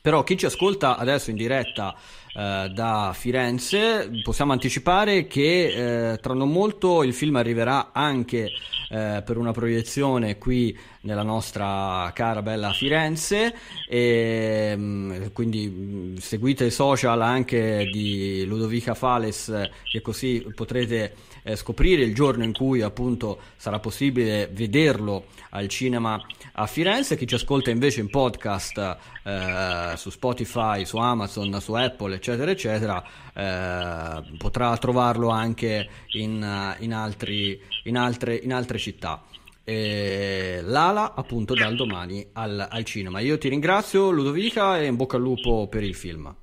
Però 0.01 0.23
chi 0.23 0.37
ci 0.37 0.45
ascolta 0.45 0.97
adesso 0.97 1.29
in 1.29 1.35
diretta 1.35 1.95
uh, 1.95 2.67
da 2.69 3.11
Firenze, 3.13 4.09
possiamo 4.23 4.51
anticipare 4.51 5.27
che 5.27 6.13
uh, 6.15 6.21
tra 6.21 6.33
non 6.33 6.51
molto 6.51 7.03
il 7.03 7.13
film 7.13 7.35
arriverà 7.35 7.91
anche 7.91 8.51
per 8.89 9.37
una 9.37 9.51
proiezione 9.51 10.39
qui 10.39 10.75
nella 11.01 11.21
nostra 11.21 12.11
cara 12.15 12.41
bella 12.41 12.71
Firenze. 12.73 13.53
E 13.87 14.73
mm, 14.75 15.25
quindi 15.31 15.69
mm, 15.69 16.15
seguite 16.15 16.65
i 16.65 16.71
social 16.71 17.21
anche 17.21 17.87
di 17.91 18.43
Ludovica 18.45 18.95
Fales 18.95 19.69
che 19.91 20.01
così 20.01 20.43
potrete 20.55 21.13
eh, 21.49 21.55
scoprire 21.55 22.03
il 22.03 22.13
giorno 22.13 22.43
in 22.43 22.53
cui 22.53 22.81
appunto 22.81 23.39
sarà 23.55 23.79
possibile 23.79 24.49
vederlo 24.51 25.25
al 25.51 25.67
cinema 25.67 26.21
a 26.53 26.67
Firenze 26.67 27.17
chi 27.17 27.25
ci 27.25 27.35
ascolta 27.35 27.71
invece 27.71 28.01
in 28.01 28.09
podcast 28.09 28.97
eh, 29.23 29.93
su 29.95 30.09
Spotify, 30.09 30.85
su 30.85 30.97
Amazon, 30.97 31.59
su 31.59 31.73
Apple 31.73 32.15
eccetera 32.15 32.51
eccetera 32.51 33.03
eh, 33.33 34.37
potrà 34.37 34.77
trovarlo 34.77 35.29
anche 35.29 35.87
in, 36.13 36.75
in, 36.79 36.93
altri, 36.93 37.59
in, 37.85 37.97
altre, 37.97 38.35
in 38.35 38.53
altre 38.53 38.77
città 38.77 39.23
eh, 39.63 40.61
Lala 40.63 41.13
appunto 41.13 41.53
dal 41.53 41.75
domani 41.75 42.25
al, 42.33 42.67
al, 42.69 42.83
cinema. 42.83 43.19
Io 43.19 43.37
ti 43.37 43.49
ringrazio 43.49 44.09
Ludovica 44.09 44.79
e 44.79 44.85
in 44.85 44.95
bocca 44.95 45.17
al 45.17 45.21
lupo 45.21 45.67
per 45.67 45.83
il 45.83 45.93
film. 45.93 46.35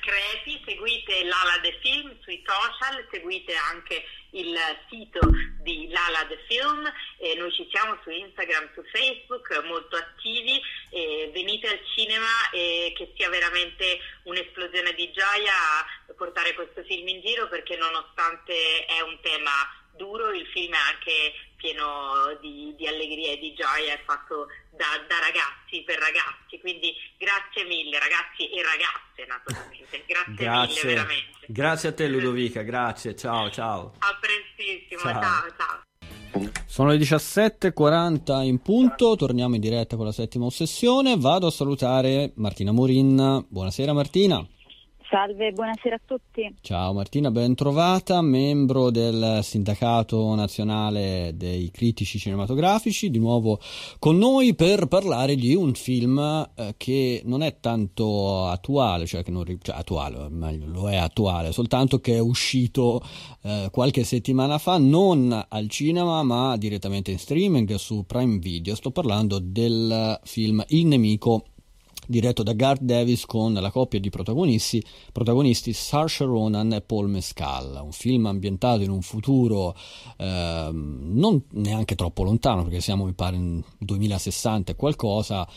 Crepi, 0.00 0.62
seguite 0.66 1.24
Lala 1.24 1.60
The 1.62 1.78
Film 1.80 2.16
sui 2.22 2.42
social, 2.44 3.06
seguite 3.10 3.54
anche 3.54 4.04
il 4.30 4.56
sito 4.88 5.20
di 5.62 5.88
Lala 5.90 6.26
The 6.26 6.44
Film, 6.48 6.92
eh, 7.18 7.34
noi 7.36 7.52
ci 7.52 7.68
siamo 7.70 7.98
su 8.02 8.10
Instagram, 8.10 8.70
su 8.74 8.82
Facebook, 8.90 9.62
molto 9.64 9.96
attivi, 9.96 10.60
eh, 10.90 11.30
venite 11.32 11.68
al 11.68 11.80
cinema 11.94 12.50
e 12.52 12.92
che 12.96 13.12
sia 13.16 13.28
veramente 13.28 14.00
un'esplosione 14.24 14.92
di 14.94 15.10
gioia 15.12 15.54
portare 16.16 16.54
questo 16.54 16.82
film 16.84 17.08
in 17.08 17.20
giro 17.20 17.48
perché 17.48 17.76
nonostante 17.76 18.84
è 18.86 19.00
un 19.00 19.18
tema 19.22 19.52
duro, 19.96 20.32
il 20.32 20.46
film 20.46 20.74
è 20.74 20.78
anche 20.78 21.34
pieno 21.60 22.36
di, 22.40 22.74
di 22.76 22.86
allegria 22.88 23.32
e 23.32 23.38
di 23.38 23.52
gioia, 23.52 23.92
è 23.92 24.00
fatto 24.04 24.48
da, 24.70 24.96
da, 25.06 25.20
ragazzi 25.20 25.84
per 25.84 25.98
ragazzi, 25.98 26.58
quindi 26.58 26.94
grazie 27.18 27.64
mille 27.68 27.98
ragazzi 27.98 28.48
e 28.48 28.62
ragazze 28.64 29.28
naturalmente, 29.28 30.04
grazie, 30.06 30.34
grazie. 30.34 30.82
mille 30.82 30.94
veramente. 30.94 31.38
Grazie 31.46 31.88
a 31.90 31.92
te 31.92 32.08
Ludovica, 32.08 32.62
grazie, 32.62 33.14
ciao 33.14 33.50
ciao. 33.50 33.92
A 33.98 34.18
prestissimo, 34.18 35.00
ciao 35.00 35.20
ciao. 35.20 35.54
ciao. 35.56 35.82
Sono 36.64 36.90
le 36.90 36.96
17.40 36.96 38.42
in 38.44 38.62
punto, 38.62 39.16
torniamo 39.16 39.56
in 39.56 39.60
diretta 39.60 39.96
con 39.96 40.06
la 40.06 40.12
settima 40.12 40.46
ossessione, 40.46 41.16
vado 41.18 41.48
a 41.48 41.50
salutare 41.50 42.32
Martina 42.36 42.72
Morin, 42.72 43.44
buonasera 43.48 43.92
Martina. 43.92 44.46
Salve, 45.10 45.50
buonasera 45.50 45.96
a 45.96 46.00
tutti. 46.06 46.54
Ciao 46.60 46.92
Martina, 46.92 47.32
ben 47.32 47.56
trovata, 47.56 48.22
membro 48.22 48.92
del 48.92 49.40
Sindacato 49.42 50.32
Nazionale 50.36 51.32
dei 51.34 51.72
Critici 51.72 52.16
Cinematografici, 52.16 53.10
di 53.10 53.18
nuovo 53.18 53.58
con 53.98 54.16
noi 54.18 54.54
per 54.54 54.86
parlare 54.86 55.34
di 55.34 55.52
un 55.52 55.74
film 55.74 56.16
eh, 56.54 56.74
che 56.76 57.22
non 57.24 57.42
è 57.42 57.58
tanto 57.58 58.46
attuale, 58.46 59.06
cioè 59.06 59.24
che 59.24 59.32
non 59.32 59.44
cioè 59.60 59.74
attuale, 59.74 60.28
meglio, 60.28 60.66
lo 60.68 60.88
è 60.88 60.94
attuale, 60.94 61.50
soltanto 61.50 61.98
che 61.98 62.14
è 62.14 62.20
uscito 62.20 63.02
eh, 63.42 63.68
qualche 63.72 64.04
settimana 64.04 64.58
fa, 64.58 64.78
non 64.78 65.44
al 65.48 65.68
cinema 65.68 66.22
ma 66.22 66.56
direttamente 66.56 67.10
in 67.10 67.18
streaming 67.18 67.74
su 67.74 68.06
Prime 68.06 68.38
Video. 68.38 68.76
Sto 68.76 68.92
parlando 68.92 69.40
del 69.40 70.20
film 70.22 70.62
Il 70.68 70.86
Nemico 70.86 71.46
diretto 72.10 72.42
da 72.42 72.52
Garth 72.54 72.82
Davis 72.82 73.24
con 73.24 73.52
la 73.52 73.70
coppia 73.70 74.00
di 74.00 74.10
protagonisti, 74.10 74.84
protagonisti 75.12 75.72
Saoirse 75.72 76.24
Ronan 76.24 76.72
e 76.72 76.80
Paul 76.80 77.08
Mescal, 77.08 77.80
un 77.82 77.92
film 77.92 78.26
ambientato 78.26 78.82
in 78.82 78.90
un 78.90 79.00
futuro 79.00 79.76
eh, 80.16 80.70
non 80.72 81.42
neanche 81.52 81.94
troppo 81.94 82.24
lontano 82.24 82.64
perché 82.64 82.80
siamo 82.80 83.04
mi 83.04 83.12
pare 83.12 83.36
in 83.36 83.62
2060 83.78 84.72
e 84.72 84.76
qualcosa. 84.76 85.48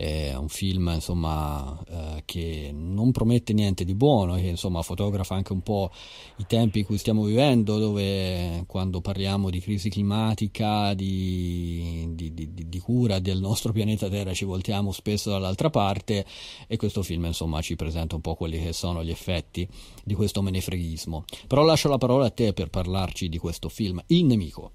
È 0.00 0.34
un 0.34 0.48
film 0.48 0.90
insomma, 0.94 1.78
eh, 1.86 2.22
che 2.24 2.70
non 2.72 3.12
promette 3.12 3.52
niente 3.52 3.84
di 3.84 3.94
buono, 3.94 4.36
che 4.36 4.46
insomma, 4.46 4.80
fotografa 4.80 5.34
anche 5.34 5.52
un 5.52 5.60
po' 5.60 5.90
i 6.38 6.46
tempi 6.46 6.78
in 6.78 6.84
cui 6.86 6.96
stiamo 6.96 7.22
vivendo, 7.24 7.78
dove 7.78 8.64
quando 8.66 9.02
parliamo 9.02 9.50
di 9.50 9.60
crisi 9.60 9.90
climatica, 9.90 10.94
di, 10.94 12.08
di, 12.14 12.32
di, 12.32 12.50
di 12.54 12.78
cura 12.78 13.18
del 13.18 13.40
nostro 13.40 13.72
pianeta 13.72 14.08
Terra 14.08 14.32
ci 14.32 14.46
voltiamo 14.46 14.90
spesso 14.90 15.28
dall'altra 15.28 15.68
parte 15.68 15.99
e 16.04 16.76
questo 16.76 17.02
film 17.02 17.24
insomma, 17.24 17.60
ci 17.60 17.76
presenta 17.76 18.14
un 18.14 18.20
po' 18.20 18.34
quelli 18.34 18.62
che 18.62 18.72
sono 18.72 19.02
gli 19.02 19.10
effetti 19.10 19.68
di 20.04 20.14
questo 20.14 20.42
menefreghismo. 20.42 21.24
Però 21.46 21.62
lascio 21.62 21.88
la 21.88 21.98
parola 21.98 22.26
a 22.26 22.30
te 22.30 22.52
per 22.52 22.68
parlarci 22.68 23.28
di 23.28 23.38
questo 23.38 23.68
film, 23.68 24.00
Il 24.08 24.24
Nemico. 24.24 24.72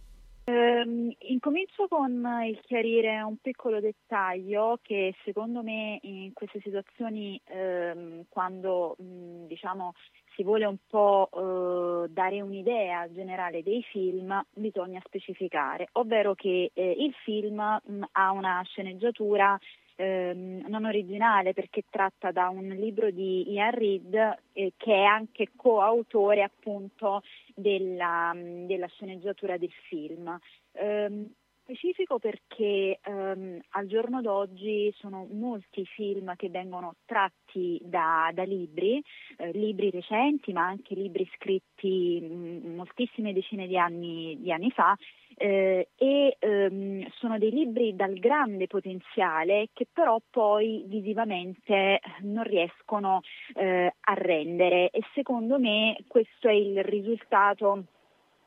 Ehm, 0.47 1.11
incomincio 1.21 1.87
con 1.87 2.23
il 2.47 2.59
chiarire 2.61 3.19
un 3.21 3.37
piccolo 3.37 3.79
dettaglio 3.79 4.77
che 4.83 5.15
secondo 5.23 5.63
me 5.63 5.97
in 6.03 6.33
queste 6.33 6.59
situazioni 6.61 7.41
ehm, 7.45 8.25
quando 8.29 8.95
mh, 8.99 9.47
diciamo 9.47 9.93
si 10.35 10.43
vuole 10.43 10.65
un 10.65 10.77
po' 10.87 11.29
eh, 11.33 12.09
dare 12.09 12.41
un'idea 12.41 13.11
generale 13.11 13.63
dei 13.63 13.81
film 13.83 14.39
bisogna 14.53 15.01
specificare, 15.03 15.89
ovvero 15.93 16.35
che 16.35 16.69
eh, 16.73 16.95
il 16.99 17.13
film 17.23 17.55
mh, 17.57 18.03
ha 18.11 18.31
una 18.31 18.61
sceneggiatura 18.65 19.57
ehm, 19.95 20.65
non 20.67 20.85
originale 20.85 21.53
perché 21.53 21.83
tratta 21.89 22.31
da 22.31 22.49
un 22.49 22.67
libro 22.67 23.11
di 23.11 23.51
Ian 23.51 23.71
Reed 23.71 24.13
eh, 24.53 24.73
che 24.77 24.93
è 24.93 25.03
anche 25.03 25.51
coautore 25.55 26.43
appunto 26.43 27.21
della, 27.53 28.33
della 28.35 28.87
sceneggiatura 28.87 29.57
del 29.57 29.73
film. 29.87 30.37
Um, 30.73 31.31
specifico 31.65 32.19
perché 32.19 32.99
um, 33.07 33.59
al 33.69 33.87
giorno 33.87 34.21
d'oggi 34.21 34.93
sono 34.97 35.27
molti 35.31 35.83
film 35.85 36.35
che 36.35 36.49
vengono 36.49 36.97
tratti 37.05 37.79
da, 37.83 38.29
da 38.33 38.43
libri, 38.43 39.03
eh, 39.37 39.51
libri 39.51 39.89
recenti 39.89 40.53
ma 40.53 40.67
anche 40.67 40.93
libri 40.93 41.27
scritti 41.33 42.21
mh, 42.21 42.67
mm, 42.67 42.75
moltissime 42.75 43.33
decine 43.33 43.65
di 43.65 43.77
anni, 43.79 44.37
di 44.39 44.51
anni 44.51 44.69
fa 44.69 44.95
eh, 45.37 45.89
e 45.95 46.37
um, 46.39 47.05
sono 47.15 47.37
dei 47.37 47.51
libri 47.51 47.95
dal 47.95 48.13
grande 48.13 48.67
potenziale 48.67 49.69
che 49.73 49.87
però 49.91 50.19
poi 50.29 50.83
visivamente 50.87 51.99
non 52.21 52.43
riescono 52.43 53.21
eh, 53.55 53.93
a 53.99 54.13
rendere. 54.13 54.89
E 54.89 55.01
secondo 55.13 55.59
me 55.59 55.97
questo 56.07 56.47
è 56.47 56.53
il 56.53 56.83
risultato 56.83 57.83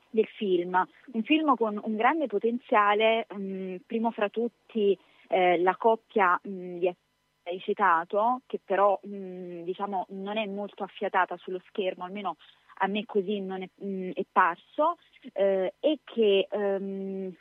del 0.09 0.27
film, 0.37 0.83
un 1.13 1.23
film 1.23 1.55
con 1.55 1.79
un 1.83 1.95
grande 1.95 2.27
potenziale, 2.27 3.27
mh, 3.29 3.41
mm, 3.41 3.75
primo 3.85 4.11
fra 4.11 4.29
tutti 4.29 4.97
eh, 5.27 5.59
la 5.59 5.75
coppia 5.75 6.39
mh, 6.41 6.49
mm, 6.49 6.77
di 6.77 6.95
hai 7.43 7.59
citato, 7.61 8.41
che 8.45 8.59
però 8.63 8.99
mh, 9.01 9.15
mm, 9.15 9.61
diciamo, 9.63 10.05
non 10.09 10.37
è 10.37 10.45
molto 10.45 10.83
affiatata 10.83 11.37
sullo 11.37 11.59
schermo, 11.67 12.03
almeno 12.03 12.37
a 12.81 12.87
me 12.87 13.05
così 13.05 13.39
non 13.39 13.61
è, 13.61 13.69
è 14.13 14.25
parso, 14.31 14.97
eh, 15.33 15.73
e 15.79 15.99
che 16.03 16.47
ehm, 16.49 17.33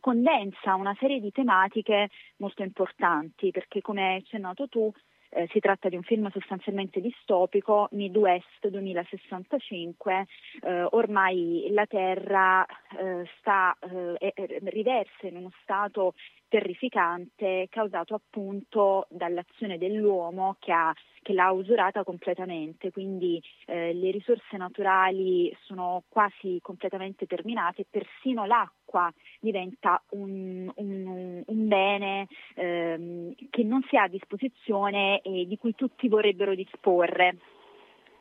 condensa 0.00 0.74
una 0.74 0.94
serie 0.98 1.20
di 1.20 1.32
tematiche 1.32 2.10
molto 2.36 2.62
importanti, 2.62 3.50
perché 3.50 3.80
come 3.80 4.02
hai 4.02 4.16
accennato 4.16 4.68
tu, 4.68 4.92
eh, 5.30 5.48
si 5.50 5.58
tratta 5.58 5.88
di 5.88 5.96
un 5.96 6.02
film 6.02 6.30
sostanzialmente 6.30 7.00
distopico, 7.00 7.88
Midwest 7.92 8.68
2065, 8.68 10.26
eh, 10.62 10.82
ormai 10.90 11.66
la 11.70 11.86
Terra 11.86 12.64
eh, 12.64 13.28
sta, 13.38 13.76
eh, 13.80 14.32
riversa 14.64 15.26
in 15.26 15.36
uno 15.36 15.50
stato 15.62 16.14
terrificante 16.48 17.66
causato 17.70 18.14
appunto 18.14 19.06
dall'azione 19.10 19.78
dell'uomo 19.78 20.56
che, 20.58 20.72
ha, 20.72 20.94
che 21.22 21.32
l'ha 21.32 21.50
usurata 21.50 22.04
completamente, 22.04 22.90
quindi 22.90 23.42
eh, 23.66 23.92
le 23.92 24.10
risorse 24.10 24.56
naturali 24.56 25.54
sono 25.62 26.04
quasi 26.08 26.58
completamente 26.62 27.26
terminate 27.26 27.86
persino 27.88 28.44
l'acqua 28.44 29.12
diventa 29.40 30.02
un, 30.10 30.70
un, 30.76 31.42
un 31.44 31.68
bene 31.68 32.28
ehm, 32.54 33.34
che 33.50 33.62
non 33.64 33.82
si 33.88 33.96
ha 33.96 34.04
a 34.04 34.08
disposizione 34.08 35.20
e 35.22 35.46
di 35.46 35.58
cui 35.58 35.74
tutti 35.74 36.08
vorrebbero 36.08 36.54
disporre. 36.54 37.36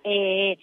E, 0.01 0.57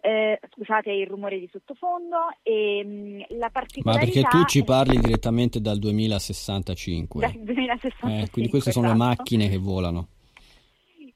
eh, 0.00 0.40
scusate 0.54 0.90
il 0.90 1.06
rumore 1.06 1.38
di 1.38 1.48
sottofondo 1.50 2.16
e 2.42 2.84
mh, 2.84 3.38
la 3.38 3.50
particolarità... 3.50 4.06
Ma 4.06 4.12
perché 4.12 4.28
tu 4.28 4.44
ci 4.44 4.64
parli 4.64 4.98
direttamente 4.98 5.60
dal 5.60 5.78
2065? 5.78 7.20
Dal 7.20 7.32
2065 7.32 8.22
eh, 8.22 8.30
quindi 8.30 8.50
queste 8.50 8.70
esatto. 8.70 8.86
sono 8.86 8.98
le 8.98 9.04
macchine 9.04 9.48
che 9.48 9.58
volano. 9.58 10.08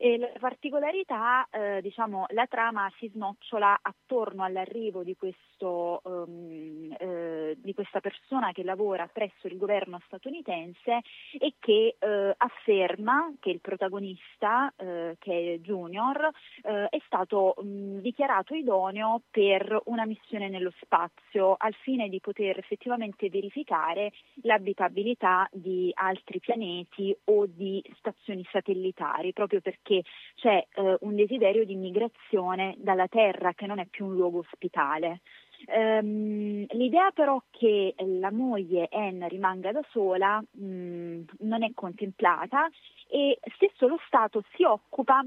E 0.02 0.16
la 0.16 0.30
particolarità, 0.38 1.46
eh, 1.50 1.82
diciamo, 1.82 2.24
la 2.30 2.46
trama 2.46 2.90
si 2.96 3.10
snocciola 3.12 3.80
attorno 3.82 4.44
all'arrivo 4.44 5.02
di, 5.02 5.14
questo, 5.14 6.00
um, 6.04 6.96
eh, 6.98 7.54
di, 7.58 7.74
questa 7.74 8.00
persona 8.00 8.50
che 8.52 8.64
lavora 8.64 9.06
presso 9.12 9.46
il 9.46 9.58
governo 9.58 10.00
statunitense 10.06 11.00
e 11.38 11.52
che 11.58 11.96
eh, 11.98 12.34
afferma 12.34 13.30
che 13.40 13.50
il 13.50 13.60
protagonista, 13.60 14.72
eh, 14.74 15.16
che 15.18 15.56
è 15.56 15.58
Junior, 15.58 16.30
eh, 16.62 16.88
è 16.88 16.98
stato 17.04 17.56
um, 17.58 18.00
dichiarato 18.00 18.54
idoneo 18.54 19.20
per 19.30 19.82
una 19.84 20.06
missione 20.06 20.48
nello 20.48 20.72
spazio 20.80 21.56
al 21.58 21.74
fine 21.74 22.08
di 22.08 22.20
poter 22.20 22.56
effettivamente 22.56 23.28
verificare 23.28 24.12
l'abitabilità 24.44 25.46
di 25.52 25.90
altri 25.92 26.40
pianeti 26.40 27.14
o 27.24 27.44
di 27.44 27.84
stazioni 27.98 28.48
satellitari, 28.50 29.34
proprio 29.34 29.60
perché 29.60 29.88
perché 29.90 30.02
c'è 30.36 30.64
eh, 30.74 30.96
un 31.00 31.16
desiderio 31.16 31.64
di 31.64 31.74
migrazione 31.74 32.76
dalla 32.78 33.08
terra 33.08 33.52
che 33.54 33.66
non 33.66 33.80
è 33.80 33.86
più 33.86 34.06
un 34.06 34.14
luogo 34.14 34.38
ospitale. 34.38 35.20
Um, 35.66 36.64
l'idea 36.70 37.10
però 37.10 37.42
che 37.50 37.94
la 37.98 38.30
moglie 38.30 38.88
Anne 38.90 39.28
rimanga 39.28 39.72
da 39.72 39.82
sola 39.90 40.40
mh, 40.40 41.24
non 41.40 41.62
è 41.62 41.72
contemplata 41.74 42.66
e 43.08 43.38
stesso 43.56 43.86
lo 43.86 43.98
Stato 44.06 44.42
si 44.54 44.64
occupa 44.64 45.22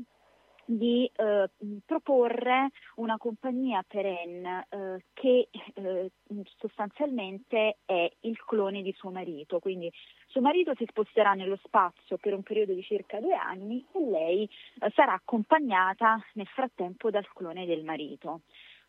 di 0.65 1.09
eh, 1.15 1.49
proporre 1.85 2.69
una 2.95 3.17
compagnia 3.17 3.83
perenne 3.87 4.67
eh, 4.69 5.03
che 5.13 5.49
eh, 5.73 6.11
sostanzialmente 6.57 7.77
è 7.85 8.11
il 8.21 8.43
clone 8.45 8.81
di 8.81 8.93
suo 8.93 9.11
marito, 9.11 9.59
quindi 9.59 9.91
suo 10.27 10.41
marito 10.41 10.73
si 10.75 10.85
sposterà 10.89 11.33
nello 11.33 11.59
spazio 11.63 12.17
per 12.17 12.33
un 12.33 12.43
periodo 12.43 12.73
di 12.73 12.81
circa 12.81 13.19
due 13.19 13.35
anni 13.35 13.85
e 13.91 13.99
lei 14.09 14.43
eh, 14.81 14.91
sarà 14.95 15.13
accompagnata 15.13 16.19
nel 16.33 16.47
frattempo 16.47 17.09
dal 17.09 17.27
clone 17.33 17.65
del 17.65 17.83
marito. 17.83 18.41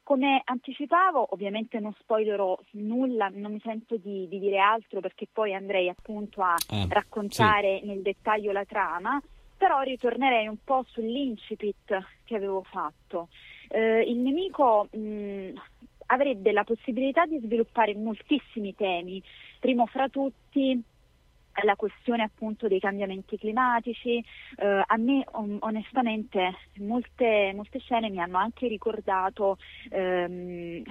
Come 0.02 0.42
anticipavo, 0.44 1.28
ovviamente 1.30 1.80
non 1.80 1.94
spoilerò 1.98 2.58
nulla, 2.72 3.30
non 3.32 3.52
mi 3.52 3.60
sento 3.60 3.96
di, 3.96 4.28
di 4.28 4.38
dire 4.38 4.58
altro 4.58 5.00
perché 5.00 5.26
poi 5.32 5.54
andrei 5.54 5.88
appunto 5.88 6.42
a 6.42 6.56
eh, 6.68 6.86
raccontare 6.90 7.78
sì. 7.80 7.86
nel 7.86 8.02
dettaglio 8.02 8.52
la 8.52 8.66
trama, 8.66 9.18
però 9.64 9.80
ritornerei 9.80 10.46
un 10.46 10.58
po' 10.62 10.84
sull'incipit 10.88 12.06
che 12.24 12.36
avevo 12.36 12.62
fatto. 12.64 13.28
Eh, 13.68 14.02
il 14.02 14.18
nemico 14.18 14.88
mh, 14.92 15.52
avrebbe 16.08 16.52
la 16.52 16.64
possibilità 16.64 17.24
di 17.24 17.40
sviluppare 17.42 17.94
moltissimi 17.94 18.74
temi, 18.74 19.22
primo 19.58 19.86
fra 19.86 20.10
tutti 20.10 20.78
la 21.62 21.76
questione 21.76 22.22
appunto 22.22 22.68
dei 22.68 22.80
cambiamenti 22.80 23.38
climatici. 23.38 24.24
Eh, 24.56 24.82
a 24.84 24.96
me 24.96 25.24
on- 25.32 25.58
onestamente 25.60 26.54
molte, 26.78 27.52
molte, 27.54 27.78
scene 27.78 28.10
mi 28.10 28.20
hanno 28.20 28.38
anche 28.38 28.66
ricordato, 28.66 29.58
ehm, 29.90 30.82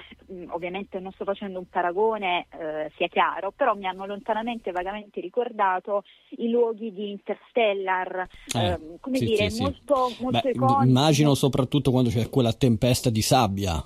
ovviamente 0.50 1.00
non 1.00 1.12
sto 1.12 1.26
facendo 1.26 1.60
un 1.60 1.68
paragone, 1.68 2.48
eh, 2.52 2.92
sia 2.96 3.08
chiaro, 3.08 3.52
però 3.52 3.76
mi 3.76 3.86
hanno 3.86 4.06
lontanamente, 4.06 4.72
vagamente 4.72 5.20
ricordato 5.20 6.04
i 6.38 6.50
luoghi 6.50 6.94
di 6.94 7.10
Interstellar, 7.10 8.28
eh, 8.54 8.60
ehm, 8.60 8.98
come 9.00 9.18
sì, 9.18 9.26
dire, 9.26 9.50
sì, 9.50 9.62
molto, 9.62 10.08
sì. 10.08 10.22
molto 10.22 10.50
Beh. 10.54 10.84
Immagino 10.84 11.34
soprattutto 11.34 11.92
quando 11.92 12.10
c'è 12.10 12.30
quella 12.30 12.54
tempesta 12.54 13.10
di 13.10 13.22
sabbia. 13.22 13.84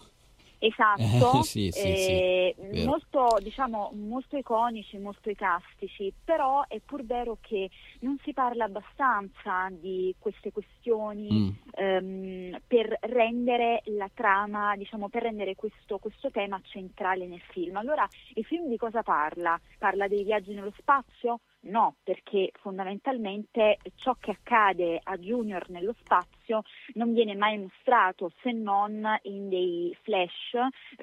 Esatto, 0.59 1.39
eh, 1.39 1.43
sì, 1.43 1.69
sì, 1.71 1.87
eh, 1.87 2.55
sì, 2.71 2.85
molto, 2.85 3.37
diciamo, 3.41 3.91
molto 3.93 4.37
iconici, 4.37 4.97
molto 4.97 5.29
icastici, 5.29 6.11
però 6.23 6.65
è 6.67 6.79
pur 6.79 7.05
vero 7.05 7.37
che 7.41 7.69
non 7.99 8.17
si 8.23 8.33
parla 8.33 8.65
abbastanza 8.65 9.67
di 9.69 10.15
queste 10.17 10.51
questioni 10.51 11.27
mm. 11.31 11.49
ehm, 11.75 12.61
per 12.65 12.97
rendere 13.01 13.81
la 13.85 14.09
trama, 14.13 14.75
diciamo, 14.75 15.09
per 15.09 15.23
rendere 15.23 15.55
questo, 15.55 15.99
questo 15.99 16.31
tema 16.31 16.59
centrale 16.63 17.27
nel 17.27 17.41
film. 17.51 17.77
Allora, 17.77 18.07
il 18.33 18.45
film 18.45 18.67
di 18.67 18.77
cosa 18.77 19.03
parla? 19.03 19.59
Parla 19.77 20.07
dei 20.07 20.23
viaggi 20.23 20.53
nello 20.53 20.73
spazio? 20.77 21.41
No, 21.68 21.95
perché 22.03 22.51
fondamentalmente 22.61 23.80
ciò 23.95 24.15
che 24.20 24.32
accade 24.32 25.01
a 25.03 25.18
Junior 25.18 25.70
nello 25.70 25.93
spazio 25.99 26.63
non 26.93 27.13
viene 27.13 27.36
mai 27.36 27.57
mostrato 27.57 28.32
se 28.41 28.53
non 28.53 29.05
in 29.24 29.49
dei 29.49 29.95
flash, 30.01 30.55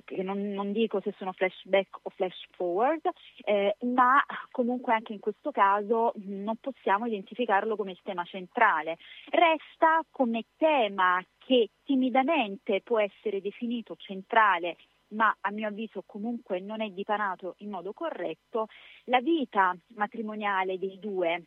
che 0.04 0.22
non, 0.22 0.40
non 0.52 0.72
dico 0.72 1.00
se 1.02 1.12
sono 1.18 1.32
flashback 1.32 1.98
o 2.02 2.10
flash 2.10 2.46
forward, 2.52 3.02
eh, 3.44 3.76
ma 3.82 4.24
comunque 4.50 4.94
anche 4.94 5.12
in 5.12 5.20
questo 5.20 5.50
caso 5.50 6.12
non 6.24 6.56
possiamo 6.56 7.04
identificarlo 7.06 7.76
come 7.76 7.90
il 7.90 8.00
tema 8.02 8.24
centrale. 8.24 8.96
Resta 9.28 10.00
come 10.10 10.44
tema 10.56 11.22
che 11.38 11.70
timidamente 11.84 12.80
può 12.80 12.98
essere 13.00 13.42
definito 13.42 13.96
centrale 13.96 14.76
ma 15.08 15.36
a 15.40 15.50
mio 15.50 15.68
avviso 15.68 16.02
comunque 16.06 16.60
non 16.60 16.80
è 16.80 16.88
dipanato 16.90 17.54
in 17.58 17.70
modo 17.70 17.92
corretto, 17.92 18.68
la 19.04 19.20
vita 19.20 19.76
matrimoniale 19.94 20.78
dei 20.78 20.98
due 20.98 21.44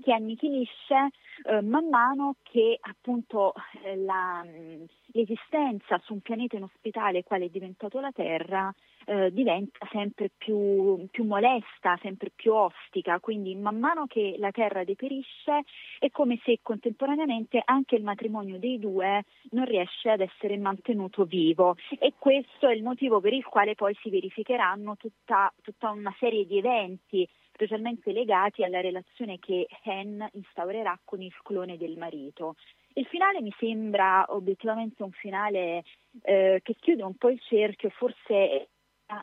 che 0.00 0.12
annichilisce 0.12 1.10
eh, 1.44 1.60
man 1.60 1.88
mano 1.88 2.36
che 2.42 2.78
appunto 2.80 3.52
eh, 3.82 3.96
la, 3.96 4.44
l'esistenza 5.06 5.98
su 6.04 6.14
un 6.14 6.20
pianeta 6.20 6.56
inospitale 6.56 7.24
quale 7.24 7.46
è 7.46 7.48
diventato 7.48 8.00
la 8.00 8.12
Terra 8.12 8.72
eh, 9.08 9.32
diventa 9.32 9.88
sempre 9.90 10.30
più, 10.36 11.06
più, 11.10 11.24
molesta, 11.24 11.98
sempre 12.02 12.30
più 12.34 12.52
ostica, 12.52 13.18
quindi 13.20 13.54
man 13.54 13.78
mano 13.78 14.06
che 14.06 14.36
la 14.38 14.50
terra 14.50 14.84
deperisce 14.84 15.62
è 15.98 16.10
come 16.10 16.38
se 16.44 16.58
contemporaneamente 16.60 17.62
anche 17.64 17.96
il 17.96 18.02
matrimonio 18.02 18.58
dei 18.58 18.78
due 18.78 19.24
non 19.52 19.64
riesce 19.64 20.10
ad 20.10 20.20
essere 20.20 20.58
mantenuto 20.58 21.24
vivo 21.24 21.76
e 21.98 22.12
questo 22.18 22.68
è 22.68 22.74
il 22.74 22.82
motivo 22.82 23.18
per 23.20 23.32
il 23.32 23.46
quale 23.46 23.74
poi 23.74 23.96
si 24.02 24.10
verificheranno 24.10 24.96
tutta, 24.96 25.50
tutta 25.62 25.88
una 25.90 26.14
serie 26.18 26.44
di 26.44 26.58
eventi 26.58 27.26
specialmente 27.50 28.12
legati 28.12 28.62
alla 28.62 28.80
relazione 28.80 29.38
che 29.38 29.66
Hen 29.84 30.28
instaurerà 30.32 30.96
con 31.02 31.22
il 31.22 31.34
clone 31.42 31.78
del 31.78 31.96
marito. 31.96 32.56
Il 32.92 33.06
finale 33.06 33.40
mi 33.40 33.52
sembra 33.58 34.26
obiettivamente 34.28 35.02
un 35.02 35.10
finale 35.12 35.82
eh, 36.22 36.60
che 36.62 36.76
chiude 36.78 37.02
un 37.02 37.14
po' 37.16 37.30
il 37.30 37.40
cerchio, 37.40 37.88
forse 37.90 38.68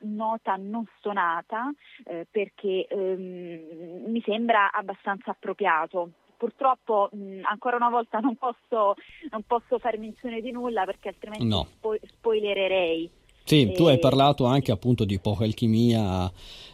nota 0.02 0.56
non 0.56 0.86
stonata 0.98 1.72
eh, 2.06 2.28
perché 2.30 2.88
ehm, 2.88 4.10
mi 4.12 4.22
sembra 4.26 4.72
abbastanza 4.72 5.32
appropriato. 5.32 6.10
Purtroppo 6.38 7.10
mh, 7.12 7.42
ancora 7.44 7.78
una 7.78 7.90
volta 7.90 8.20
non 8.20 8.36
posso, 8.36 8.96
non 9.32 9.44
posso, 9.48 9.80
fare 9.80 9.98
menzione 9.98 10.42
di 10.42 10.52
nulla 10.52 10.86
perché 10.86 11.10
altrimenti 11.10 11.46
no. 11.46 11.68
spo- 11.72 11.98
spoilererei. 12.04 13.10
Sì, 13.44 13.70
e... 13.70 13.72
tu 13.72 13.84
hai 13.84 14.00
parlato 14.00 14.46
anche 14.46 14.72
appunto 14.72 15.06
di 15.06 15.20
poca 15.20 15.44
alchimia 15.44 16.32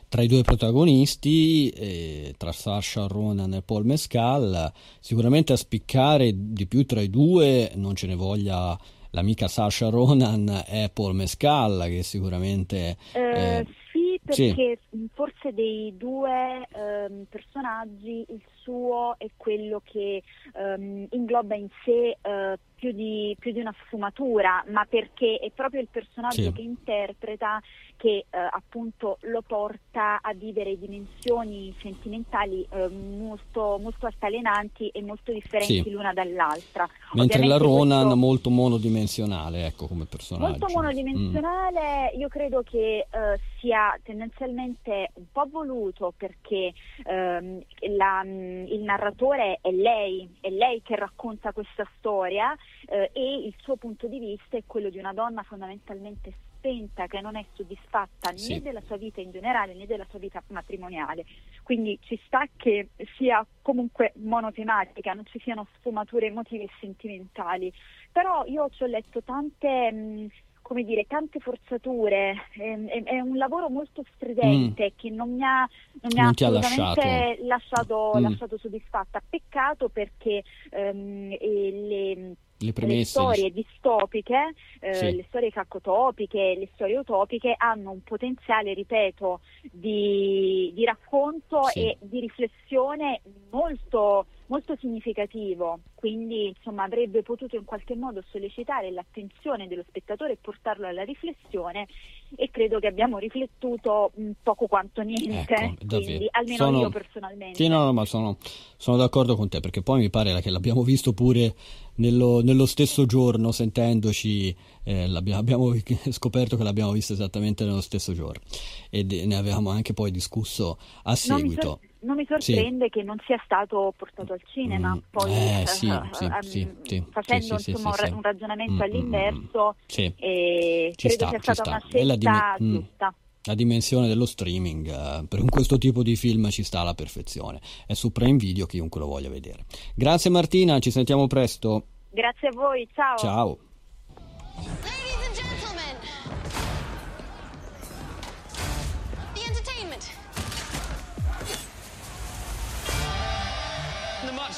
tra 0.07 0.23
i 0.23 0.27
due 0.27 0.41
protagonisti, 0.41 1.69
eh, 1.69 2.33
tra 2.37 2.51
Sarsha 2.51 3.07
Ronan 3.07 3.53
e 3.53 3.61
Paul 3.61 3.85
Mescal, 3.85 4.71
sicuramente 4.99 5.53
a 5.53 5.55
spiccare 5.55 6.31
di 6.35 6.67
più 6.67 6.85
tra 6.85 6.99
i 6.99 7.09
due 7.09 7.71
non 7.75 7.95
ce 7.95 8.07
ne 8.07 8.15
voglia 8.15 8.77
l'amica 9.11 9.47
Sasha 9.47 9.89
Ronan 9.89 10.63
è 10.65 10.89
Paul 10.93 11.15
Mescal, 11.15 11.85
che 11.87 12.03
sicuramente... 12.03 12.97
Eh, 13.13 13.19
eh, 13.19 13.67
sì, 13.91 14.19
perché 14.23 14.79
sì. 14.89 15.09
forse 15.13 15.53
dei 15.53 15.95
due 15.97 16.67
eh, 16.73 17.25
personaggi 17.29 18.25
il 18.29 18.41
suo 18.61 19.15
è 19.17 19.29
quello 19.37 19.81
che 19.83 20.23
ehm, 20.53 21.07
ingloba 21.11 21.55
in 21.55 21.67
sé 21.83 22.17
eh, 22.21 22.57
più 22.81 22.91
di, 22.93 23.35
più 23.37 23.51
di, 23.51 23.59
una 23.59 23.75
sfumatura, 23.85 24.65
ma 24.69 24.87
perché 24.89 25.37
è 25.37 25.51
proprio 25.51 25.81
il 25.81 25.87
personaggio 25.91 26.41
sì. 26.41 26.51
che 26.51 26.61
interpreta 26.61 27.61
che 27.95 28.25
eh, 28.27 28.37
appunto 28.51 29.19
lo 29.21 29.43
porta 29.45 30.19
a 30.19 30.33
vivere 30.33 30.75
dimensioni 30.79 31.71
sentimentali 31.79 32.65
eh, 32.71 32.87
molto, 32.87 33.77
molto 33.79 34.07
altalenanti 34.07 34.87
e 34.87 35.03
molto 35.03 35.31
differenti 35.31 35.83
sì. 35.83 35.91
l'una 35.91 36.11
dall'altra. 36.11 36.89
Mentre 37.13 37.37
Ovviamente 37.37 37.47
la 37.47 37.57
Ronan 37.57 37.99
questo... 37.99 38.15
molto 38.15 38.49
monodimensionale, 38.49 39.65
ecco 39.67 39.85
come 39.85 40.05
personaggio. 40.05 40.57
Molto 40.57 40.73
monodimensionale, 40.73 42.11
mm. 42.15 42.19
io 42.19 42.27
credo 42.29 42.63
che 42.63 43.05
eh, 43.07 43.39
sia 43.61 43.97
tendenzialmente 44.03 45.11
un 45.13 45.25
po' 45.31 45.47
voluto 45.47 46.13
perché 46.17 46.73
ehm, 47.05 47.61
la, 47.95 48.21
il 48.25 48.81
narratore 48.81 49.59
è 49.61 49.71
lei, 49.71 50.37
è 50.41 50.49
lei 50.49 50.81
che 50.81 50.95
racconta 50.95 51.53
questa 51.53 51.87
storia 51.97 52.53
eh, 52.87 53.11
e 53.13 53.35
il 53.45 53.53
suo 53.59 53.77
punto 53.77 54.07
di 54.07 54.19
vista 54.19 54.57
è 54.57 54.63
quello 54.65 54.89
di 54.89 54.97
una 54.97 55.13
donna 55.13 55.43
fondamentalmente 55.43 56.33
spenta, 56.57 57.07
che 57.07 57.21
non 57.21 57.35
è 57.35 57.45
soddisfatta 57.53 58.35
sì. 58.35 58.53
né 58.53 58.61
della 58.61 58.81
sua 58.81 58.97
vita 58.97 59.21
in 59.21 59.31
generale 59.31 59.73
né 59.73 59.85
della 59.85 60.05
sua 60.09 60.19
vita 60.19 60.41
matrimoniale. 60.47 61.25
Quindi 61.63 61.97
ci 62.01 62.19
sta 62.25 62.47
che 62.55 62.89
sia 63.15 63.45
comunque 63.61 64.13
monotematica, 64.17 65.13
non 65.13 65.25
ci 65.25 65.39
siano 65.39 65.67
sfumature 65.77 66.27
emotive 66.27 66.65
e 66.65 66.69
sentimentali. 66.79 67.71
Però 68.11 68.43
io 68.45 68.69
ci 68.69 68.83
ho 68.83 68.87
letto 68.87 69.21
tante... 69.23 69.91
Mh, 69.91 70.29
come 70.71 70.85
dire, 70.85 71.05
tante 71.05 71.39
forzature, 71.39 72.47
è, 72.53 73.03
è, 73.03 73.19
un 73.19 73.35
lavoro 73.35 73.67
molto 73.69 74.05
stridente 74.15 74.85
mm. 74.85 74.95
che 74.95 75.09
non 75.09 75.33
mi 75.33 75.43
ha, 75.43 75.67
non 75.99 76.11
mi 76.13 76.15
non 76.15 76.27
ha 76.27 76.29
assolutamente 76.29 77.37
lasciato, 77.41 77.45
lasciato, 77.45 78.11
mm. 78.15 78.21
lasciato, 78.21 78.57
soddisfatta. 78.57 79.21
Peccato 79.29 79.89
perché 79.89 80.43
ehm, 80.69 81.35
le 81.37 82.35
le, 82.61 82.73
le 82.73 83.05
storie 83.05 83.51
distopiche, 83.51 84.53
eh, 84.79 84.93
sì. 84.93 85.15
le 85.15 85.25
storie 85.27 85.49
cacotopiche, 85.49 86.55
le 86.57 86.69
storie 86.73 86.97
utopiche 86.97 87.55
hanno 87.57 87.91
un 87.91 88.03
potenziale, 88.03 88.73
ripeto, 88.73 89.41
di, 89.71 90.71
di 90.73 90.85
racconto 90.85 91.63
sì. 91.63 91.79
e 91.79 91.97
di 91.99 92.19
riflessione 92.21 93.21
molto, 93.49 94.27
molto 94.51 94.75
significativo, 94.81 95.79
quindi 95.95 96.47
insomma, 96.47 96.83
avrebbe 96.83 97.23
potuto 97.23 97.55
in 97.55 97.63
qualche 97.63 97.95
modo 97.95 98.21
sollecitare 98.31 98.91
l'attenzione 98.91 99.65
dello 99.65 99.85
spettatore 99.87 100.33
e 100.33 100.37
portarlo 100.41 100.87
alla 100.87 101.03
riflessione 101.03 101.87
e 102.35 102.49
credo 102.51 102.79
che 102.79 102.87
abbiamo 102.87 103.17
riflettuto 103.17 104.11
poco 104.43 104.67
quanto 104.67 105.01
niente, 105.03 105.53
ecco, 105.53 105.85
quindi, 105.87 106.27
almeno 106.31 106.65
sono... 106.65 106.79
io 106.81 106.89
personalmente. 106.89 107.63
Sì, 107.63 107.69
no, 107.69 107.85
no, 107.85 107.93
ma 107.93 108.03
sono, 108.03 108.35
sono, 108.75 108.97
d'accordo 108.97 109.37
con 109.37 109.47
te 109.47 109.61
perché 109.61 109.81
poi 109.81 110.01
mi 110.01 110.09
pare 110.09 110.41
che 110.41 110.49
l'abbiamo 110.49 110.83
visto 110.83 111.13
pure 111.13 111.55
nello, 111.95 112.41
nello 112.41 112.65
stesso 112.65 113.05
giorno 113.05 113.53
sentendoci, 113.53 114.53
eh, 114.83 115.09
abbiamo 115.31 115.73
scoperto 116.11 116.57
che 116.57 116.63
l'abbiamo 116.63 116.91
visto 116.91 117.13
esattamente 117.13 117.63
nello 117.63 117.81
stesso 117.81 118.11
giorno 118.11 118.41
e 118.89 119.03
ne 119.03 119.35
avevamo 119.35 119.69
anche 119.69 119.93
poi 119.93 120.11
discusso 120.11 120.77
a 121.03 121.15
seguito 121.15 121.79
non 122.01 122.15
mi 122.15 122.25
sorprende 122.27 122.85
sì. 122.85 122.89
che 122.89 123.03
non 123.03 123.17
sia 123.25 123.39
stato 123.43 123.93
portato 123.95 124.33
al 124.33 124.41
cinema, 124.51 124.95
mm. 124.95 124.99
poi 125.09 125.31
eh, 125.31 125.63
sì, 125.67 125.87
uh, 125.87 126.01
sì, 126.41 126.61
um, 126.97 127.05
facendo 127.11 127.53
insomma, 127.53 127.95
un 128.11 128.21
ragionamento 128.21 128.73
mm, 128.73 128.81
all'inverso, 128.81 129.75
eh, 129.95 130.93
credo 130.95 131.13
sta, 131.13 131.29
sia 131.29 131.53
stata 131.53 131.69
una 131.69 131.83
scelta 131.87 132.15
dim- 132.57 132.73
giusta. 132.73 133.13
La 133.45 133.55
dimensione 133.55 134.07
dello 134.07 134.27
streaming 134.27 134.87
uh, 134.87 135.27
per 135.27 135.43
questo 135.45 135.79
tipo 135.79 136.03
di 136.03 136.15
film 136.15 136.49
ci 136.49 136.63
sta 136.63 136.81
alla 136.81 136.93
perfezione. 136.93 137.59
È 137.87 137.93
su 137.93 138.11
Prime 138.11 138.37
Video, 138.37 138.67
chiunque 138.67 138.99
lo 138.99 139.07
voglia 139.07 139.29
vedere. 139.29 139.65
Grazie 139.95 140.29
Martina, 140.29 140.77
ci 140.79 140.91
sentiamo 140.91 141.25
presto. 141.27 141.85
Grazie 142.11 142.49
a 142.49 142.51
voi, 142.53 142.87
ciao. 142.93 143.17
Ciao. 143.17 143.57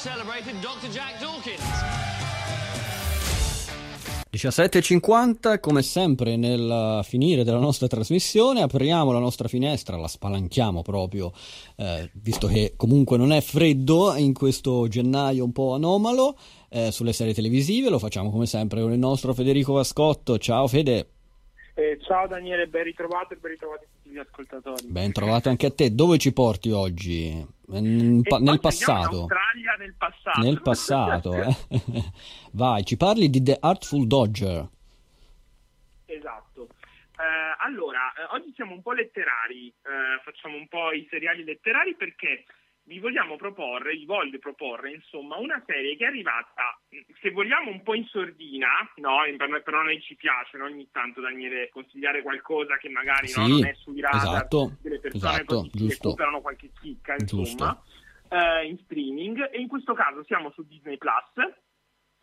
Celebrated 0.04 0.60
Dr. 0.60 0.90
Jack 0.90 1.18
Dawkins. 1.18 1.62
17.50, 4.30 5.60
come 5.60 5.80
sempre 5.80 6.36
nel 6.36 7.00
finire 7.04 7.42
della 7.42 7.58
nostra 7.58 7.86
trasmissione, 7.86 8.60
apriamo 8.60 9.12
la 9.12 9.18
nostra 9.18 9.48
finestra, 9.48 9.96
la 9.96 10.08
spalanchiamo 10.08 10.82
proprio, 10.82 11.32
eh, 11.76 12.10
visto 12.12 12.48
che 12.48 12.74
comunque 12.76 13.16
non 13.16 13.32
è 13.32 13.40
freddo 13.40 14.14
in 14.16 14.34
questo 14.34 14.88
gennaio 14.88 15.42
un 15.42 15.52
po' 15.52 15.72
anomalo, 15.72 16.36
eh, 16.68 16.92
sulle 16.92 17.14
serie 17.14 17.32
televisive, 17.32 17.88
lo 17.88 17.98
facciamo 17.98 18.30
come 18.30 18.44
sempre 18.44 18.82
con 18.82 18.92
il 18.92 18.98
nostro 18.98 19.32
Federico 19.32 19.72
Vascotto. 19.72 20.36
Ciao 20.36 20.66
Fede. 20.66 21.08
Eh, 21.74 21.98
ciao 22.02 22.26
Daniele, 22.26 22.66
ben 22.66 22.84
ritrovato 22.84 23.32
e 23.32 23.36
ben 23.36 23.52
ritrovati 23.52 23.86
gli 24.14 24.18
ascoltatori. 24.18 24.86
Ben 24.86 25.12
trovato 25.12 25.48
anche 25.48 25.66
a 25.66 25.70
te. 25.70 25.94
Dove 25.94 26.18
ci 26.18 26.32
porti 26.32 26.70
oggi? 26.70 27.44
Pa- 27.66 27.80
nel 28.38 28.60
passato. 28.60 29.26
Nel 29.76 29.94
passato. 29.98 30.40
Nel 30.40 30.62
passato, 30.62 31.34
eh. 31.34 31.56
Vai, 32.52 32.84
ci 32.84 32.96
parli 32.96 33.28
di 33.28 33.42
The 33.42 33.58
Artful 33.60 34.06
Dodger. 34.06 34.68
Esatto. 36.06 36.68
Eh, 37.16 37.56
allora, 37.58 38.12
eh, 38.12 38.34
oggi 38.36 38.52
siamo 38.54 38.74
un 38.74 38.82
po' 38.82 38.92
letterari, 38.92 39.68
eh, 39.68 40.20
facciamo 40.22 40.56
un 40.56 40.68
po' 40.68 40.92
i 40.92 41.06
seriali 41.10 41.44
letterari 41.44 41.94
perché 41.96 42.44
vi 42.86 42.98
vogliamo 42.98 43.36
proporre, 43.36 43.94
vi 43.94 44.04
voglio 44.04 44.38
proporre 44.38 44.92
insomma 44.92 45.36
una 45.38 45.62
serie 45.66 45.96
che 45.96 46.04
è 46.04 46.08
arrivata, 46.08 46.78
se 47.20 47.30
vogliamo 47.30 47.70
un 47.70 47.82
po' 47.82 47.94
in 47.94 48.04
sordina, 48.04 48.68
no? 48.96 49.20
però 49.62 49.82
noi 49.82 50.00
ci 50.02 50.16
piace 50.16 50.58
no? 50.58 50.64
ogni 50.64 50.88
tanto 50.90 51.20
Daniele 51.20 51.70
consigliare 51.70 52.22
qualcosa 52.22 52.76
che 52.76 52.88
magari 52.90 53.28
sì, 53.28 53.40
no? 53.40 53.46
non 53.46 53.66
è 53.66 53.74
sui 53.74 54.00
radar 54.00 54.22
esatto, 54.22 54.76
delle 54.82 55.00
persone 55.00 55.32
esatto, 55.32 55.68
giusto. 55.72 56.08
recuperano 56.08 56.40
qualche 56.40 56.70
chicca 56.80 57.14
insomma 57.18 57.82
eh, 58.28 58.66
in 58.66 58.78
streaming 58.84 59.50
e 59.50 59.60
in 59.60 59.68
questo 59.68 59.94
caso 59.94 60.22
siamo 60.24 60.50
su 60.50 60.62
Disney 60.66 60.98
Plus 60.98 61.62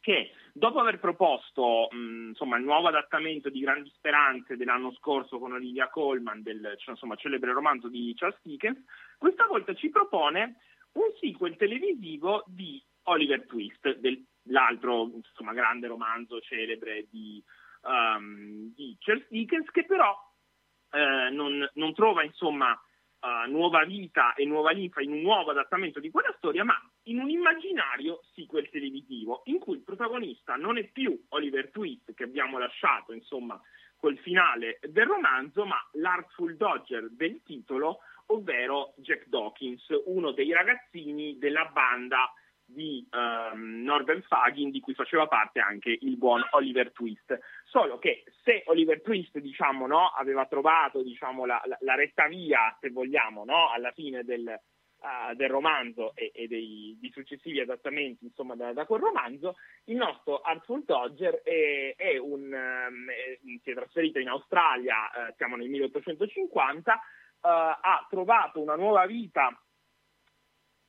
che 0.01 0.33
dopo 0.51 0.79
aver 0.79 0.99
proposto 0.99 1.87
mh, 1.91 2.29
insomma, 2.29 2.57
il 2.57 2.63
nuovo 2.63 2.87
adattamento 2.87 3.49
di 3.49 3.61
Grandi 3.61 3.89
Speranze 3.95 4.57
dell'anno 4.57 4.91
scorso 4.93 5.39
con 5.39 5.53
Olivia 5.53 5.89
Colman 5.89 6.41
del 6.41 6.75
cioè, 6.77 6.91
insomma, 6.91 7.15
celebre 7.15 7.53
romanzo 7.53 7.87
di 7.87 8.13
Charles 8.17 8.39
Dickens, 8.41 8.83
questa 9.17 9.45
volta 9.45 9.73
ci 9.75 9.89
propone 9.89 10.57
un 10.93 11.13
sequel 11.19 11.55
televisivo 11.55 12.43
di 12.47 12.83
Oliver 13.03 13.45
Twist, 13.45 13.97
dell'altro 13.97 15.09
insomma, 15.13 15.53
grande 15.53 15.87
romanzo 15.87 16.41
celebre 16.41 17.07
di, 17.09 17.41
um, 17.83 18.73
di 18.75 18.97
Charles 18.99 19.27
Dickens, 19.29 19.69
che 19.69 19.85
però 19.85 20.13
eh, 20.91 21.29
non, 21.31 21.67
non, 21.73 21.93
trova 21.93 22.23
insomma, 22.23 22.79
uh, 23.21 23.49
nuova 23.49 23.85
vita 23.85 24.33
e 24.33 24.45
nuova 24.45 24.71
linfa 24.71 25.01
in 25.01 25.11
un 25.11 25.21
nuovo 25.21 25.51
adattamento 25.51 25.99
di 25.99 26.09
quella 26.09 26.33
storia, 26.37 26.63
ma 26.63 26.75
in 27.03 27.19
un 27.19 27.29
immaginario 27.29 28.21
sequel 28.33 28.69
televisivo 28.69 29.41
in 29.45 29.59
cui 29.59 29.75
il 29.77 29.83
protagonista 29.83 30.55
non 30.55 30.77
è 30.77 30.83
più 30.85 31.19
Oliver 31.29 31.69
Twist 31.71 32.13
che 32.13 32.23
abbiamo 32.23 32.57
lasciato 32.57 33.13
insomma 33.13 33.59
col 33.97 34.17
finale 34.17 34.79
del 34.89 35.05
romanzo, 35.05 35.63
ma 35.63 35.77
l'Artful 35.93 36.57
Dodger 36.57 37.09
del 37.11 37.41
titolo, 37.43 37.99
ovvero 38.27 38.93
Jack 38.97 39.27
Dawkins, 39.27 39.85
uno 40.05 40.31
dei 40.31 40.51
ragazzini 40.51 41.37
della 41.37 41.65
banda 41.65 42.33
di 42.65 43.05
um, 43.11 43.83
Norbert 43.83 44.25
Fagin 44.25 44.71
di 44.71 44.79
cui 44.79 44.95
faceva 44.95 45.27
parte 45.27 45.59
anche 45.59 45.95
il 46.01 46.17
buon 46.17 46.41
Oliver 46.51 46.91
Twist. 46.91 47.37
Solo 47.71 47.99
che 47.99 48.25
se 48.43 48.63
Oliver 48.65 49.01
Twist 49.01 49.39
diciamo, 49.39 49.87
no, 49.87 50.07
aveva 50.09 50.45
trovato 50.45 51.01
diciamo, 51.01 51.45
la, 51.45 51.61
la, 51.63 51.77
la, 51.79 51.95
retta 51.95 52.27
via, 52.27 52.75
se 52.81 52.89
vogliamo, 52.89 53.45
no, 53.45 53.71
alla 53.71 53.93
fine 53.93 54.25
del, 54.25 54.59
uh, 54.97 55.33
del 55.35 55.49
romanzo 55.49 56.13
e, 56.13 56.33
e 56.35 56.47
dei, 56.47 56.97
dei, 56.99 57.11
successivi 57.11 57.61
adattamenti 57.61 58.25
insomma, 58.25 58.55
da, 58.55 58.73
da, 58.73 58.85
quel 58.85 58.99
romanzo, 58.99 59.55
il 59.85 59.95
nostro 59.95 60.41
Artful 60.41 60.83
Dodger 60.83 61.43
è, 61.43 61.95
è 61.95 62.17
un, 62.17 62.51
um, 62.51 63.07
si 63.63 63.71
è 63.71 63.73
trasferito 63.73 64.19
in 64.19 64.27
Australia, 64.27 65.05
uh, 65.05 65.33
siamo 65.37 65.55
nel 65.55 65.69
1850, 65.69 66.93
uh, 66.93 66.99
ha 67.39 68.05
trovato 68.09 68.59
una 68.59 68.75
nuova 68.75 69.05
vita 69.05 69.57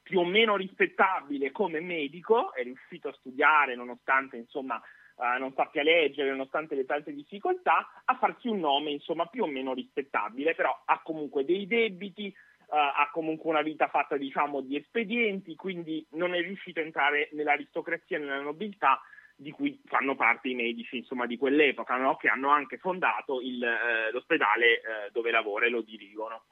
più 0.02 0.18
o 0.18 0.24
meno 0.24 0.56
rispettabile 0.56 1.52
come 1.52 1.78
medico, 1.78 2.52
è 2.52 2.64
riuscito 2.64 3.06
a 3.06 3.14
studiare 3.14 3.76
nonostante 3.76 4.36
insomma 4.36 4.82
uh, 5.22 5.38
non 5.38 5.52
sappia 5.54 5.82
leggere, 5.82 6.30
nonostante 6.30 6.74
le 6.74 6.84
tante 6.84 7.12
difficoltà, 7.12 8.02
a 8.04 8.16
farsi 8.16 8.48
un 8.48 8.58
nome 8.58 8.90
insomma 8.90 9.26
più 9.26 9.44
o 9.44 9.46
meno 9.46 9.72
rispettabile, 9.72 10.54
però 10.54 10.82
ha 10.84 11.00
comunque 11.02 11.44
dei 11.44 11.66
debiti, 11.66 12.34
uh, 12.66 12.74
ha 12.74 13.08
comunque 13.12 13.48
una 13.48 13.62
vita 13.62 13.86
fatta 13.88 14.16
diciamo 14.16 14.60
di 14.60 14.76
espedienti, 14.76 15.54
quindi 15.54 16.04
non 16.10 16.34
è 16.34 16.40
riuscito 16.40 16.80
a 16.80 16.84
entrare 16.84 17.28
nell'aristocrazia 17.32 18.18
nella 18.18 18.40
nobiltà 18.40 19.00
di 19.34 19.50
cui 19.50 19.80
fanno 19.86 20.14
parte 20.14 20.48
i 20.48 20.54
medici 20.54 20.98
insomma, 20.98 21.26
di 21.26 21.36
quell'epoca, 21.36 21.96
no? 21.96 22.16
che 22.16 22.28
hanno 22.28 22.50
anche 22.50 22.78
fondato 22.78 23.40
il, 23.40 23.62
eh, 23.62 24.10
l'ospedale 24.12 24.66
eh, 24.66 24.80
dove 25.10 25.30
lavora 25.30 25.66
e 25.66 25.70
lo 25.70 25.82
dirigono. 25.82 26.44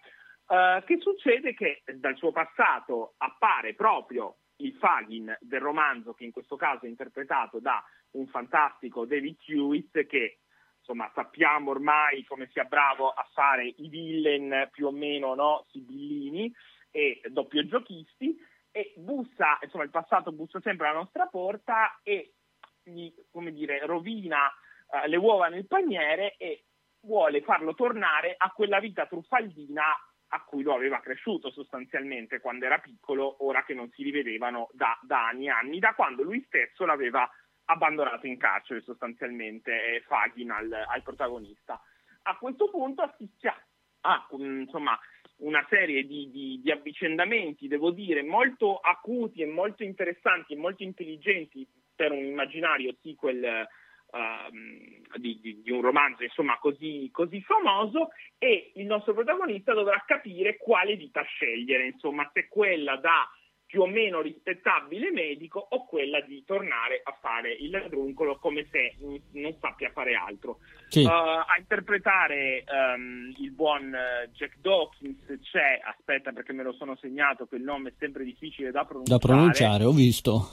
Uh, 0.51 0.83
che 0.85 0.99
succede 0.99 1.55
che 1.55 1.83
dal 1.95 2.17
suo 2.17 2.33
passato 2.33 3.15
appare 3.19 3.75
proprio 3.75 4.39
il 4.57 4.75
Fagin 4.75 5.37
del 5.41 5.61
romanzo, 5.61 6.13
che 6.13 6.25
in 6.25 6.33
questo 6.33 6.57
caso 6.57 6.87
è 6.87 6.89
interpretato 6.89 7.61
da 7.61 7.83
un 8.13 8.27
fantastico 8.29 9.05
David 9.05 9.37
Hewitt, 9.47 10.07
che 10.07 10.39
insomma 10.79 11.11
sappiamo 11.15 11.71
ormai 11.71 12.25
come 12.25 12.49
sia 12.53 12.65
bravo 12.65 13.11
a 13.11 13.27
fare 13.33 13.67
i 13.67 13.89
villain 13.89 14.69
più 14.73 14.87
o 14.87 14.91
meno 14.91 15.35
no, 15.35 15.67
sibillini 15.71 16.53
e 16.91 17.21
doppio 17.29 17.67
giochisti, 17.67 18.37
e 18.73 18.93
bussa, 18.97 19.59
insomma 19.63 19.85
il 19.85 19.91
passato 19.91 20.33
bussa 20.33 20.61
sempre 20.61 20.89
alla 20.89 20.99
nostra 20.99 21.27
porta 21.27 22.01
e 22.03 22.35
gli, 22.83 23.13
come 23.31 23.53
dire, 23.53 23.85
rovina 23.85 24.47
uh, 24.47 25.09
le 25.09 25.17
uova 25.17 25.49
nel 25.49 25.67
paniere 25.67 26.37
e 26.37 26.65
vuole 27.03 27.43
farlo 27.43 27.75
tornare 27.75 28.35
a 28.37 28.51
quella 28.51 28.79
vita 28.79 29.07
truffaldina 29.07 29.85
a 30.33 30.45
cui 30.45 30.63
lo 30.63 30.75
aveva 30.75 31.01
cresciuto 31.01 31.51
sostanzialmente 31.51 32.41
quando 32.41 32.65
era 32.65 32.79
piccolo, 32.79 33.45
ora 33.45 33.65
che 33.65 33.75
non 33.75 33.91
si 33.91 34.03
rivedevano 34.03 34.69
da, 34.73 34.97
da 35.03 35.27
anni 35.27 35.47
e 35.47 35.51
anni, 35.51 35.79
da 35.81 35.95
quando 35.95 36.23
lui 36.23 36.43
stesso 36.47 36.85
l'aveva 36.85 37.29
abbandonato 37.71 38.27
in 38.27 38.37
carcere 38.37 38.83
sostanzialmente, 38.83 40.03
Fagin 40.07 40.51
al, 40.51 40.73
al, 40.73 41.03
protagonista. 41.03 41.81
A 42.23 42.37
questo 42.37 42.69
punto 42.69 43.03
assistia 43.03 43.55
a 44.03 44.27
insomma, 44.31 44.99
una 45.39 45.65
serie 45.69 46.05
di, 46.05 46.31
di, 46.31 46.61
di 46.63 46.71
avvicendamenti, 46.71 47.69
devo 47.69 47.91
dire, 47.91 48.23
molto 48.23 48.79
acuti 48.79 49.43
e 49.43 49.47
molto 49.47 49.85
interessanti 49.85 50.55
e 50.55 50.57
molto 50.57 50.83
intelligenti 50.83 51.67
per 51.95 52.13
un 52.13 52.25
immaginario 52.25 52.97
sequel 53.03 53.67
uh, 54.07 55.19
di, 55.19 55.61
di, 55.63 55.71
un 55.71 55.81
romanzo 55.81 56.25
insomma 56.25 56.59
così, 56.59 57.09
così, 57.13 57.41
famoso 57.43 58.09
e 58.39 58.73
il 58.75 58.87
nostro 58.87 59.13
protagonista 59.13 59.73
dovrà 59.75 60.03
capire 60.07 60.57
quale 60.57 60.97
vita 60.97 61.23
scegliere, 61.23 61.87
insomma 61.87 62.29
se 62.33 62.49
quella 62.49 62.97
da 62.97 63.29
più 63.71 63.83
o 63.83 63.87
meno 63.87 64.21
rispettabile 64.21 65.13
medico 65.13 65.65
o 65.71 65.87
quella 65.87 66.21
di 66.23 66.43
tornare 66.45 67.01
a 67.05 67.17
fare 67.21 67.53
il 67.53 67.71
ladruncolo 67.71 68.37
come 68.39 68.67
se 68.69 68.97
non 68.99 69.55
sappia 69.61 69.93
fare 69.93 70.15
altro. 70.15 70.59
Sì. 70.89 71.05
Uh, 71.05 71.09
a 71.09 71.55
interpretare 71.57 72.65
um, 72.67 73.33
il 73.39 73.53
buon 73.53 73.95
uh, 73.95 74.29
Jack 74.33 74.57
Dawkins 74.61 75.21
c'è, 75.41 75.81
aspetta 75.85 76.33
perché 76.33 76.53
me 76.53 76.65
lo 76.65 76.73
sono 76.73 76.97
segnato, 76.97 77.47
che 77.47 77.55
il 77.55 77.63
nome 77.63 77.91
è 77.91 77.93
sempre 77.97 78.25
difficile 78.25 78.73
da 78.73 78.85
pronunciare. 78.85 79.19
Da 79.21 79.25
pronunciare, 79.25 79.85
ho 79.85 79.93
visto. 79.93 80.51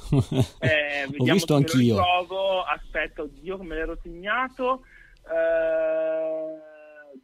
eh, 0.60 1.06
ho 1.18 1.24
visto 1.24 1.56
anch'io. 1.56 1.98
Aspetta, 2.66 3.24
oddio 3.24 3.58
come 3.58 3.74
l'ero 3.74 3.98
segnato. 4.04 4.86
Uh, 5.24 6.77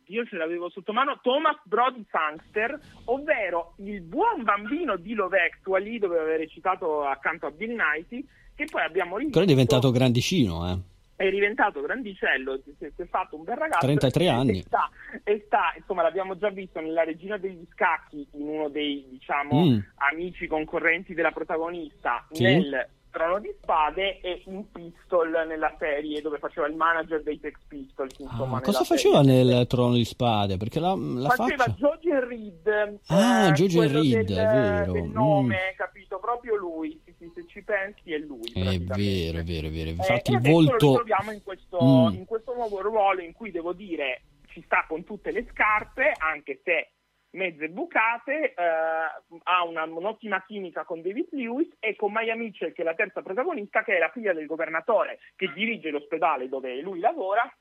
io 0.07 0.25
ce 0.25 0.35
l'avevo 0.35 0.69
sotto 0.69 0.93
mano, 0.93 1.19
Thomas 1.21 1.57
Brody 1.63 2.05
Sangster, 2.09 2.79
ovvero 3.05 3.73
il 3.77 4.01
buon 4.01 4.43
bambino 4.43 4.97
di 4.97 5.13
Love 5.13 5.39
Actually, 5.39 5.99
dove 5.99 6.19
aveva 6.19 6.37
recitato 6.37 7.03
accanto 7.03 7.45
a 7.45 7.51
Bill 7.51 7.75
Nighy, 7.75 8.25
che 8.55 8.65
poi 8.69 8.81
abbiamo 8.83 9.17
rivisto. 9.17 9.39
Però 9.39 9.49
è 9.49 9.53
diventato 9.53 9.91
grandicino, 9.91 10.69
eh. 10.69 10.91
È 11.15 11.29
diventato 11.29 11.81
grandicello, 11.81 12.59
si 12.63 12.83
è, 12.83 12.91
si 12.95 13.01
è 13.03 13.05
fatto 13.05 13.35
un 13.35 13.43
bel 13.43 13.55
ragazzo. 13.55 13.85
33 13.85 14.27
anni. 14.27 14.59
E 14.59 14.61
sta, 14.63 14.89
e 15.23 15.43
sta, 15.45 15.73
insomma, 15.77 16.01
l'abbiamo 16.01 16.37
già 16.37 16.49
visto 16.49 16.81
nella 16.81 17.03
Regina 17.03 17.37
degli 17.37 17.65
Scacchi, 17.71 18.27
in 18.31 18.47
uno 18.47 18.67
dei, 18.67 19.05
diciamo, 19.09 19.65
mm. 19.65 19.79
amici 20.11 20.47
concorrenti 20.47 21.13
della 21.13 21.31
protagonista, 21.31 22.25
sì. 22.31 22.43
nel 22.43 22.89
Trono 23.13 23.39
di 23.39 23.53
Spade 23.61 24.21
e 24.21 24.41
in 24.47 24.65
Pistol 24.71 25.29
nella 25.47 25.71
serie 25.77 26.19
dove 26.19 26.39
faceva 26.39 26.65
il 26.65 26.75
manager 26.75 27.21
dei 27.21 27.37
Sex 27.39 27.59
Pistols. 27.67 28.17
Insomma, 28.17 28.57
ah, 28.57 28.61
cosa 28.61 28.83
faceva 28.83 29.23
serie. 29.23 29.43
nel 29.43 29.67
Trono 29.67 29.93
di 29.93 30.03
Spade? 30.03 30.57
Perché 30.57 30.79
la, 30.79 30.95
la 30.97 31.29
faceva 31.29 31.65
faccia... 31.65 31.75
George 31.77 32.25
Reed. 32.25 32.99
Ah, 33.05 33.47
eh, 33.49 33.51
George 33.51 33.87
Reed, 33.87 34.25
del, 34.25 34.37
è 34.37 34.45
vero. 34.45 34.91
Del 34.93 35.03
nome, 35.03 35.55
mm. 35.55 35.77
capito? 35.77 36.17
Proprio 36.17 36.55
lui. 36.55 36.99
Sì, 37.05 37.13
sì, 37.19 37.31
se 37.35 37.45
ci 37.45 37.61
pensi 37.61 38.13
è 38.13 38.17
lui. 38.17 38.51
È 38.51 38.79
vero, 38.79 39.37
è 39.37 39.43
vero, 39.43 39.67
è 39.67 39.71
vero. 39.71 39.89
Infatti 39.91 40.31
eh, 40.31 40.35
il 40.35 40.41
volto... 40.41 40.87
Lo 40.87 40.93
troviamo 40.95 41.31
in 41.31 41.43
questo, 41.43 41.79
mm. 41.81 42.15
in 42.15 42.25
questo 42.25 42.55
nuovo 42.55 42.81
ruolo 42.81 43.21
in 43.21 43.33
cui 43.33 43.51
devo 43.51 43.73
dire 43.73 44.23
ci 44.47 44.63
sta 44.65 44.85
con 44.87 45.03
tutte 45.03 45.29
le 45.29 45.45
scarpe, 45.51 46.13
anche 46.17 46.61
se 46.63 46.89
mezze 47.33 47.69
bucate, 47.69 48.53
eh, 48.53 48.63
ha 49.43 49.63
una, 49.63 49.83
un'ottima 49.83 50.43
chimica 50.43 50.83
con 50.83 51.01
David 51.01 51.27
Lewis 51.31 51.69
e 51.79 51.95
con 51.95 52.11
Maya 52.11 52.35
Mitchell, 52.35 52.73
che 52.73 52.81
è 52.81 52.85
la 52.85 52.95
terza 52.95 53.21
protagonista, 53.21 53.83
che 53.83 53.95
è 53.95 53.99
la 53.99 54.11
figlia 54.11 54.33
del 54.33 54.45
governatore 54.45 55.19
che 55.35 55.51
dirige 55.53 55.91
l'ospedale 55.91 56.49
dove 56.49 56.79
lui 56.81 56.99
lavora 56.99 57.51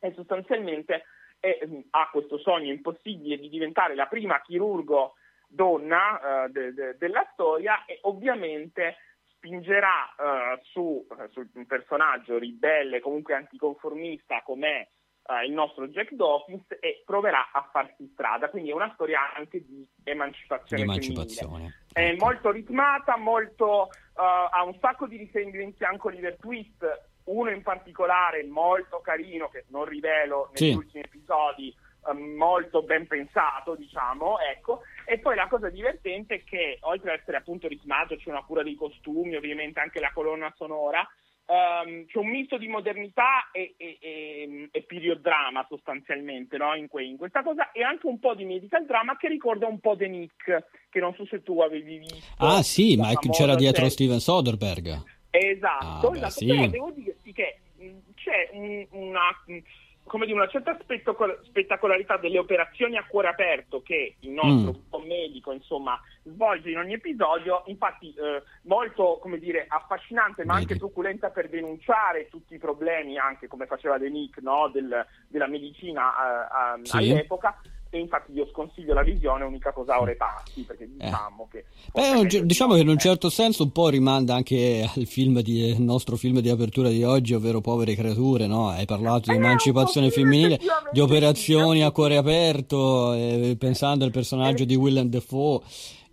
e 0.00 0.12
sostanzialmente 0.14 1.04
è, 1.40 1.58
ha 1.90 2.08
questo 2.10 2.38
sogno 2.38 2.72
impossibile 2.72 3.38
di 3.38 3.48
diventare 3.48 3.94
la 3.94 4.06
prima 4.06 4.40
chirurgo 4.40 5.14
donna 5.46 6.44
eh, 6.44 6.48
de, 6.50 6.74
de, 6.74 6.96
della 6.98 7.28
storia 7.32 7.84
e 7.84 7.98
ovviamente 8.02 8.96
spingerà 9.36 10.14
eh, 10.16 10.60
su, 10.62 11.06
su 11.30 11.46
un 11.54 11.66
personaggio 11.66 12.38
ribelle, 12.38 13.00
comunque 13.00 13.34
anticonformista 13.34 14.42
come 14.42 14.88
uh, 15.26 15.44
il 15.44 15.52
nostro 15.52 15.88
Jack 15.88 16.12
Dawkins 16.12 16.64
e 16.80 17.02
proverà 17.04 17.50
a 17.52 17.68
farsi 17.70 18.08
strada. 18.12 18.50
Quindi 18.50 18.70
è 18.70 18.74
una 18.74 18.90
storia 18.94 19.34
anche 19.34 19.64
di 19.64 19.86
emancipazione, 20.02 20.82
di 20.82 20.88
emancipazione. 20.88 21.84
È 21.92 22.08
ecco. 22.08 22.24
molto 22.24 22.50
ritmata, 22.50 23.16
molto, 23.16 23.88
uh, 24.14 24.20
ha 24.50 24.62
un 24.64 24.76
sacco 24.80 25.06
di 25.06 25.16
riferimenti 25.16 25.84
anche 25.84 26.06
Oliver 26.08 26.36
Twist, 26.36 27.08
uno 27.24 27.50
in 27.50 27.62
particolare 27.62 28.44
molto 28.44 29.00
carino 29.00 29.48
che 29.48 29.64
non 29.68 29.84
rivelo 29.84 30.50
negli 30.52 30.70
sì. 30.70 30.76
ultimi 30.76 31.04
episodi, 31.04 31.74
uh, 32.02 32.12
molto 32.12 32.82
ben 32.82 33.06
pensato, 33.06 33.74
diciamo, 33.74 34.38
ecco. 34.40 34.82
E 35.06 35.18
poi 35.18 35.36
la 35.36 35.48
cosa 35.48 35.70
divertente 35.70 36.34
è 36.34 36.44
che 36.44 36.78
oltre 36.82 37.12
ad 37.12 37.20
essere 37.20 37.38
appunto 37.38 37.68
ritmato 37.68 38.16
c'è 38.16 38.28
una 38.28 38.44
cura 38.44 38.62
dei 38.62 38.74
costumi, 38.74 39.36
ovviamente 39.36 39.80
anche 39.80 40.00
la 40.00 40.12
colonna 40.12 40.52
sonora, 40.56 41.06
Um, 41.46 42.06
c'è 42.06 42.16
un 42.16 42.30
misto 42.30 42.56
di 42.56 42.68
modernità 42.68 43.50
e, 43.52 43.74
e, 43.76 43.98
e, 44.00 44.68
e 44.72 44.82
period 44.84 45.20
drama 45.20 45.66
sostanzialmente 45.68 46.56
no? 46.56 46.74
in, 46.74 46.88
que, 46.88 47.04
in, 47.04 47.18
questa 47.18 47.42
cosa 47.42 47.70
e 47.72 47.82
anche 47.82 48.06
un 48.06 48.18
po' 48.18 48.34
di 48.34 48.46
medical 48.46 48.86
drama 48.86 49.18
che 49.18 49.28
ricorda 49.28 49.66
un 49.66 49.78
po' 49.78 49.94
The 49.94 50.08
Nick 50.08 50.66
che 50.88 51.00
non 51.00 51.14
so 51.14 51.26
se 51.26 51.42
tu 51.42 51.60
avevi 51.60 51.98
visto 51.98 52.32
ah 52.38 52.62
sì 52.62 52.96
ma 52.96 53.12
c'era 53.30 53.56
dietro 53.56 53.90
Steven 53.90 54.20
Soderbergh 54.20 55.02
esatto, 55.28 56.06
ah, 56.06 56.10
beh, 56.10 56.16
esatto. 56.16 56.30
Sì. 56.32 56.46
però 56.46 56.66
devo 56.66 56.90
dirti 56.92 57.32
che 57.34 57.58
c'è 58.14 58.48
un, 58.52 58.86
una 58.92 59.28
come 60.04 60.26
dire, 60.26 60.38
una 60.38 60.48
certa 60.48 60.76
spettacolarità 60.78 62.18
delle 62.18 62.38
operazioni 62.38 62.96
a 62.96 63.06
cuore 63.06 63.28
aperto 63.28 63.82
che 63.82 64.16
il 64.20 64.30
nostro 64.30 64.98
mm. 64.98 65.06
medico 65.06 65.52
insomma, 65.52 65.98
svolge 66.22 66.70
in 66.70 66.78
ogni 66.78 66.94
episodio, 66.94 67.62
infatti 67.66 68.14
eh, 68.14 68.42
molto 68.62 69.18
come 69.20 69.38
dire, 69.38 69.66
affascinante 69.68 70.44
ma 70.44 70.54
anche 70.54 70.76
truculenta 70.76 71.30
per 71.30 71.48
denunciare 71.48 72.28
tutti 72.28 72.54
i 72.54 72.58
problemi, 72.58 73.18
anche 73.18 73.48
come 73.48 73.66
faceva 73.66 73.98
De 73.98 74.10
Nick, 74.10 74.40
no? 74.42 74.68
Del, 74.68 75.06
della 75.28 75.48
medicina 75.48 76.76
eh, 76.76 76.84
sì. 76.84 76.96
all'epoca 76.96 77.58
e 77.96 78.00
infatti 78.00 78.32
io 78.32 78.48
sconsiglio 78.50 78.92
la 78.92 79.02
visione 79.02 79.44
unica 79.44 79.72
cosa 79.72 80.00
ore 80.00 80.16
passi 80.16 80.62
perché 80.62 80.84
eh. 80.84 80.88
diciamo 80.96 81.48
eh. 81.52 81.56
che 81.56 81.64
Beh, 81.92 82.44
diciamo 82.44 82.74
che 82.74 82.80
in 82.80 82.88
un 82.88 82.98
certo 82.98 83.30
senso 83.30 83.62
un 83.62 83.70
po' 83.70 83.88
rimanda 83.88 84.34
anche 84.34 84.88
al 84.92 85.06
film 85.06 85.40
di, 85.40 85.70
al 85.70 85.80
nostro 85.80 86.16
film 86.16 86.40
di 86.40 86.48
apertura 86.48 86.88
di 86.88 87.04
oggi 87.04 87.34
ovvero 87.34 87.60
Povere 87.60 87.94
creature 87.94 88.48
no? 88.48 88.68
hai 88.68 88.84
parlato 88.84 89.30
di 89.30 89.36
eh, 89.36 89.38
emancipazione 89.38 90.10
femminile 90.10 90.58
di 90.90 90.98
operazioni 90.98 91.84
a 91.84 91.92
cuore 91.92 92.16
aperto 92.16 93.12
eh, 93.14 93.56
pensando 93.58 94.04
al 94.04 94.10
personaggio 94.10 94.64
di 94.64 94.74
Willem 94.74 95.08
Dafoe 95.08 95.60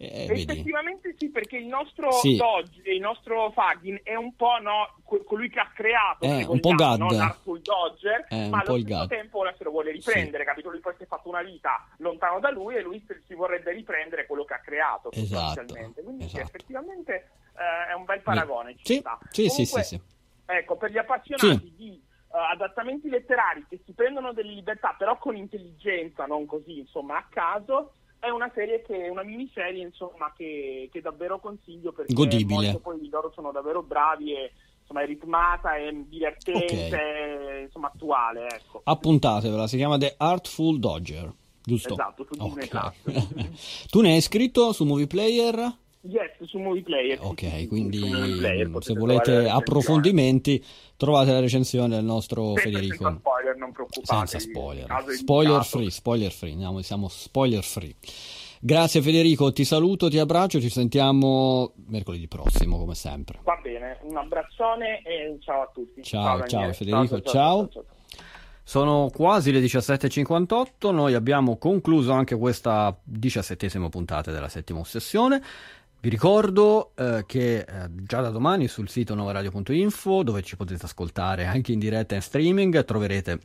eh, 0.02 0.28
Effettivamente 0.32 1.16
sì, 1.18 1.30
perché 1.30 1.58
il 1.58 1.68
nostro 1.68 2.12
sì. 2.14 2.36
Dodge, 2.36 2.82
il 2.86 3.00
nostro 3.00 3.52
Fagin 3.52 4.00
è 4.02 4.16
un 4.16 4.36
po' 4.36 4.60
no, 4.60 4.96
colui 5.26 5.50
che 5.50 5.60
ha 5.60 5.72
creato 5.74 6.26
eh, 6.26 6.44
un 6.46 6.60
po' 6.60 6.74
Gad. 6.74 7.00
no, 7.00 7.10
Dodger, 7.10 8.26
eh, 8.30 8.50
ma 8.50 8.62
allo 8.66 8.80
stesso 8.80 9.08
tempo 9.08 9.40
ora 9.40 9.54
se 9.58 9.64
lo 9.64 9.70
vuole 9.70 9.92
riprendere, 9.92 10.44
sì. 10.44 10.50
capito? 10.50 10.70
Lui 10.70 10.80
poi 10.80 10.94
si 10.98 11.04
è 11.04 11.06
fatto 11.06 11.30
una 11.30 11.44
vita 11.44 11.88
lontano 11.98 12.40
da 12.40 12.50
lui 12.50 12.76
e 12.76 12.82
lui 12.82 13.06
si 13.28 13.34
vorrebbe 13.36 13.72
riprendere 13.72 14.26
quello 14.26 14.44
che 14.44 14.54
ha 14.56 14.60
creato 14.60 15.12
esatto. 15.12 15.66
Quindi 15.66 16.26
esatto. 16.26 16.28
Sì, 16.28 16.38
effettivamente 16.40 17.14
eh, 17.56 17.92
è 17.92 17.94
un 17.94 18.06
bel 18.06 18.22
paragone. 18.22 18.76
Sì, 18.82 19.04
sì, 19.30 19.48
Comunque, 19.48 19.84
sì, 19.84 20.02
Ecco, 20.46 20.76
per 20.78 20.92
gli 20.92 20.98
appassionati 20.98 21.74
di 21.76 22.10
Uh, 22.32 22.54
adattamenti 22.54 23.10
letterari 23.10 23.66
che 23.68 23.82
si 23.86 23.92
prendono 23.92 24.32
delle 24.32 24.54
libertà, 24.54 24.96
però 24.98 25.18
con 25.18 25.36
intelligenza, 25.36 26.26
non 26.26 26.46
così, 26.46 26.80
insomma, 26.80 27.18
a 27.18 27.26
caso, 27.30 27.92
è 28.22 28.30
una 28.30 28.52
serie 28.54 28.84
che 28.84 29.10
una 29.10 29.24
miniserie 29.24 29.84
insomma 29.84 30.32
che, 30.38 30.88
che 30.92 31.02
davvero 31.02 31.40
consiglio 31.40 31.92
perché 31.92 32.14
godibile 32.14 32.80
poi 32.80 33.10
loro 33.10 33.32
sono 33.34 33.52
davvero 33.52 33.82
bravi 33.82 34.34
e 34.34 34.52
insomma 34.82 35.02
è 35.02 35.08
ritmata 35.08 35.76
è 35.76 35.92
divertente 35.92 36.86
okay. 36.86 37.64
insomma 37.64 37.92
attuale 37.92 38.48
ecco. 38.48 38.82
appuntatevela 38.84 39.66
si 39.66 39.76
chiama 39.76 39.98
The 39.98 40.14
Artful 40.18 40.78
Dodger 40.78 41.34
giusto? 41.64 41.94
esatto 41.94 42.28
su 42.30 42.40
okay. 42.40 42.70
tu 43.90 44.02
ne 44.02 44.14
hai 44.14 44.22
scritto 44.22 44.72
su 44.72 44.86
Movie 44.86 45.08
Player? 45.08 45.76
Yes, 46.04 46.44
su 46.46 46.58
Movie 46.58 46.82
Player. 46.82 47.20
Ok, 47.22 47.40
sì, 47.40 47.68
quindi 47.68 48.00
player, 48.00 48.70
se 48.80 48.94
volete 48.94 49.48
approfondimenti 49.48 50.64
trovate 50.98 51.32
la 51.32 51.40
recensione 51.40 51.96
del 51.96 52.04
nostro 52.04 52.56
senza, 52.56 52.62
Federico. 52.64 53.04
Senza 53.04 53.20
spoiler, 53.20 53.56
non 53.56 53.72
preoccupate. 53.72 54.28
Senza 54.28 54.40
spoiler. 54.40 55.04
Spoiler 55.10 55.64
free, 55.64 55.90
spoiler 55.92 56.32
free, 56.32 56.52
Andiamo, 56.54 56.82
siamo 56.82 57.08
spoiler 57.08 57.64
free. 57.64 57.96
Grazie 58.64 59.02
Federico, 59.02 59.52
ti 59.52 59.64
saluto, 59.64 60.08
ti 60.08 60.20
abbraccio, 60.20 60.60
ci 60.60 60.70
sentiamo 60.70 61.74
mercoledì 61.88 62.28
prossimo 62.28 62.78
come 62.78 62.96
sempre. 62.96 63.40
Va 63.44 63.60
bene, 63.62 63.98
un 64.02 64.18
abbraccione 64.18 65.02
e 65.04 65.38
ciao 65.42 65.62
a 65.62 65.72
tutti. 65.74 66.04
Ciao, 66.04 66.40
ciao, 66.40 66.48
ciao 66.48 66.74
Federico, 66.74 67.22
ciao. 67.22 67.70
ciao. 67.70 67.86
Sono 68.64 69.10
quasi 69.12 69.52
le 69.52 69.60
17.58, 69.60 70.94
noi 70.94 71.16
abbiamo 71.16 71.58
concluso 71.58 72.12
anche 72.12 72.38
questa 72.38 72.96
diciassettesima 73.04 73.90
puntata 73.90 74.32
della 74.32 74.48
settima 74.48 74.80
ossessione. 74.80 75.42
Vi 76.04 76.10
ricordo 76.10 76.94
eh, 76.96 77.26
che 77.28 77.60
eh, 77.60 77.66
già 78.08 78.22
da 78.22 78.32
domani 78.32 78.68
sul 78.68 78.90
sito 78.90 79.14
novaradio.info, 79.14 80.24
dove 80.24 80.42
ci 80.42 80.58
potete 80.58 80.86
ascoltare 80.86 81.46
anche 81.46 81.74
in 81.74 81.78
diretta 81.78 82.14
e 82.14 82.18
in 82.18 82.24
streaming, 82.24 82.84
troverete 82.84 83.40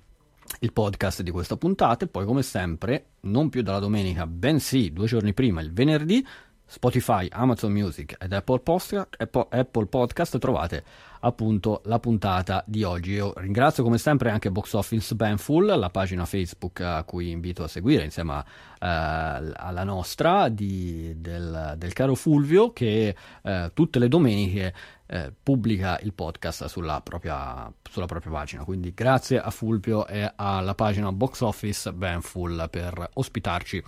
il 0.61 0.73
podcast 0.73 1.21
di 1.21 1.31
questa 1.31 1.59
puntata. 1.59 2.07
E 2.07 2.09
poi 2.09 2.25
come 2.25 2.43
sempre, 2.43 3.09
non 3.21 3.51
più 3.51 3.61
dalla 3.61 3.79
domenica, 3.79 4.27
bensì 4.27 4.91
due 4.91 5.07
giorni 5.07 5.35
prima, 5.35 5.61
il 5.61 5.71
venerdì, 5.71 6.27
Spotify, 6.69 7.29
Amazon 7.31 7.73
Music 7.73 8.17
ed 8.19 8.33
Apple 8.33 8.59
Podcast, 8.59 9.09
Apple 9.19 9.87
Podcast 9.87 10.39
trovate 10.39 10.85
appunto 11.21 11.81
la 11.85 11.99
puntata 11.99 12.63
di 12.67 12.83
oggi. 12.83 13.13
Io 13.13 13.33
ringrazio 13.37 13.83
come 13.83 13.99
sempre 13.99 14.31
anche 14.31 14.51
Box 14.51 14.73
Office 14.75 15.15
Banful, 15.15 15.67
la 15.79 15.91
pagina 15.91 16.25
Facebook 16.25 16.81
a 16.81 17.05
cui 17.05 17.31
invito 17.31 17.63
a 17.63 17.69
seguire 17.69 18.05
insieme 18.05 18.45
a, 18.79 19.39
uh, 19.41 19.53
alla 19.55 19.85
nostra 19.85 20.49
di, 20.49 21.15
del, 21.17 21.75
del, 21.77 21.93
caro 21.93 22.15
Fulvio 22.15 22.73
che 22.73 23.15
uh, 23.43 23.73
tutte 23.73 23.99
le 23.99 24.09
domeniche 24.09 24.75
uh, 25.07 25.33
pubblica 25.43 25.99
il 26.03 26.13
podcast 26.13 26.65
sulla 26.67 27.01
propria, 27.01 27.73
sulla 27.89 28.07
propria 28.07 28.33
pagina. 28.33 28.65
Quindi 28.65 28.93
grazie 28.93 29.41
a 29.41 29.51
Fulvio 29.51 30.07
e 30.07 30.33
alla 30.35 30.75
pagina 30.75 31.13
Box 31.13 31.41
Office 31.41 31.93
Banful 31.93 32.69
per 32.71 33.11
ospitarci 33.15 33.83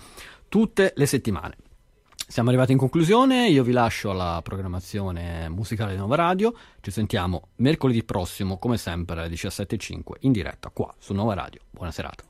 tutte 0.48 0.92
le 0.96 1.06
settimane. 1.06 1.56
Siamo 2.30 2.50
arrivati 2.50 2.72
in 2.72 2.78
conclusione, 2.78 3.48
io 3.48 3.62
vi 3.62 3.72
lascio 3.72 4.10
alla 4.10 4.40
programmazione 4.42 5.48
musicale 5.48 5.92
di 5.92 5.98
Nova 5.98 6.14
Radio, 6.14 6.54
ci 6.82 6.90
sentiamo 6.90 7.48
mercoledì 7.56 8.04
prossimo 8.04 8.58
come 8.58 8.76
sempre 8.76 9.18
alle 9.18 9.30
17.05 9.30 10.00
in 10.20 10.32
diretta 10.32 10.68
qua 10.68 10.94
su 10.98 11.14
Nova 11.14 11.32
Radio. 11.32 11.62
Buona 11.70 11.90
serata. 11.90 12.27